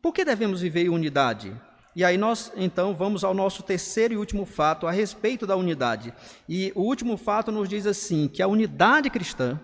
Por 0.01 0.13
que 0.13 0.23
devemos 0.23 0.61
viver 0.61 0.85
em 0.85 0.89
unidade? 0.89 1.53
E 1.95 2.03
aí 2.03 2.17
nós 2.17 2.51
então 2.55 2.93
vamos 2.93 3.23
ao 3.23 3.33
nosso 3.33 3.63
terceiro 3.63 4.13
e 4.13 4.17
último 4.17 4.45
fato 4.45 4.85
a 4.85 4.91
respeito 4.91 5.47
da 5.47 5.55
unidade. 5.55 6.13
E 6.47 6.71
o 6.75 6.81
último 6.81 7.17
fato 7.17 7.51
nos 7.51 7.67
diz 7.67 7.85
assim, 7.85 8.27
que 8.27 8.41
a 8.41 8.47
unidade 8.47 9.09
cristã 9.09 9.59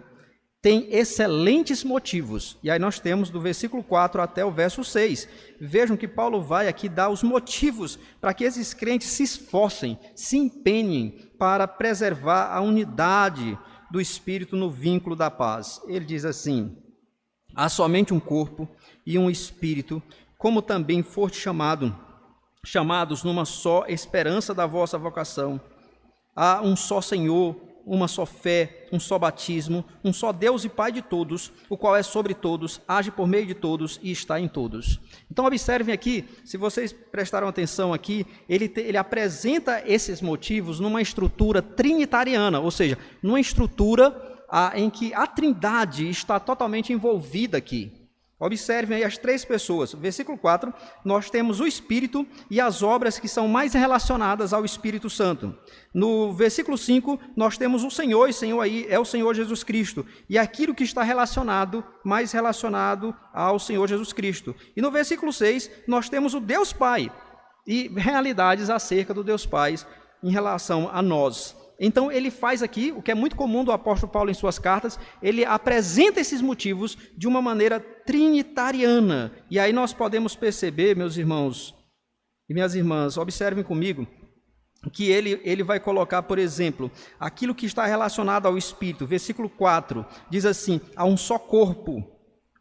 tem 0.62 0.88
excelentes 0.92 1.84
motivos. 1.84 2.58
E 2.62 2.70
aí 2.70 2.78
nós 2.78 3.00
temos 3.00 3.30
do 3.30 3.42
versículo 3.42 3.84
4 3.84 4.22
até 4.22 4.46
o 4.46 4.52
verso 4.52 4.84
6. 4.84 5.28
Vejam 5.60 5.98
que 5.98 6.08
Paulo 6.08 6.42
vai 6.42 6.68
aqui 6.68 6.88
dar 6.88 7.10
os 7.10 7.24
motivos 7.24 7.98
para 8.20 8.34
que 8.34 8.44
esses 8.44 8.74
crentes 8.74 9.10
se 9.10 9.24
esforcem, 9.24 9.98
se 10.16 10.38
empenhem 10.38 11.31
para 11.42 11.68
preservar 11.68 12.56
a 12.56 12.62
unidade 12.62 13.58
do 13.90 14.00
espírito 14.00 14.56
no 14.56 14.70
vínculo 14.70 15.16
da 15.16 15.32
paz. 15.32 15.82
Ele 15.88 16.06
diz 16.06 16.24
assim: 16.24 16.78
Há 17.56 17.68
somente 17.68 18.14
um 18.14 18.20
corpo 18.20 18.70
e 19.04 19.18
um 19.18 19.28
espírito, 19.28 20.04
como 20.38 20.62
também 20.62 21.02
foste 21.02 21.40
chamado, 21.40 21.98
chamados 22.64 23.24
numa 23.24 23.44
só 23.44 23.86
esperança 23.88 24.54
da 24.54 24.68
vossa 24.68 25.00
vocação. 25.00 25.60
Há 26.36 26.62
um 26.62 26.76
só 26.76 27.02
Senhor, 27.02 27.56
uma 27.86 28.08
só 28.08 28.26
fé, 28.26 28.88
um 28.92 29.00
só 29.00 29.18
batismo, 29.18 29.84
um 30.04 30.14
só 30.14 30.32
Deus 30.32 30.66
e 30.66 30.70
Pai 30.70 30.92
de 30.92 31.02
todos, 31.02 31.52
o 31.70 31.78
qual 31.78 31.96
é 31.96 32.04
sobre 32.04 32.34
todos, 32.34 32.82
age 32.88 33.12
por 33.12 33.28
meio 33.28 33.46
de 33.46 33.54
todos 33.54 34.00
e 34.02 34.12
está 34.12 34.40
em 34.40 34.48
todos. 34.48 35.00
Então, 35.30 35.46
observem 35.46 35.94
aqui, 35.94 36.26
se 36.44 36.58
vocês 36.58 36.94
prestaram 36.94 37.48
atenção 37.48 37.94
aqui, 37.94 38.26
ele, 38.48 38.68
te, 38.68 38.82
ele 38.82 38.98
apresenta 38.98 39.84
esses 39.86 40.22
motivos 40.22 40.80
numa 40.80 41.02
estrutura 41.02 41.62
trinitariana, 41.62 42.60
ou 42.60 42.72
seja, 42.72 42.98
numa 43.22 43.40
estrutura 43.40 44.16
a, 44.50 44.78
em 44.78 44.90
que 44.90 45.14
a 45.14 45.26
trindade 45.26 46.10
está 46.10 46.40
totalmente 46.40 46.92
envolvida 46.92 47.58
aqui. 47.58 48.01
Observem 48.42 48.98
aí 48.98 49.04
as 49.04 49.20
três 49.20 49.46
pessoas. 49.46 49.94
Versículo 49.94 50.36
4, 50.36 50.74
nós 51.06 51.30
temos 51.30 51.60
o 51.60 51.68
Espírito 51.68 52.26
e 52.50 52.60
as 52.60 52.82
obras 52.82 53.20
que 53.20 53.28
são 53.28 53.48
mais 53.48 53.76
relacionadas 53.76 54.52
ao 54.52 54.66
Espírito 54.66 55.12
Santo. 55.12 55.56
No 55.94 56.34
versículo 56.34 56.76
5, 56.76 57.20
nós 57.36 57.56
temos 57.56 57.84
o 57.84 57.92
Senhor, 57.92 58.28
e 58.28 58.34
Senhor 58.34 58.60
aí 58.60 58.88
é 58.90 58.98
o 58.98 59.06
Senhor 59.06 59.36
Jesus 59.36 59.64
Cristo. 59.64 60.04
E 60.28 60.40
aquilo 60.40 60.74
que 60.74 60.84
está 60.84 61.04
relacionado, 61.04 61.84
mais 62.04 62.32
relacionado 62.32 63.16
ao 63.32 63.60
Senhor 63.60 63.88
Jesus 63.88 64.12
Cristo. 64.12 64.56
E 64.76 64.82
no 64.82 64.90
versículo 64.90 65.32
6, 65.32 65.70
nós 65.88 66.10
temos 66.10 66.34
o 66.34 66.40
Deus 66.40 66.74
Pai 66.74 67.12
e 67.68 67.90
realidades 67.96 68.72
acerca 68.72 69.14
do 69.14 69.24
Deus 69.24 69.46
Pai 69.46 69.76
em 70.24 70.32
relação 70.32 70.90
a 70.92 71.00
nós. 71.00 71.61
Então 71.84 72.12
ele 72.12 72.30
faz 72.30 72.62
aqui, 72.62 72.92
o 72.92 73.02
que 73.02 73.10
é 73.10 73.16
muito 73.16 73.36
comum 73.36 73.64
do 73.64 73.72
apóstolo 73.72 74.12
Paulo 74.12 74.30
em 74.30 74.36
suas 74.36 74.60
cartas, 74.60 75.00
ele 75.20 75.44
apresenta 75.44 76.20
esses 76.20 76.40
motivos 76.40 76.96
de 77.18 77.28
uma 77.28 77.42
maneira 77.42 77.80
trinitariana. 77.80 79.32
E 79.50 79.60
aí 79.60 79.74
nós 79.74 79.92
podemos 79.92 80.36
perceber, 80.36 80.96
meus 80.96 81.18
irmãos 81.18 81.76
e 82.48 82.54
minhas 82.54 82.76
irmãs, 82.76 83.18
observem 83.18 83.64
comigo, 83.64 84.06
que 84.94 85.10
ele, 85.10 85.42
ele 85.44 85.64
vai 85.64 85.80
colocar, 85.80 86.22
por 86.22 86.38
exemplo, 86.38 86.92
aquilo 87.20 87.56
que 87.56 87.66
está 87.66 87.86
relacionado 87.88 88.46
ao 88.46 88.58
Espírito. 88.58 89.08
Versículo 89.08 89.50
4 89.50 90.06
diz 90.30 90.46
assim: 90.46 90.80
há 90.96 91.04
um 91.04 91.18
só 91.18 91.40
corpo. 91.40 92.08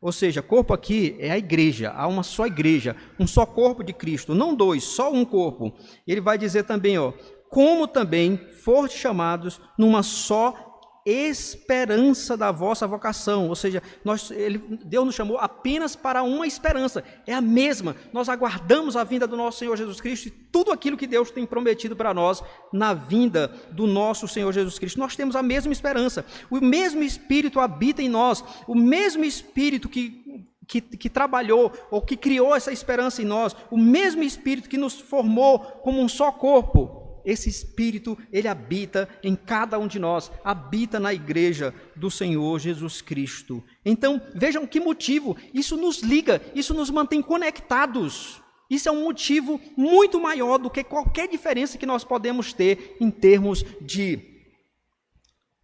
Ou 0.01 0.13
seja, 0.13 0.41
corpo 0.41 0.73
aqui 0.73 1.15
é 1.19 1.31
a 1.31 1.37
igreja, 1.37 1.91
há 1.91 2.07
uma 2.07 2.23
só 2.23 2.47
igreja, 2.47 2.97
um 3.19 3.27
só 3.27 3.45
corpo 3.45 3.85
de 3.85 3.93
Cristo, 3.93 4.35
não 4.35 4.55
dois, 4.55 4.83
só 4.83 5.13
um 5.13 5.27
corpo. 5.27 5.75
Ele 6.07 6.23
vai 6.23 6.39
dizer 6.39 6.63
também, 6.63 6.97
ó, 6.97 7.13
como 7.51 7.87
também 7.87 8.37
fortes 8.37 8.97
chamados 8.97 9.61
numa 9.77 10.03
só 10.03 10.71
esperança 11.05 12.37
da 12.37 12.53
vossa 12.53 12.87
vocação, 12.87 13.49
ou 13.49 13.57
seja, 13.57 13.83
nós, 14.05 14.31
ele, 14.31 14.59
Deus 14.85 15.07
nos 15.07 15.15
chamou 15.15 15.39
apenas 15.39 15.97
para 15.97 16.23
uma 16.23 16.47
esperança, 16.47 17.03
é 17.27 17.35
a 17.35 17.41
mesma. 17.41 17.97
Nós 18.13 18.29
aguardamos 18.29 18.97
a 18.97 19.05
vinda 19.05 19.27
do 19.27 19.37
nosso 19.37 19.59
Senhor 19.59 19.77
Jesus 19.77 20.01
Cristo 20.01 20.29
e 20.29 20.31
tudo 20.31 20.71
aquilo 20.71 20.97
que 20.97 21.07
Deus 21.07 21.31
tem 21.31 21.47
prometido 21.47 21.97
para 21.97 22.13
nós 22.13 22.43
na 22.73 22.93
vinda 22.93 23.49
do 23.73 23.87
nosso 23.87 24.29
Senhor 24.29 24.53
Jesus 24.53 24.79
Cristo. 24.79 25.01
Nós 25.01 25.17
temos 25.17 25.35
a 25.35 25.43
mesma 25.43 25.73
esperança, 25.73 26.25
o 26.51 26.61
mesmo 26.61 27.03
Espírito 27.03 27.61
habita 27.61 28.03
em 28.03 28.09
nós, 28.09 28.45
o 28.67 28.75
mesmo 28.75 29.25
Espírito 29.25 29.89
que 29.89 30.49
que, 30.67 30.81
que, 30.81 31.11
trabalhou 31.11 31.73
ou 31.91 32.01
que 32.01 32.17
criou 32.17 32.55
essa 32.55 32.71
esperança 32.71 33.21
em 33.21 33.25
nós, 33.25 33.57
o 33.73 33.77
mesmo 33.77 34.23
Espírito 34.23 34.69
que 34.69 34.79
nos 34.79 35.01
formou 35.01 35.59
como 35.59 36.01
um 36.01 36.09
só 36.09 36.31
corpo, 36.31 37.00
esse 37.25 37.49
Espírito, 37.49 38.17
ele 38.33 38.49
habita 38.49 39.09
em 39.23 39.35
cada 39.35 39.79
um 39.79 39.87
de 39.87 39.99
nós, 39.99 40.31
habita 40.45 40.99
na 40.99 41.13
igreja 41.13 41.75
do 41.97 42.11
Senhor 42.11 42.59
Jesus 42.59 43.01
Cristo. 43.01 43.63
Então, 43.85 44.21
vejam 44.35 44.67
que 44.67 44.81
motivo, 44.81 45.37
isso 45.53 45.77
nos 45.77 46.03
liga, 46.03 46.41
isso 46.55 46.75
nos 46.75 46.91
mantém 46.91 47.23
conectados. 47.23 48.41
Isso 48.69 48.89
é 48.89 48.93
um 48.93 49.03
motivo 49.03 49.61
muito 49.77 50.21
maior 50.21 50.59
do 50.59 50.71
que 50.71 50.85
qualquer 50.85 51.27
diferença 51.27 51.77
que 51.77 51.87
nós 51.87 52.05
podemos 52.05 52.53
ter 52.53 52.97
em 53.01 53.11
termos 53.11 53.65
de 53.81 54.31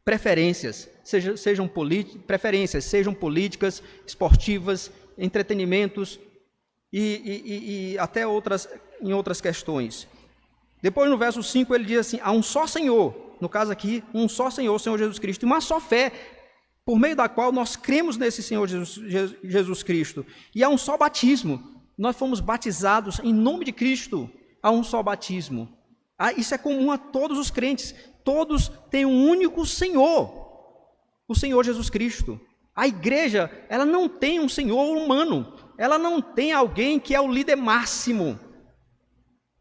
preferências, 0.05 0.89
seja, 1.05 1.37
sejam 1.37 1.71
preferências, 2.27 2.85
sejam 2.85 3.13
políticas, 3.13 3.83
esportivas, 4.07 4.91
entretenimentos 5.19 6.19
e, 6.93 7.43
e, 7.45 7.93
e 7.93 7.99
até 7.99 8.27
outras, 8.27 8.69
em 9.01 9.13
outras 9.13 9.41
questões. 9.41 10.09
Depois, 10.87 11.11
no 11.11 11.19
verso 11.19 11.43
5, 11.43 11.75
ele 11.75 11.85
diz 11.85 11.99
assim: 11.99 12.21
há 12.23 12.31
um 12.31 12.41
só 12.41 12.65
Senhor, 12.65 13.13
no 13.41 13.49
caso 13.49 13.73
aqui, 13.73 14.05
um 14.15 14.29
só 14.29 14.51
Senhor, 14.51 14.79
Senhor 14.79 14.97
Jesus 14.97 15.19
Cristo, 15.19 15.43
e 15.43 15.47
uma 15.47 15.61
só 15.61 15.81
fé, 15.81 16.13
por 16.85 16.97
meio 16.97 17.17
da 17.17 17.29
qual 17.29 17.51
nós 17.51 17.75
cremos 17.75 18.17
nesse 18.17 18.41
Senhor 18.41 18.65
Jesus, 18.69 18.95
Jesus 19.43 19.83
Cristo. 19.83 20.25
E 20.55 20.63
há 20.63 20.69
um 20.69 20.79
só 20.79 20.97
batismo. 20.97 21.61
Nós 21.99 22.15
fomos 22.15 22.39
batizados 22.39 23.19
em 23.25 23.35
nome 23.35 23.65
de 23.65 23.73
Cristo, 23.73 24.31
há 24.63 24.71
um 24.71 24.85
só 24.85 25.03
batismo. 25.03 25.77
Ah, 26.17 26.33
isso 26.33 26.55
é 26.55 26.59
comum 26.59 26.93
a 26.93 26.97
todos 26.97 27.37
os 27.37 27.51
crentes. 27.51 27.93
Todos 28.23 28.71
têm 28.89 29.05
um 29.05 29.29
único 29.29 29.67
Senhor, 29.67 30.31
o 31.27 31.35
Senhor 31.35 31.65
Jesus 31.65 31.91
Cristo. 31.91 32.41
A 32.77 32.87
igreja, 32.87 33.51
ela 33.69 33.85
não 33.85 34.09
tem 34.09 34.39
um 34.39 34.49
Senhor 34.49 34.97
humano, 34.97 35.53
ela 35.77 35.99
não 35.99 36.23
tem 36.23 36.53
alguém 36.53 37.01
que 37.01 37.13
é 37.13 37.21
o 37.21 37.27
líder 37.27 37.57
máximo. 37.57 38.39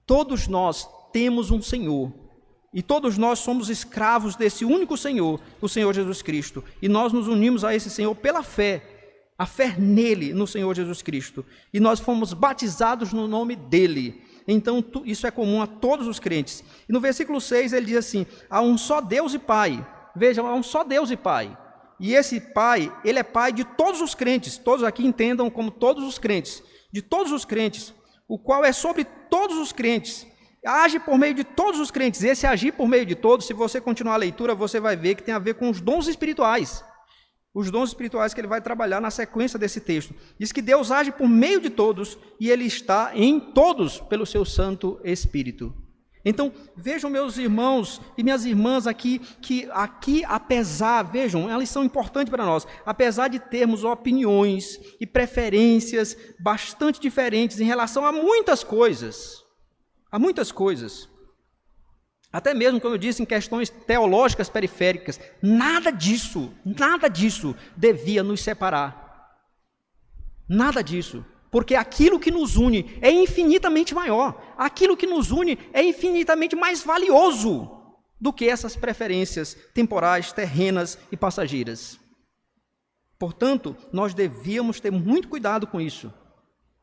Todos 0.06 0.48
nós 0.48 0.88
temos 1.16 1.50
um 1.50 1.62
Senhor. 1.62 2.12
E 2.74 2.82
todos 2.82 3.18
nós 3.18 3.40
somos 3.40 3.70
escravos 3.70 4.36
desse 4.36 4.66
único 4.66 4.98
Senhor, 4.98 5.40
o 5.62 5.70
Senhor 5.70 5.94
Jesus 5.94 6.22
Cristo. 6.22 6.62
E 6.82 6.90
nós 6.90 7.14
nos 7.14 7.30
unimos 7.30 7.64
a 7.64 7.74
esse 7.74 7.90
Senhor 7.90 8.14
pela 8.16 8.44
fé, 8.44 8.84
a 9.38 9.46
fé 9.46 9.78
nele, 9.80 10.34
no 10.34 10.46
Senhor 10.46 10.76
Jesus 10.76 11.02
Cristo. 11.02 11.46
E 11.74 11.80
nós 11.80 12.02
fomos 12.02 12.34
batizados 12.34 13.14
no 13.14 13.30
nome 13.30 13.56
dele. 13.56 14.22
Então, 14.46 14.84
isso 15.06 15.26
é 15.26 15.32
comum 15.32 15.62
a 15.62 15.68
todos 15.68 16.06
os 16.06 16.20
crentes. 16.20 16.66
E 16.90 16.92
no 16.92 17.00
versículo 17.00 17.40
6 17.40 17.72
ele 17.72 17.86
diz 17.86 17.96
assim: 17.96 18.26
há 18.50 18.60
um 18.60 18.78
só 18.78 19.00
Deus 19.00 19.34
e 19.34 19.40
Pai. 19.40 19.88
Vejam, 20.14 20.46
há 20.46 20.54
um 20.54 20.64
só 20.64 20.84
Deus 20.84 21.10
e 21.12 21.16
Pai. 21.16 21.58
E 21.98 22.14
esse 22.14 22.42
Pai, 22.42 22.94
ele 23.06 23.20
é 23.20 23.24
Pai 23.24 23.54
de 23.54 23.64
todos 23.64 24.02
os 24.02 24.14
crentes. 24.14 24.58
Todos 24.58 24.84
aqui 24.84 25.08
entendam 25.08 25.50
como 25.50 25.72
todos 25.72 26.04
os 26.04 26.20
crentes. 26.20 26.62
De 26.92 27.02
todos 27.02 27.32
os 27.32 27.46
crentes. 27.46 27.94
O 28.28 28.38
qual 28.38 28.66
é 28.66 28.74
sobre 28.74 29.06
todos 29.06 29.56
os 29.56 29.72
crentes 29.72 30.28
age 30.66 31.00
por 31.00 31.18
meio 31.18 31.34
de 31.34 31.44
todos 31.44 31.80
os 31.80 31.92
crentes. 31.92 32.24
Esse 32.24 32.48
agir 32.48 32.74
por 32.74 32.88
meio 32.88 33.06
de 33.06 33.16
todos, 33.16 33.46
se 33.46 33.54
você 33.54 33.80
continuar 33.80 34.16
a 34.16 34.18
leitura, 34.18 34.56
você 34.56 34.80
vai 34.80 34.96
ver 34.96 35.16
que 35.16 35.24
tem 35.24 35.34
a 35.34 35.40
ver 35.40 35.54
com 35.56 35.70
os 35.70 35.80
dons 35.80 36.08
espirituais. 36.08 36.84
Os 37.54 37.72
dons 37.72 37.90
espirituais 37.90 38.34
que 38.34 38.42
ele 38.42 38.48
vai 38.48 38.60
trabalhar 38.60 39.00
na 39.00 39.10
sequência 39.10 39.58
desse 39.58 39.80
texto. 39.80 40.14
Diz 40.38 40.52
que 40.52 40.62
Deus 40.62 40.92
age 40.92 41.12
por 41.12 41.30
meio 41.30 41.62
de 41.62 41.70
todos 41.70 42.18
e 42.40 42.50
ele 42.50 42.66
está 42.66 43.12
em 43.14 43.40
todos 43.40 44.00
pelo 44.00 44.26
seu 44.26 44.44
Santo 44.44 45.00
Espírito. 45.04 45.74
Então, 46.28 46.52
vejam 46.76 47.08
meus 47.08 47.38
irmãos 47.38 48.02
e 48.18 48.24
minhas 48.24 48.46
irmãs 48.46 48.88
aqui, 48.88 49.20
que 49.20 49.70
aqui, 49.72 50.26
apesar, 50.26 51.04
vejam, 51.04 51.44
é 51.44 51.54
uma 51.54 51.60
lição 51.60 51.84
importante 51.84 52.32
para 52.32 52.44
nós, 52.44 52.66
apesar 52.84 53.28
de 53.28 53.38
termos 53.38 53.84
opiniões 53.84 54.80
e 55.00 55.06
preferências 55.06 56.18
bastante 56.40 57.00
diferentes 57.00 57.60
em 57.60 57.66
relação 57.66 58.04
a 58.04 58.12
muitas 58.12 58.64
coisas, 58.64 59.45
Há 60.12 60.20
muitas 60.20 60.52
coisas. 60.52 61.10
Até 62.32 62.54
mesmo, 62.54 62.82
como 62.82 62.96
eu 62.96 62.98
disse, 62.98 63.22
em 63.22 63.26
questões 63.26 63.70
teológicas 63.70 64.50
periféricas, 64.50 65.20
nada 65.42 65.92
disso, 65.92 66.52
nada 66.66 67.08
disso 67.08 67.56
devia 67.78 68.22
nos 68.22 68.42
separar. 68.42 69.06
Nada 70.48 70.84
disso. 70.84 71.26
Porque 71.50 71.76
aquilo 71.76 72.20
que 72.20 72.32
nos 72.32 72.58
une 72.58 72.98
é 73.02 73.10
infinitamente 73.10 73.96
maior. 73.96 74.54
Aquilo 74.58 74.98
que 74.98 75.08
nos 75.08 75.32
une 75.32 75.58
é 75.72 75.82
infinitamente 75.82 76.56
mais 76.56 76.84
valioso 76.84 77.72
do 78.20 78.34
que 78.34 78.50
essas 78.50 78.76
preferências 78.76 79.58
temporais, 79.74 80.34
terrenas 80.34 81.00
e 81.12 81.16
passageiras. 81.16 82.00
Portanto, 83.18 83.76
nós 83.94 84.14
devíamos 84.14 84.80
ter 84.80 84.92
muito 84.92 85.30
cuidado 85.30 85.66
com 85.66 85.80
isso. 85.80 86.14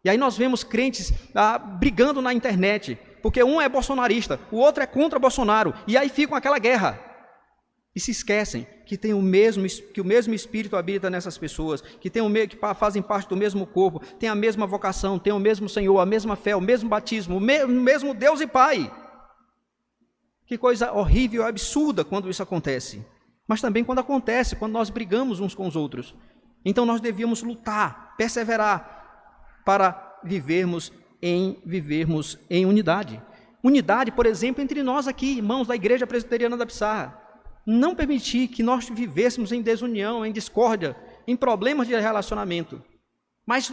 E 0.05 0.09
aí 0.09 0.17
nós 0.17 0.37
vemos 0.37 0.65
crentes 0.65 1.13
ah, 1.35 1.59
brigando 1.59 2.23
na 2.23 2.33
internet, 2.33 2.99
porque 3.23 3.43
um 3.43 3.61
é 3.61 3.69
bolsonarista, 3.69 4.41
o 4.51 4.57
outro 4.57 4.83
é 4.83 4.87
contra 4.87 5.19
Bolsonaro, 5.19 5.73
e 5.87 5.97
aí 5.97 6.09
ficam 6.09 6.37
aquela 6.37 6.59
guerra. 6.59 7.01
E 7.95 8.01
se 8.01 8.11
esquecem 8.11 8.67
que 8.87 8.97
tem 8.97 9.13
o 9.13 9.21
mesmo 9.21 9.67
que 9.93 10.01
o 10.01 10.05
mesmo 10.05 10.33
espírito 10.33 10.77
habita 10.77 11.11
nessas 11.11 11.37
pessoas, 11.37 11.83
que 11.83 12.09
tem 12.09 12.23
o 12.23 12.49
que 12.49 12.57
fazem 12.75 13.03
parte 13.03 13.29
do 13.29 13.37
mesmo 13.37 13.67
corpo, 13.67 14.01
tem 14.17 14.29
a 14.29 14.35
mesma 14.35 14.67
vocação, 14.67 15.19
tem 15.19 15.33
o 15.33 15.39
mesmo 15.39 15.69
Senhor, 15.69 15.99
a 15.99 16.07
mesma 16.07 16.35
fé, 16.35 16.57
o 16.57 16.61
mesmo 16.61 16.89
batismo, 16.89 17.37
o 17.37 17.41
mesmo 17.41 18.15
Deus 18.15 18.41
e 18.41 18.47
Pai. 18.47 18.91
Que 20.47 20.57
coisa 20.57 20.93
horrível, 20.93 21.47
absurda 21.47 22.05
quando 22.05 22.31
isso 22.31 22.43
acontece. 22.43 23.05
Mas 23.47 23.61
também 23.61 23.85
quando 23.85 23.99
acontece, 23.99 24.57
quando 24.57 24.73
nós 24.73 24.89
brigamos 24.89 25.41
uns 25.41 25.55
com 25.55 25.67
os 25.67 25.77
outros. 25.77 26.15
Então 26.65 26.87
nós 26.87 27.01
devíamos 27.01 27.43
lutar, 27.43 28.15
perseverar 28.17 29.61
para 29.65 30.19
vivermos 30.25 30.93
em 31.23 31.57
vivermos 31.65 32.39
em 32.51 32.67
unidade. 32.67 33.23
Unidade, 33.63 34.11
por 34.11 34.27
exemplo, 34.27 34.61
entre 34.61 34.83
nós 34.83 35.07
aqui, 35.07 35.37
irmãos 35.37 35.69
da 35.69 35.77
Igreja 35.77 36.07
Presbiteriana 36.07 36.57
da 36.57 36.67
Pissarra. 36.67 37.17
Não 37.65 37.95
permitir 37.95 38.49
que 38.49 38.63
nós 38.63 38.89
vivêssemos 38.89 39.53
em 39.53 39.63
desunião, 39.63 40.27
em 40.27 40.33
discórdia, 40.33 40.97
em 41.29 41.37
problemas 41.37 41.87
de 41.87 41.95
relacionamento, 41.95 42.83
mas 43.47 43.73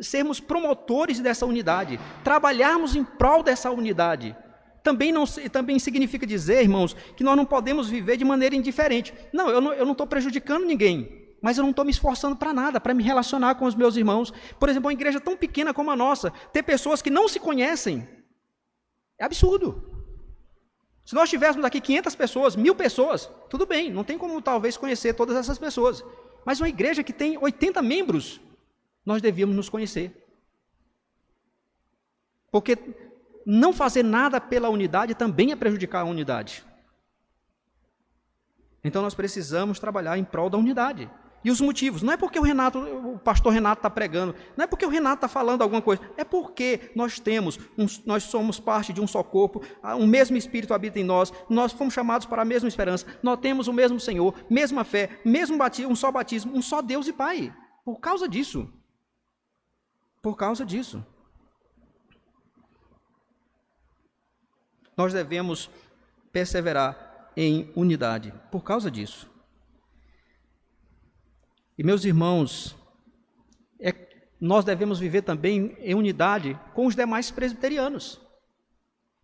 sermos 0.00 0.40
promotores 0.40 1.20
dessa 1.20 1.46
unidade, 1.46 2.00
trabalharmos 2.24 2.96
em 2.96 3.04
prol 3.04 3.44
dessa 3.44 3.70
unidade. 3.70 4.36
Também, 4.82 5.12
não, 5.12 5.24
também 5.52 5.78
significa 5.78 6.26
dizer, 6.26 6.62
irmãos, 6.62 6.94
que 7.16 7.22
nós 7.22 7.36
não 7.36 7.44
podemos 7.44 7.88
viver 7.88 8.16
de 8.16 8.24
maneira 8.24 8.56
indiferente. 8.56 9.14
Não, 9.32 9.48
eu 9.48 9.60
não 9.60 9.92
estou 9.92 10.08
prejudicando 10.08 10.64
ninguém 10.64 11.21
mas 11.42 11.58
eu 11.58 11.62
não 11.62 11.70
estou 11.70 11.84
me 11.84 11.90
esforçando 11.90 12.36
para 12.36 12.52
nada, 12.52 12.80
para 12.80 12.94
me 12.94 13.02
relacionar 13.02 13.56
com 13.56 13.66
os 13.66 13.74
meus 13.74 13.96
irmãos. 13.96 14.32
Por 14.60 14.68
exemplo, 14.68 14.86
uma 14.86 14.92
igreja 14.92 15.20
tão 15.20 15.36
pequena 15.36 15.74
como 15.74 15.90
a 15.90 15.96
nossa, 15.96 16.30
ter 16.52 16.62
pessoas 16.62 17.02
que 17.02 17.10
não 17.10 17.28
se 17.28 17.40
conhecem, 17.40 18.08
é 19.18 19.24
absurdo. 19.24 19.90
Se 21.04 21.16
nós 21.16 21.28
tivéssemos 21.28 21.64
aqui 21.64 21.80
500 21.80 22.14
pessoas, 22.14 22.54
mil 22.54 22.76
pessoas, 22.76 23.28
tudo 23.50 23.66
bem, 23.66 23.90
não 23.90 24.04
tem 24.04 24.16
como 24.16 24.40
talvez 24.40 24.76
conhecer 24.76 25.14
todas 25.14 25.36
essas 25.36 25.58
pessoas. 25.58 26.04
Mas 26.44 26.60
uma 26.60 26.68
igreja 26.68 27.02
que 27.02 27.12
tem 27.12 27.36
80 27.36 27.82
membros, 27.82 28.40
nós 29.04 29.20
devíamos 29.20 29.56
nos 29.56 29.68
conhecer. 29.68 30.16
Porque 32.52 32.78
não 33.44 33.72
fazer 33.72 34.04
nada 34.04 34.40
pela 34.40 34.68
unidade 34.68 35.14
também 35.14 35.50
é 35.50 35.56
prejudicar 35.56 36.02
a 36.02 36.04
unidade. 36.04 36.64
Então 38.84 39.02
nós 39.02 39.14
precisamos 39.14 39.80
trabalhar 39.80 40.16
em 40.18 40.24
prol 40.24 40.48
da 40.48 40.58
unidade. 40.58 41.10
E 41.44 41.50
os 41.50 41.60
motivos, 41.60 42.02
não 42.02 42.12
é 42.12 42.16
porque 42.16 42.38
o 42.38 42.42
Renato, 42.42 42.78
o 42.78 43.18
pastor 43.18 43.52
Renato 43.52 43.80
está 43.80 43.90
pregando, 43.90 44.34
não 44.56 44.64
é 44.64 44.66
porque 44.66 44.86
o 44.86 44.88
Renato 44.88 45.16
está 45.16 45.28
falando 45.28 45.62
alguma 45.62 45.82
coisa, 45.82 46.00
é 46.16 46.22
porque 46.22 46.92
nós 46.94 47.18
temos, 47.18 47.58
um, 47.76 47.86
nós 48.06 48.22
somos 48.24 48.60
parte 48.60 48.92
de 48.92 49.00
um 49.00 49.06
só 49.06 49.24
corpo, 49.24 49.60
um 49.98 50.06
mesmo 50.06 50.36
Espírito 50.36 50.72
habita 50.72 51.00
em 51.00 51.04
nós, 51.04 51.32
nós 51.48 51.72
fomos 51.72 51.94
chamados 51.94 52.26
para 52.26 52.42
a 52.42 52.44
mesma 52.44 52.68
esperança, 52.68 53.06
nós 53.22 53.40
temos 53.40 53.66
o 53.66 53.72
mesmo 53.72 53.98
Senhor, 53.98 54.34
mesma 54.48 54.84
fé, 54.84 55.20
mesmo 55.24 55.58
batismo, 55.58 55.90
um 55.90 55.96
só 55.96 56.12
batismo, 56.12 56.56
um 56.56 56.62
só 56.62 56.80
Deus 56.80 57.08
e 57.08 57.12
Pai. 57.12 57.52
Por 57.84 57.98
causa 57.98 58.28
disso. 58.28 58.72
Por 60.22 60.36
causa 60.36 60.64
disso. 60.64 61.04
Nós 64.96 65.12
devemos 65.12 65.68
perseverar 66.32 67.30
em 67.36 67.72
unidade, 67.74 68.32
por 68.50 68.62
causa 68.62 68.90
disso. 68.90 69.31
E 71.82 71.84
meus 71.84 72.04
irmãos, 72.04 72.76
é, 73.80 73.92
nós 74.40 74.64
devemos 74.64 75.00
viver 75.00 75.22
também 75.22 75.76
em 75.80 75.96
unidade 75.96 76.56
com 76.74 76.86
os 76.86 76.94
demais 76.94 77.32
presbiterianos. 77.32 78.20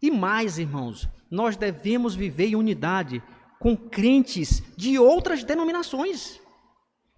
E 0.03 0.11
mais, 0.11 0.59
irmãos, 0.59 1.09
nós 1.31 1.57
devemos 1.57 2.17
viver 2.17 2.47
em 2.47 2.57
unidade 2.57 3.23
com 3.61 3.77
crentes 3.77 4.61
de 4.77 4.99
outras 4.99 5.45
denominações, 5.45 6.41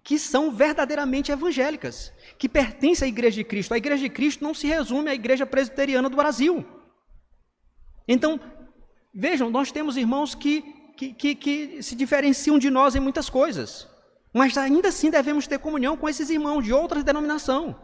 que 0.03 0.19
são 0.19 0.51
verdadeiramente 0.51 1.31
evangélicas, 1.31 2.13
que 2.37 2.47
pertencem 2.47 3.07
à 3.07 3.09
Igreja 3.09 3.37
de 3.37 3.43
Cristo. 3.43 3.73
A 3.73 3.79
Igreja 3.79 4.03
de 4.03 4.09
Cristo 4.11 4.43
não 4.43 4.53
se 4.53 4.67
resume 4.67 5.09
à 5.09 5.15
Igreja 5.15 5.47
Presbiteriana 5.47 6.07
do 6.07 6.17
Brasil. 6.17 6.63
Então, 8.07 8.39
vejam, 9.11 9.49
nós 9.49 9.71
temos 9.71 9.97
irmãos 9.97 10.35
que, 10.35 10.61
que, 10.95 11.13
que, 11.13 11.33
que 11.33 11.81
se 11.81 11.95
diferenciam 11.95 12.59
de 12.59 12.69
nós 12.69 12.95
em 12.95 12.99
muitas 12.99 13.27
coisas. 13.27 13.89
Mas 14.33 14.57
ainda 14.57 14.89
assim 14.89 15.09
devemos 15.09 15.47
ter 15.47 15.59
comunhão 15.59 15.97
com 15.97 16.07
esses 16.07 16.29
irmãos 16.29 16.63
de 16.63 16.73
outras 16.73 17.03
denominação, 17.03 17.75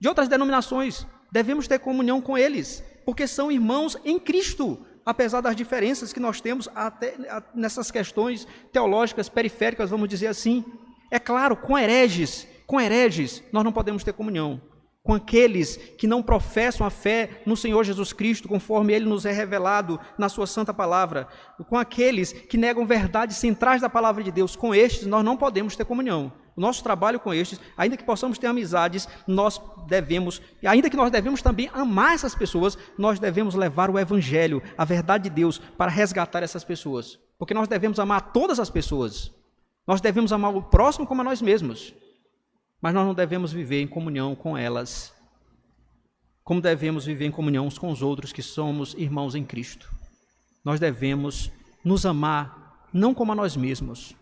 de 0.00 0.08
outras 0.08 0.28
denominações. 0.28 1.06
Devemos 1.30 1.68
ter 1.68 1.78
comunhão 1.78 2.20
com 2.20 2.38
eles, 2.38 2.82
porque 3.04 3.26
são 3.26 3.52
irmãos 3.52 3.96
em 4.04 4.18
Cristo. 4.18 4.84
apesar 5.04 5.40
das 5.40 5.56
diferenças 5.56 6.12
que 6.12 6.20
nós 6.20 6.38
temos 6.38 6.68
até 6.74 7.14
nessas 7.54 7.90
questões 7.90 8.46
teológicas 8.70 9.26
periféricas, 9.26 9.88
vamos 9.88 10.06
dizer 10.06 10.26
assim. 10.26 10.62
É 11.10 11.18
claro, 11.18 11.56
com 11.56 11.78
hereges, 11.78 12.46
com 12.66 12.78
hereges, 12.78 13.42
nós 13.50 13.64
não 13.64 13.72
podemos 13.72 14.04
ter 14.04 14.12
comunhão. 14.12 14.60
Com 15.08 15.14
aqueles 15.14 15.78
que 15.96 16.06
não 16.06 16.22
professam 16.22 16.86
a 16.86 16.90
fé 16.90 17.40
no 17.46 17.56
Senhor 17.56 17.82
Jesus 17.82 18.12
Cristo, 18.12 18.46
conforme 18.46 18.92
ele 18.92 19.06
nos 19.06 19.24
é 19.24 19.32
revelado 19.32 19.98
na 20.18 20.28
sua 20.28 20.46
santa 20.46 20.74
palavra, 20.74 21.26
com 21.66 21.78
aqueles 21.78 22.30
que 22.30 22.58
negam 22.58 22.84
verdades 22.84 23.38
centrais 23.38 23.80
da 23.80 23.88
palavra 23.88 24.22
de 24.22 24.30
Deus, 24.30 24.54
com 24.54 24.74
estes 24.74 25.06
nós 25.06 25.24
não 25.24 25.34
podemos 25.34 25.74
ter 25.74 25.86
comunhão. 25.86 26.30
O 26.54 26.60
nosso 26.60 26.82
trabalho 26.84 27.18
com 27.18 27.32
estes, 27.32 27.58
ainda 27.74 27.96
que 27.96 28.04
possamos 28.04 28.36
ter 28.36 28.48
amizades, 28.48 29.08
nós 29.26 29.58
devemos, 29.86 30.42
ainda 30.62 30.90
que 30.90 30.96
nós 30.96 31.10
devemos 31.10 31.40
também 31.40 31.70
amar 31.72 32.12
essas 32.12 32.34
pessoas, 32.34 32.76
nós 32.98 33.18
devemos 33.18 33.54
levar 33.54 33.88
o 33.88 33.98
evangelho, 33.98 34.62
a 34.76 34.84
verdade 34.84 35.24
de 35.24 35.30
Deus, 35.30 35.58
para 35.58 35.90
resgatar 35.90 36.42
essas 36.42 36.64
pessoas. 36.64 37.18
Porque 37.38 37.54
nós 37.54 37.66
devemos 37.66 37.98
amar 37.98 38.30
todas 38.30 38.60
as 38.60 38.68
pessoas. 38.68 39.32
Nós 39.86 40.02
devemos 40.02 40.34
amar 40.34 40.54
o 40.54 40.64
próximo 40.64 41.06
como 41.06 41.22
a 41.22 41.24
nós 41.24 41.40
mesmos. 41.40 41.94
Mas 42.80 42.94
nós 42.94 43.06
não 43.06 43.14
devemos 43.14 43.52
viver 43.52 43.82
em 43.82 43.86
comunhão 43.86 44.34
com 44.34 44.56
elas, 44.56 45.12
como 46.44 46.60
devemos 46.60 47.04
viver 47.04 47.26
em 47.26 47.30
comunhão 47.30 47.66
uns 47.66 47.78
com 47.78 47.90
os 47.90 48.02
outros 48.02 48.32
que 48.32 48.42
somos 48.42 48.94
irmãos 48.94 49.34
em 49.34 49.44
Cristo. 49.44 49.92
Nós 50.64 50.80
devemos 50.80 51.50
nos 51.84 52.06
amar 52.06 52.86
não 52.92 53.12
como 53.12 53.32
a 53.32 53.34
nós 53.34 53.56
mesmos, 53.56 54.14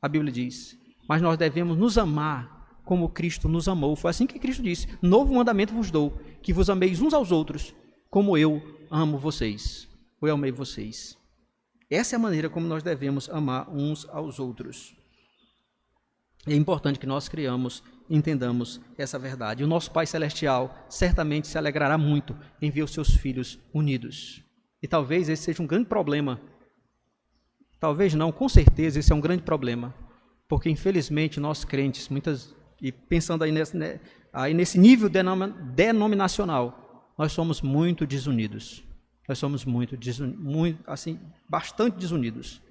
a 0.00 0.08
Bíblia 0.08 0.32
diz, 0.32 0.78
mas 1.08 1.20
nós 1.20 1.36
devemos 1.36 1.76
nos 1.76 1.98
amar 1.98 2.80
como 2.84 3.08
Cristo 3.08 3.48
nos 3.48 3.68
amou. 3.68 3.94
Foi 3.94 4.10
assim 4.10 4.26
que 4.26 4.38
Cristo 4.38 4.62
disse: 4.62 4.88
Novo 5.02 5.34
mandamento 5.34 5.74
vos 5.74 5.90
dou, 5.90 6.18
que 6.40 6.52
vos 6.52 6.70
ameis 6.70 7.00
uns 7.02 7.12
aos 7.12 7.30
outros, 7.30 7.74
como 8.08 8.38
eu 8.38 8.62
amo 8.90 9.18
vocês, 9.18 9.88
ou 10.20 10.28
eu 10.28 10.34
amei 10.34 10.50
vocês. 10.50 11.18
Essa 11.90 12.14
é 12.14 12.16
a 12.16 12.20
maneira 12.20 12.48
como 12.48 12.66
nós 12.66 12.82
devemos 12.82 13.28
amar 13.28 13.68
uns 13.70 14.06
aos 14.08 14.38
outros. 14.38 14.97
É 16.46 16.54
importante 16.54 16.98
que 16.98 17.06
nós 17.06 17.28
criamos 17.28 17.82
entendamos 18.10 18.80
essa 18.96 19.18
verdade. 19.18 19.62
O 19.62 19.66
nosso 19.66 19.90
Pai 19.90 20.06
Celestial 20.06 20.74
certamente 20.88 21.46
se 21.46 21.58
alegrará 21.58 21.98
muito 21.98 22.36
em 22.60 22.70
ver 22.70 22.82
os 22.82 22.92
seus 22.92 23.14
filhos 23.14 23.58
unidos. 23.72 24.42
E 24.82 24.88
talvez 24.88 25.28
esse 25.28 25.42
seja 25.42 25.62
um 25.62 25.66
grande 25.66 25.86
problema. 25.86 26.40
Talvez 27.78 28.14
não, 28.14 28.32
com 28.32 28.48
certeza 28.48 28.98
esse 28.98 29.12
é 29.12 29.14
um 29.14 29.20
grande 29.20 29.42
problema. 29.42 29.94
Porque 30.48 30.70
infelizmente 30.70 31.38
nós 31.38 31.64
crentes, 31.64 32.08
muitas 32.08 32.54
e 32.80 32.90
pensando 32.90 33.42
aí 33.42 33.52
nesse, 33.52 33.76
né, 33.76 34.00
aí 34.32 34.54
nesse 34.54 34.78
nível 34.78 35.10
denominacional, 35.74 37.12
nós 37.18 37.32
somos 37.32 37.60
muito 37.60 38.06
desunidos. 38.06 38.84
Nós 39.28 39.38
somos 39.38 39.64
muito, 39.64 39.98
muito 40.38 40.80
assim, 40.86 41.20
bastante 41.48 41.98
desunidos. 41.98 42.62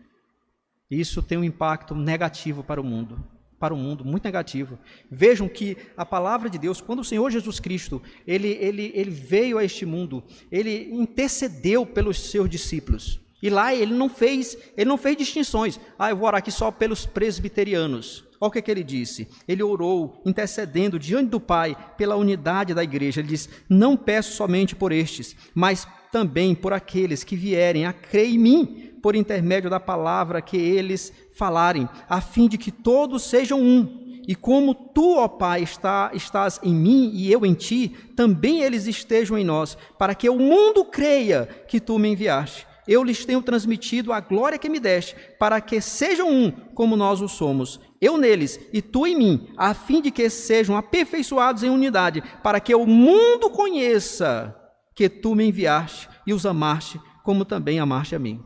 Isso 0.89 1.21
tem 1.21 1.37
um 1.37 1.43
impacto 1.43 1.93
negativo 1.93 2.63
para 2.63 2.81
o 2.81 2.83
mundo 2.83 3.23
para 3.59 3.73
o 3.73 3.77
mundo, 3.77 4.05
muito 4.05 4.23
negativo. 4.23 4.77
Vejam 5.09 5.47
que 5.47 5.77
a 5.95 6.05
palavra 6.05 6.49
de 6.49 6.57
Deus, 6.57 6.79
quando 6.81 6.99
o 6.99 7.03
Senhor 7.03 7.29
Jesus 7.31 7.59
Cristo, 7.59 8.01
ele, 8.25 8.49
ele, 8.61 8.91
ele 8.93 9.11
veio 9.11 9.57
a 9.57 9.63
este 9.63 9.85
mundo, 9.85 10.23
ele 10.51 10.89
intercedeu 10.91 11.85
pelos 11.85 12.19
seus 12.29 12.49
discípulos. 12.49 13.19
E 13.41 13.49
lá 13.49 13.73
ele 13.73 13.93
não 13.93 14.09
fez, 14.09 14.57
ele 14.75 14.89
não 14.89 14.97
fez 14.97 15.15
distinções. 15.15 15.79
Ah, 15.97 16.09
eu 16.09 16.17
vou 16.17 16.27
orar 16.27 16.39
aqui 16.39 16.51
só 16.51 16.71
pelos 16.71 17.05
presbiterianos. 17.05 18.25
Olha 18.39 18.49
o 18.49 18.51
que, 18.51 18.59
é 18.59 18.61
que 18.61 18.71
ele 18.71 18.83
disse. 18.83 19.27
Ele 19.47 19.63
orou, 19.63 20.21
intercedendo 20.25 20.99
diante 20.99 21.29
do 21.29 21.39
Pai 21.39 21.75
pela 21.97 22.15
unidade 22.15 22.73
da 22.73 22.83
igreja. 22.83 23.21
Ele 23.21 23.29
diz: 23.29 23.49
Não 23.69 23.95
peço 23.95 24.33
somente 24.33 24.75
por 24.75 24.91
estes, 24.91 25.35
mas 25.53 25.87
também 26.11 26.55
por 26.55 26.73
aqueles 26.73 27.23
que 27.23 27.35
vierem 27.35 27.85
a 27.85 27.93
crer 27.93 28.27
em 28.27 28.37
mim, 28.37 28.86
por 29.01 29.15
intermédio 29.15 29.69
da 29.69 29.79
palavra 29.79 30.41
que 30.41 30.57
eles 30.57 31.13
falarem, 31.33 31.87
a 32.09 32.21
fim 32.21 32.47
de 32.47 32.57
que 32.57 32.71
todos 32.71 33.23
sejam 33.23 33.61
um. 33.61 34.07
E 34.27 34.35
como 34.35 34.75
tu, 34.75 35.17
ó 35.17 35.27
Pai, 35.27 35.63
está, 35.63 36.11
estás 36.13 36.59
em 36.61 36.75
mim 36.75 37.11
e 37.13 37.31
eu 37.31 37.45
em 37.45 37.53
ti, 37.53 37.95
também 38.15 38.61
eles 38.61 38.85
estejam 38.85 39.37
em 39.37 39.45
nós, 39.45 39.77
para 39.97 40.13
que 40.13 40.29
o 40.29 40.37
mundo 40.37 40.83
creia 40.83 41.47
que 41.67 41.79
tu 41.79 41.97
me 41.97 42.09
enviaste. 42.09 42.67
Eu 42.85 43.03
lhes 43.03 43.25
tenho 43.25 43.41
transmitido 43.41 44.11
a 44.13 44.19
glória 44.19 44.57
que 44.57 44.69
me 44.69 44.79
deste, 44.79 45.15
para 45.39 45.59
que 45.61 45.79
sejam 45.81 46.29
um, 46.29 46.51
como 46.73 46.95
nós 46.95 47.21
o 47.21 47.27
somos. 47.27 47.79
Eu 47.99 48.17
neles 48.17 48.59
e 48.71 48.81
tu 48.81 49.07
em 49.07 49.17
mim, 49.17 49.47
a 49.57 49.73
fim 49.73 50.01
de 50.01 50.11
que 50.11 50.29
sejam 50.29 50.77
aperfeiçoados 50.77 51.63
em 51.63 51.69
unidade, 51.69 52.21
para 52.43 52.59
que 52.59 52.75
o 52.75 52.85
mundo 52.85 53.49
conheça 53.49 54.55
que 54.95 55.09
tu 55.09 55.35
me 55.35 55.45
enviaste 55.45 56.09
e 56.25 56.33
os 56.33 56.45
amaste, 56.45 56.99
como 57.23 57.43
também 57.45 57.79
amaste 57.79 58.15
a 58.15 58.19
mim. 58.19 58.43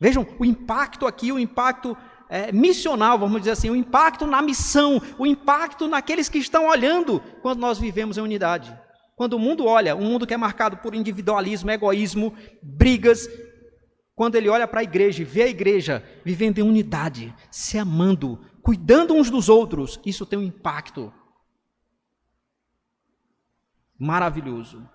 Vejam 0.00 0.26
o 0.38 0.44
impacto 0.44 1.06
aqui, 1.06 1.32
o 1.32 1.38
impacto 1.38 1.96
é, 2.28 2.52
missional, 2.52 3.18
vamos 3.18 3.40
dizer 3.40 3.52
assim, 3.52 3.70
o 3.70 3.76
impacto 3.76 4.26
na 4.26 4.40
missão, 4.40 5.00
o 5.18 5.26
impacto 5.26 5.88
naqueles 5.88 6.28
que 6.28 6.38
estão 6.38 6.68
olhando 6.68 7.20
quando 7.42 7.58
nós 7.58 7.78
vivemos 7.78 8.16
em 8.16 8.20
unidade. 8.20 8.78
Quando 9.16 9.32
o 9.32 9.38
mundo 9.38 9.66
olha, 9.66 9.96
um 9.96 10.04
mundo 10.04 10.26
que 10.26 10.34
é 10.34 10.36
marcado 10.36 10.76
por 10.76 10.94
individualismo, 10.94 11.70
egoísmo, 11.70 12.34
brigas, 12.62 13.28
quando 14.14 14.36
ele 14.36 14.48
olha 14.48 14.68
para 14.68 14.80
a 14.80 14.84
igreja 14.84 15.22
e 15.22 15.24
vê 15.24 15.42
a 15.42 15.48
igreja 15.48 16.04
vivendo 16.24 16.58
em 16.58 16.62
unidade, 16.62 17.34
se 17.50 17.78
amando, 17.78 18.38
cuidando 18.62 19.14
uns 19.14 19.30
dos 19.30 19.48
outros, 19.48 19.98
isso 20.04 20.24
tem 20.24 20.38
um 20.38 20.42
impacto 20.42 21.12
maravilhoso. 23.98 24.88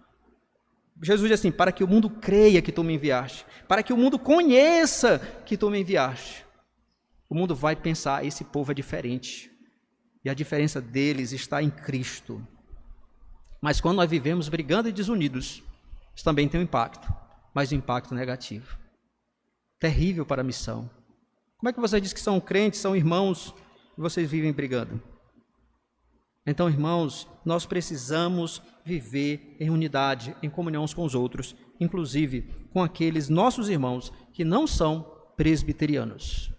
Jesus 1.04 1.30
diz 1.30 1.39
assim: 1.39 1.51
para 1.51 1.72
que 1.72 1.84
o 1.84 1.88
mundo 1.88 2.10
creia 2.10 2.62
que 2.62 2.72
tu 2.72 2.84
me 2.84 2.93
enviaste, 2.93 3.45
para 3.68 3.84
que 3.84 3.91
o 3.91 3.97
mundo 3.97 4.18
conheça 4.18 5.20
que 5.45 5.58
tu 5.58 5.70
me 5.70 5.82
enviaste. 5.82 6.45
O 7.30 7.36
mundo 7.36 7.54
vai 7.54 7.76
pensar: 7.76 8.26
esse 8.26 8.43
povo 8.43 8.72
é 8.72 8.76
diferente. 8.76 9.51
E 10.24 10.30
a 10.30 10.34
diferença 10.34 10.80
deles 10.80 11.34
está 11.34 11.62
em 11.62 11.70
Cristo. 11.70 12.45
Mas 13.62 13.82
quando 13.82 13.97
nós 13.97 14.10
vivemos 14.10 14.47
brigando 14.47 14.88
e 14.88 14.91
desunidos, 14.91 15.62
isso 16.16 16.24
também 16.24 16.47
tem 16.47 16.60
um 16.60 16.64
impacto, 16.64 17.14
mas 17.54 17.72
um 17.72 17.76
impacto 17.76 18.16
negativo. 18.16 18.78
Terrível 19.80 20.26
para 20.26 20.41
a 20.41 20.45
missão. 20.45 20.89
Como 21.58 21.70
é 21.70 21.74
que 21.74 21.80
você 21.80 21.99
diz 21.99 22.14
que 22.14 22.20
são 22.22 22.39
crentes, 22.39 22.80
são 22.80 22.95
irmãos, 22.95 23.54
e 23.97 24.01
vocês 24.01 24.30
vivem 24.30 24.54
brigando? 24.54 25.01
Então, 26.45 26.69
irmãos, 26.69 27.27
nós 27.45 27.65
precisamos 27.65 28.61
viver 28.83 29.55
em 29.59 29.69
unidade, 29.69 30.35
em 30.43 30.49
comunhão 30.49 30.85
com 30.93 31.05
os 31.05 31.15
outros, 31.15 31.55
inclusive 31.79 32.49
com 32.71 32.83
aqueles 32.83 33.29
nossos 33.29 33.69
irmãos 33.69 34.11
que 34.33 34.43
não 34.43 34.67
são 34.67 35.03
presbiterianos, 35.37 36.51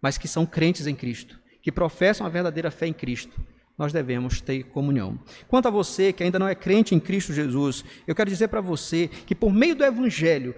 mas 0.00 0.16
que 0.16 0.26
são 0.26 0.46
crentes 0.46 0.86
em 0.86 0.94
Cristo, 0.94 1.38
que 1.60 1.70
professam 1.70 2.26
a 2.26 2.30
verdadeira 2.30 2.70
fé 2.70 2.86
em 2.86 2.92
Cristo. 2.92 3.38
Nós 3.76 3.92
devemos 3.92 4.40
ter 4.40 4.64
comunhão. 4.64 5.18
Quanto 5.48 5.68
a 5.68 5.70
você 5.70 6.12
que 6.12 6.22
ainda 6.22 6.38
não 6.38 6.48
é 6.48 6.54
crente 6.54 6.94
em 6.94 7.00
Cristo 7.00 7.32
Jesus, 7.32 7.84
eu 8.06 8.14
quero 8.14 8.30
dizer 8.30 8.48
para 8.48 8.60
você 8.60 9.08
que 9.08 9.34
por 9.34 9.52
meio 9.52 9.74
do 9.74 9.84
Evangelho, 9.84 10.54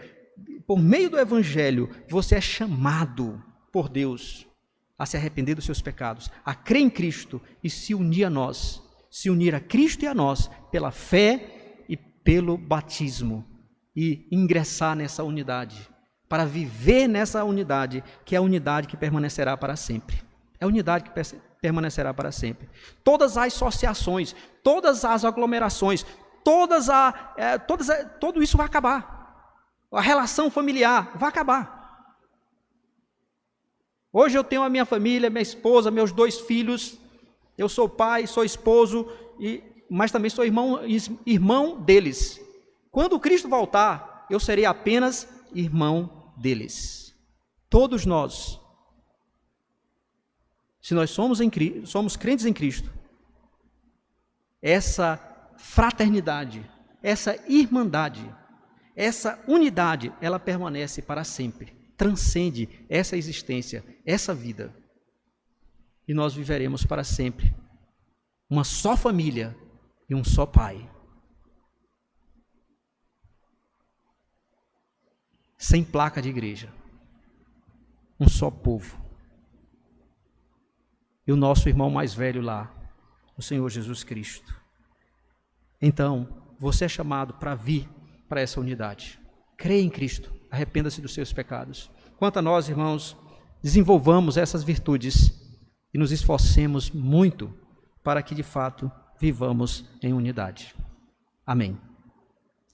por 0.66 0.78
meio 0.78 1.10
do 1.10 1.18
Evangelho, 1.18 1.90
você 2.08 2.36
é 2.36 2.40
chamado 2.40 3.42
por 3.72 3.88
Deus 3.88 4.46
a 4.98 5.06
se 5.06 5.16
arrepender 5.16 5.54
dos 5.54 5.64
seus 5.64 5.82
pecados, 5.82 6.30
a 6.44 6.54
crer 6.54 6.82
em 6.82 6.90
Cristo 6.90 7.40
e 7.62 7.68
se 7.68 7.94
unir 7.94 8.24
a 8.24 8.30
nós, 8.30 8.82
se 9.10 9.28
unir 9.28 9.54
a 9.54 9.60
Cristo 9.60 10.04
e 10.04 10.06
a 10.06 10.14
nós 10.14 10.50
pela 10.70 10.90
fé 10.90 11.84
e 11.88 11.96
pelo 11.96 12.56
batismo 12.56 13.44
e 13.94 14.26
ingressar 14.30 14.96
nessa 14.96 15.22
unidade, 15.22 15.88
para 16.28 16.44
viver 16.44 17.06
nessa 17.08 17.44
unidade, 17.44 18.02
que 18.24 18.34
é 18.34 18.38
a 18.38 18.42
unidade 18.42 18.88
que 18.88 18.96
permanecerá 18.96 19.56
para 19.56 19.76
sempre. 19.76 20.20
É 20.60 20.64
a 20.64 20.68
unidade 20.68 21.04
que 21.04 21.36
permanecerá 21.60 22.12
para 22.12 22.32
sempre. 22.32 22.68
Todas 23.02 23.36
as 23.36 23.54
associações, 23.54 24.34
todas 24.62 25.04
as 25.04 25.24
aglomerações, 25.24 26.04
todas 26.44 26.90
a, 26.90 27.34
é, 27.36 27.58
todas 27.58 27.88
a, 27.88 28.04
tudo 28.04 28.42
isso 28.42 28.56
vai 28.56 28.66
acabar. 28.66 29.14
A 29.92 30.00
relação 30.00 30.50
familiar 30.50 31.12
vai 31.16 31.28
acabar. 31.28 31.73
Hoje 34.16 34.38
eu 34.38 34.44
tenho 34.44 34.62
a 34.62 34.70
minha 34.70 34.84
família, 34.84 35.28
minha 35.28 35.42
esposa, 35.42 35.90
meus 35.90 36.12
dois 36.12 36.38
filhos. 36.38 36.96
Eu 37.58 37.68
sou 37.68 37.88
pai, 37.88 38.28
sou 38.28 38.44
esposo, 38.44 39.10
e, 39.40 39.60
mas 39.90 40.12
também 40.12 40.30
sou 40.30 40.44
irmão, 40.44 40.82
irmão 41.26 41.80
deles. 41.82 42.40
Quando 42.92 43.18
Cristo 43.18 43.48
voltar, 43.48 44.24
eu 44.30 44.38
serei 44.38 44.66
apenas 44.66 45.28
irmão 45.52 46.32
deles. 46.36 47.12
Todos 47.68 48.06
nós, 48.06 48.60
se 50.80 50.94
nós 50.94 51.10
somos, 51.10 51.40
em, 51.40 51.50
somos 51.84 52.16
crentes 52.16 52.46
em 52.46 52.52
Cristo, 52.52 52.92
essa 54.62 55.18
fraternidade, 55.58 56.64
essa 57.02 57.36
irmandade, 57.48 58.32
essa 58.94 59.42
unidade, 59.48 60.12
ela 60.20 60.38
permanece 60.38 61.02
para 61.02 61.24
sempre 61.24 61.83
transcende 61.96 62.68
essa 62.88 63.16
existência, 63.16 63.84
essa 64.04 64.34
vida. 64.34 64.74
E 66.06 66.14
nós 66.14 66.34
viveremos 66.34 66.84
para 66.84 67.04
sempre 67.04 67.54
uma 68.48 68.64
só 68.64 68.96
família 68.96 69.56
e 70.08 70.14
um 70.14 70.22
só 70.22 70.44
Pai. 70.44 70.90
sem 75.64 75.82
placa 75.82 76.20
de 76.20 76.28
igreja. 76.28 76.70
Um 78.20 78.28
só 78.28 78.50
povo. 78.50 79.02
E 81.26 81.32
o 81.32 81.36
nosso 81.36 81.70
irmão 81.70 81.88
mais 81.88 82.12
velho 82.12 82.42
lá, 82.42 82.70
o 83.34 83.40
Senhor 83.40 83.70
Jesus 83.70 84.04
Cristo. 84.04 84.54
Então, 85.80 86.28
você 86.58 86.84
é 86.84 86.88
chamado 86.88 87.34
para 87.34 87.54
vir 87.54 87.88
para 88.28 88.42
essa 88.42 88.60
unidade. 88.60 89.18
Creia 89.56 89.82
em 89.82 89.88
Cristo, 89.88 90.34
arrependa-se 90.54 91.00
dos 91.00 91.12
seus 91.12 91.32
pecados. 91.32 91.90
Quanto 92.16 92.38
a 92.38 92.42
nós, 92.42 92.68
irmãos, 92.68 93.16
desenvolvamos 93.62 94.36
essas 94.36 94.64
virtudes 94.64 95.32
e 95.92 95.98
nos 95.98 96.12
esforcemos 96.12 96.90
muito 96.90 97.52
para 98.02 98.22
que 98.22 98.34
de 98.34 98.42
fato 98.42 98.90
vivamos 99.20 99.84
em 100.02 100.12
unidade. 100.12 100.74
Amém. 101.46 101.78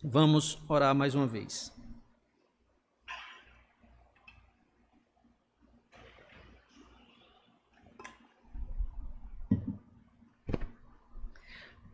Vamos 0.02 0.58
orar 0.68 0.94
mais 0.94 1.14
uma 1.14 1.26
vez. 1.26 1.72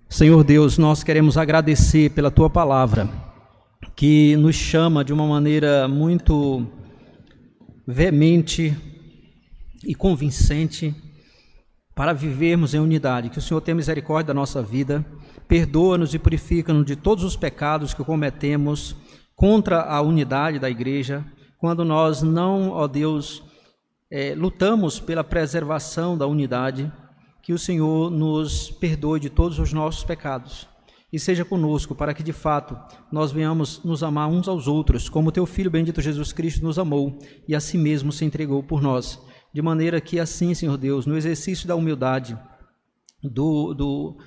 Senhor 0.09 0.43
Deus, 0.45 0.79
nós 0.79 1.03
queremos 1.05 1.37
agradecer 1.37 2.11
pela 2.11 2.31
tua 2.31 2.49
palavra, 2.49 3.07
que 3.97 4.37
nos 4.37 4.55
chama 4.55 5.03
de 5.03 5.11
uma 5.11 5.27
maneira 5.27 5.89
muito 5.89 6.67
veemente 7.87 8.77
e 9.83 9.95
convincente 9.95 10.95
para 11.95 12.13
vivermos 12.13 12.75
em 12.75 12.79
unidade. 12.79 13.31
Que 13.31 13.39
o 13.39 13.43
Senhor 13.43 13.63
tenha 13.63 13.75
misericórdia 13.75 14.29
da 14.29 14.35
nossa 14.35 14.63
vida, 14.63 15.03
perdoa-nos 15.49 16.13
e 16.13 16.19
purifica-nos 16.19 16.85
de 16.85 16.95
todos 16.95 17.25
os 17.25 17.37
pecados 17.37 17.95
que 17.95 18.05
cometemos 18.05 18.95
contra 19.35 19.81
a 19.81 20.03
unidade 20.03 20.59
da 20.59 20.69
igreja, 20.69 21.25
quando 21.59 21.83
nós 21.83 22.21
não, 22.21 22.71
ó 22.71 22.87
Deus, 22.87 23.43
é, 24.11 24.35
lutamos 24.35 25.01
pela 25.01 25.25
preservação 25.25 26.19
da 26.19 26.27
unidade 26.27 26.93
que 27.43 27.53
o 27.53 27.59
Senhor 27.59 28.11
nos 28.11 28.71
perdoe 28.71 29.21
de 29.21 29.31
todos 29.31 29.59
os 29.59 29.73
nossos 29.73 30.05
pecados 30.05 30.69
e 31.13 31.19
seja 31.19 31.45
conosco, 31.45 31.95
para 31.95 32.13
que 32.13 32.23
de 32.23 32.33
fato 32.33 32.77
nós 33.11 33.31
venhamos 33.31 33.83
nos 33.85 34.03
amar 34.03 34.29
uns 34.29 34.49
aos 34.49 34.67
outros, 34.67 35.09
como 35.09 35.33
teu 35.33 35.47
Filho 35.47 35.71
bendito 35.71 36.01
Jesus 36.01 36.33
Cristo 36.33 36.65
nos 36.65 36.79
amou 36.79 37.19
e 37.47 37.55
a 37.55 37.61
si 37.61 37.79
mesmo 37.79 38.13
se 38.13 38.25
entregou 38.25 38.63
por 38.63 38.83
nós. 38.83 39.21
De 39.53 39.63
maneira 39.63 40.01
que 40.01 40.19
assim, 40.19 40.55
Senhor 40.55 40.77
Deus, 40.77 41.07
no 41.07 41.17
exercício 41.17 41.67
da 41.67 41.77
humildade, 41.77 42.39
do, 43.23 43.73
do, 43.73 44.19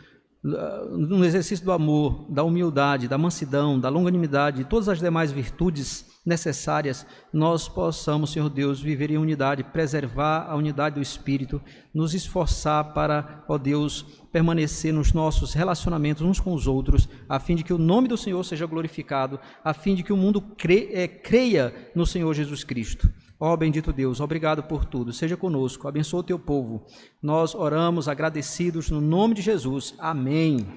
no 0.42 1.26
exercício 1.26 1.66
do 1.66 1.72
amor, 1.72 2.26
da 2.30 2.44
humildade, 2.44 3.10
da 3.10 3.18
mansidão, 3.18 3.78
da 3.78 3.90
longanimidade 3.90 4.62
e 4.62 4.66
todas 4.66 4.88
as 4.88 5.00
demais 5.00 5.32
virtudes 5.32 6.06
necessárias, 6.26 7.06
nós 7.34 7.68
possamos, 7.68 8.32
Senhor 8.32 8.50
Deus, 8.50 8.80
viver 8.80 9.12
em 9.12 9.18
unidade, 9.18 9.64
preservar 9.64 10.46
a 10.50 10.56
unidade 10.56 10.96
do 10.96 11.02
Espírito, 11.02 11.62
nos 11.94 12.14
esforçar 12.14 12.94
para, 12.94 13.44
ó 13.50 13.58
Deus, 13.58 14.06
permanecer 14.32 14.94
nos 14.94 15.12
nossos 15.12 15.54
relacionamentos 15.54 16.24
uns 16.24 16.40
com 16.40 16.54
os 16.54 16.68
outros, 16.68 17.10
a 17.28 17.40
fim 17.40 17.56
de 17.56 17.64
que 17.64 17.74
o 17.74 17.78
nome 17.78 18.08
do 18.08 18.18
Senhor 18.18 18.44
seja 18.44 18.66
glorificado, 18.66 19.40
a 19.64 19.74
fim 19.74 19.96
de 19.96 20.04
que 20.04 20.14
o 20.14 20.18
mundo 20.18 20.44
é, 20.94 21.08
creia 21.08 21.74
no 21.96 22.06
Senhor 22.06 22.34
Jesus 22.34 22.64
Cristo. 22.64 23.12
Ó 23.40 23.54
oh, 23.54 23.58
bendito 23.58 23.94
Deus, 23.94 24.20
obrigado 24.20 24.64
por 24.64 24.84
tudo. 24.84 25.14
Seja 25.14 25.38
conosco, 25.38 25.88
abençoa 25.88 26.20
o 26.20 26.24
teu 26.24 26.38
povo. 26.38 26.86
Nós 27.22 27.56
oramos 27.56 28.10
agradecidos 28.10 28.90
no 28.90 29.00
nome 29.00 29.34
de 29.34 29.42
Jesus. 29.42 29.96
Amém. 29.98 30.68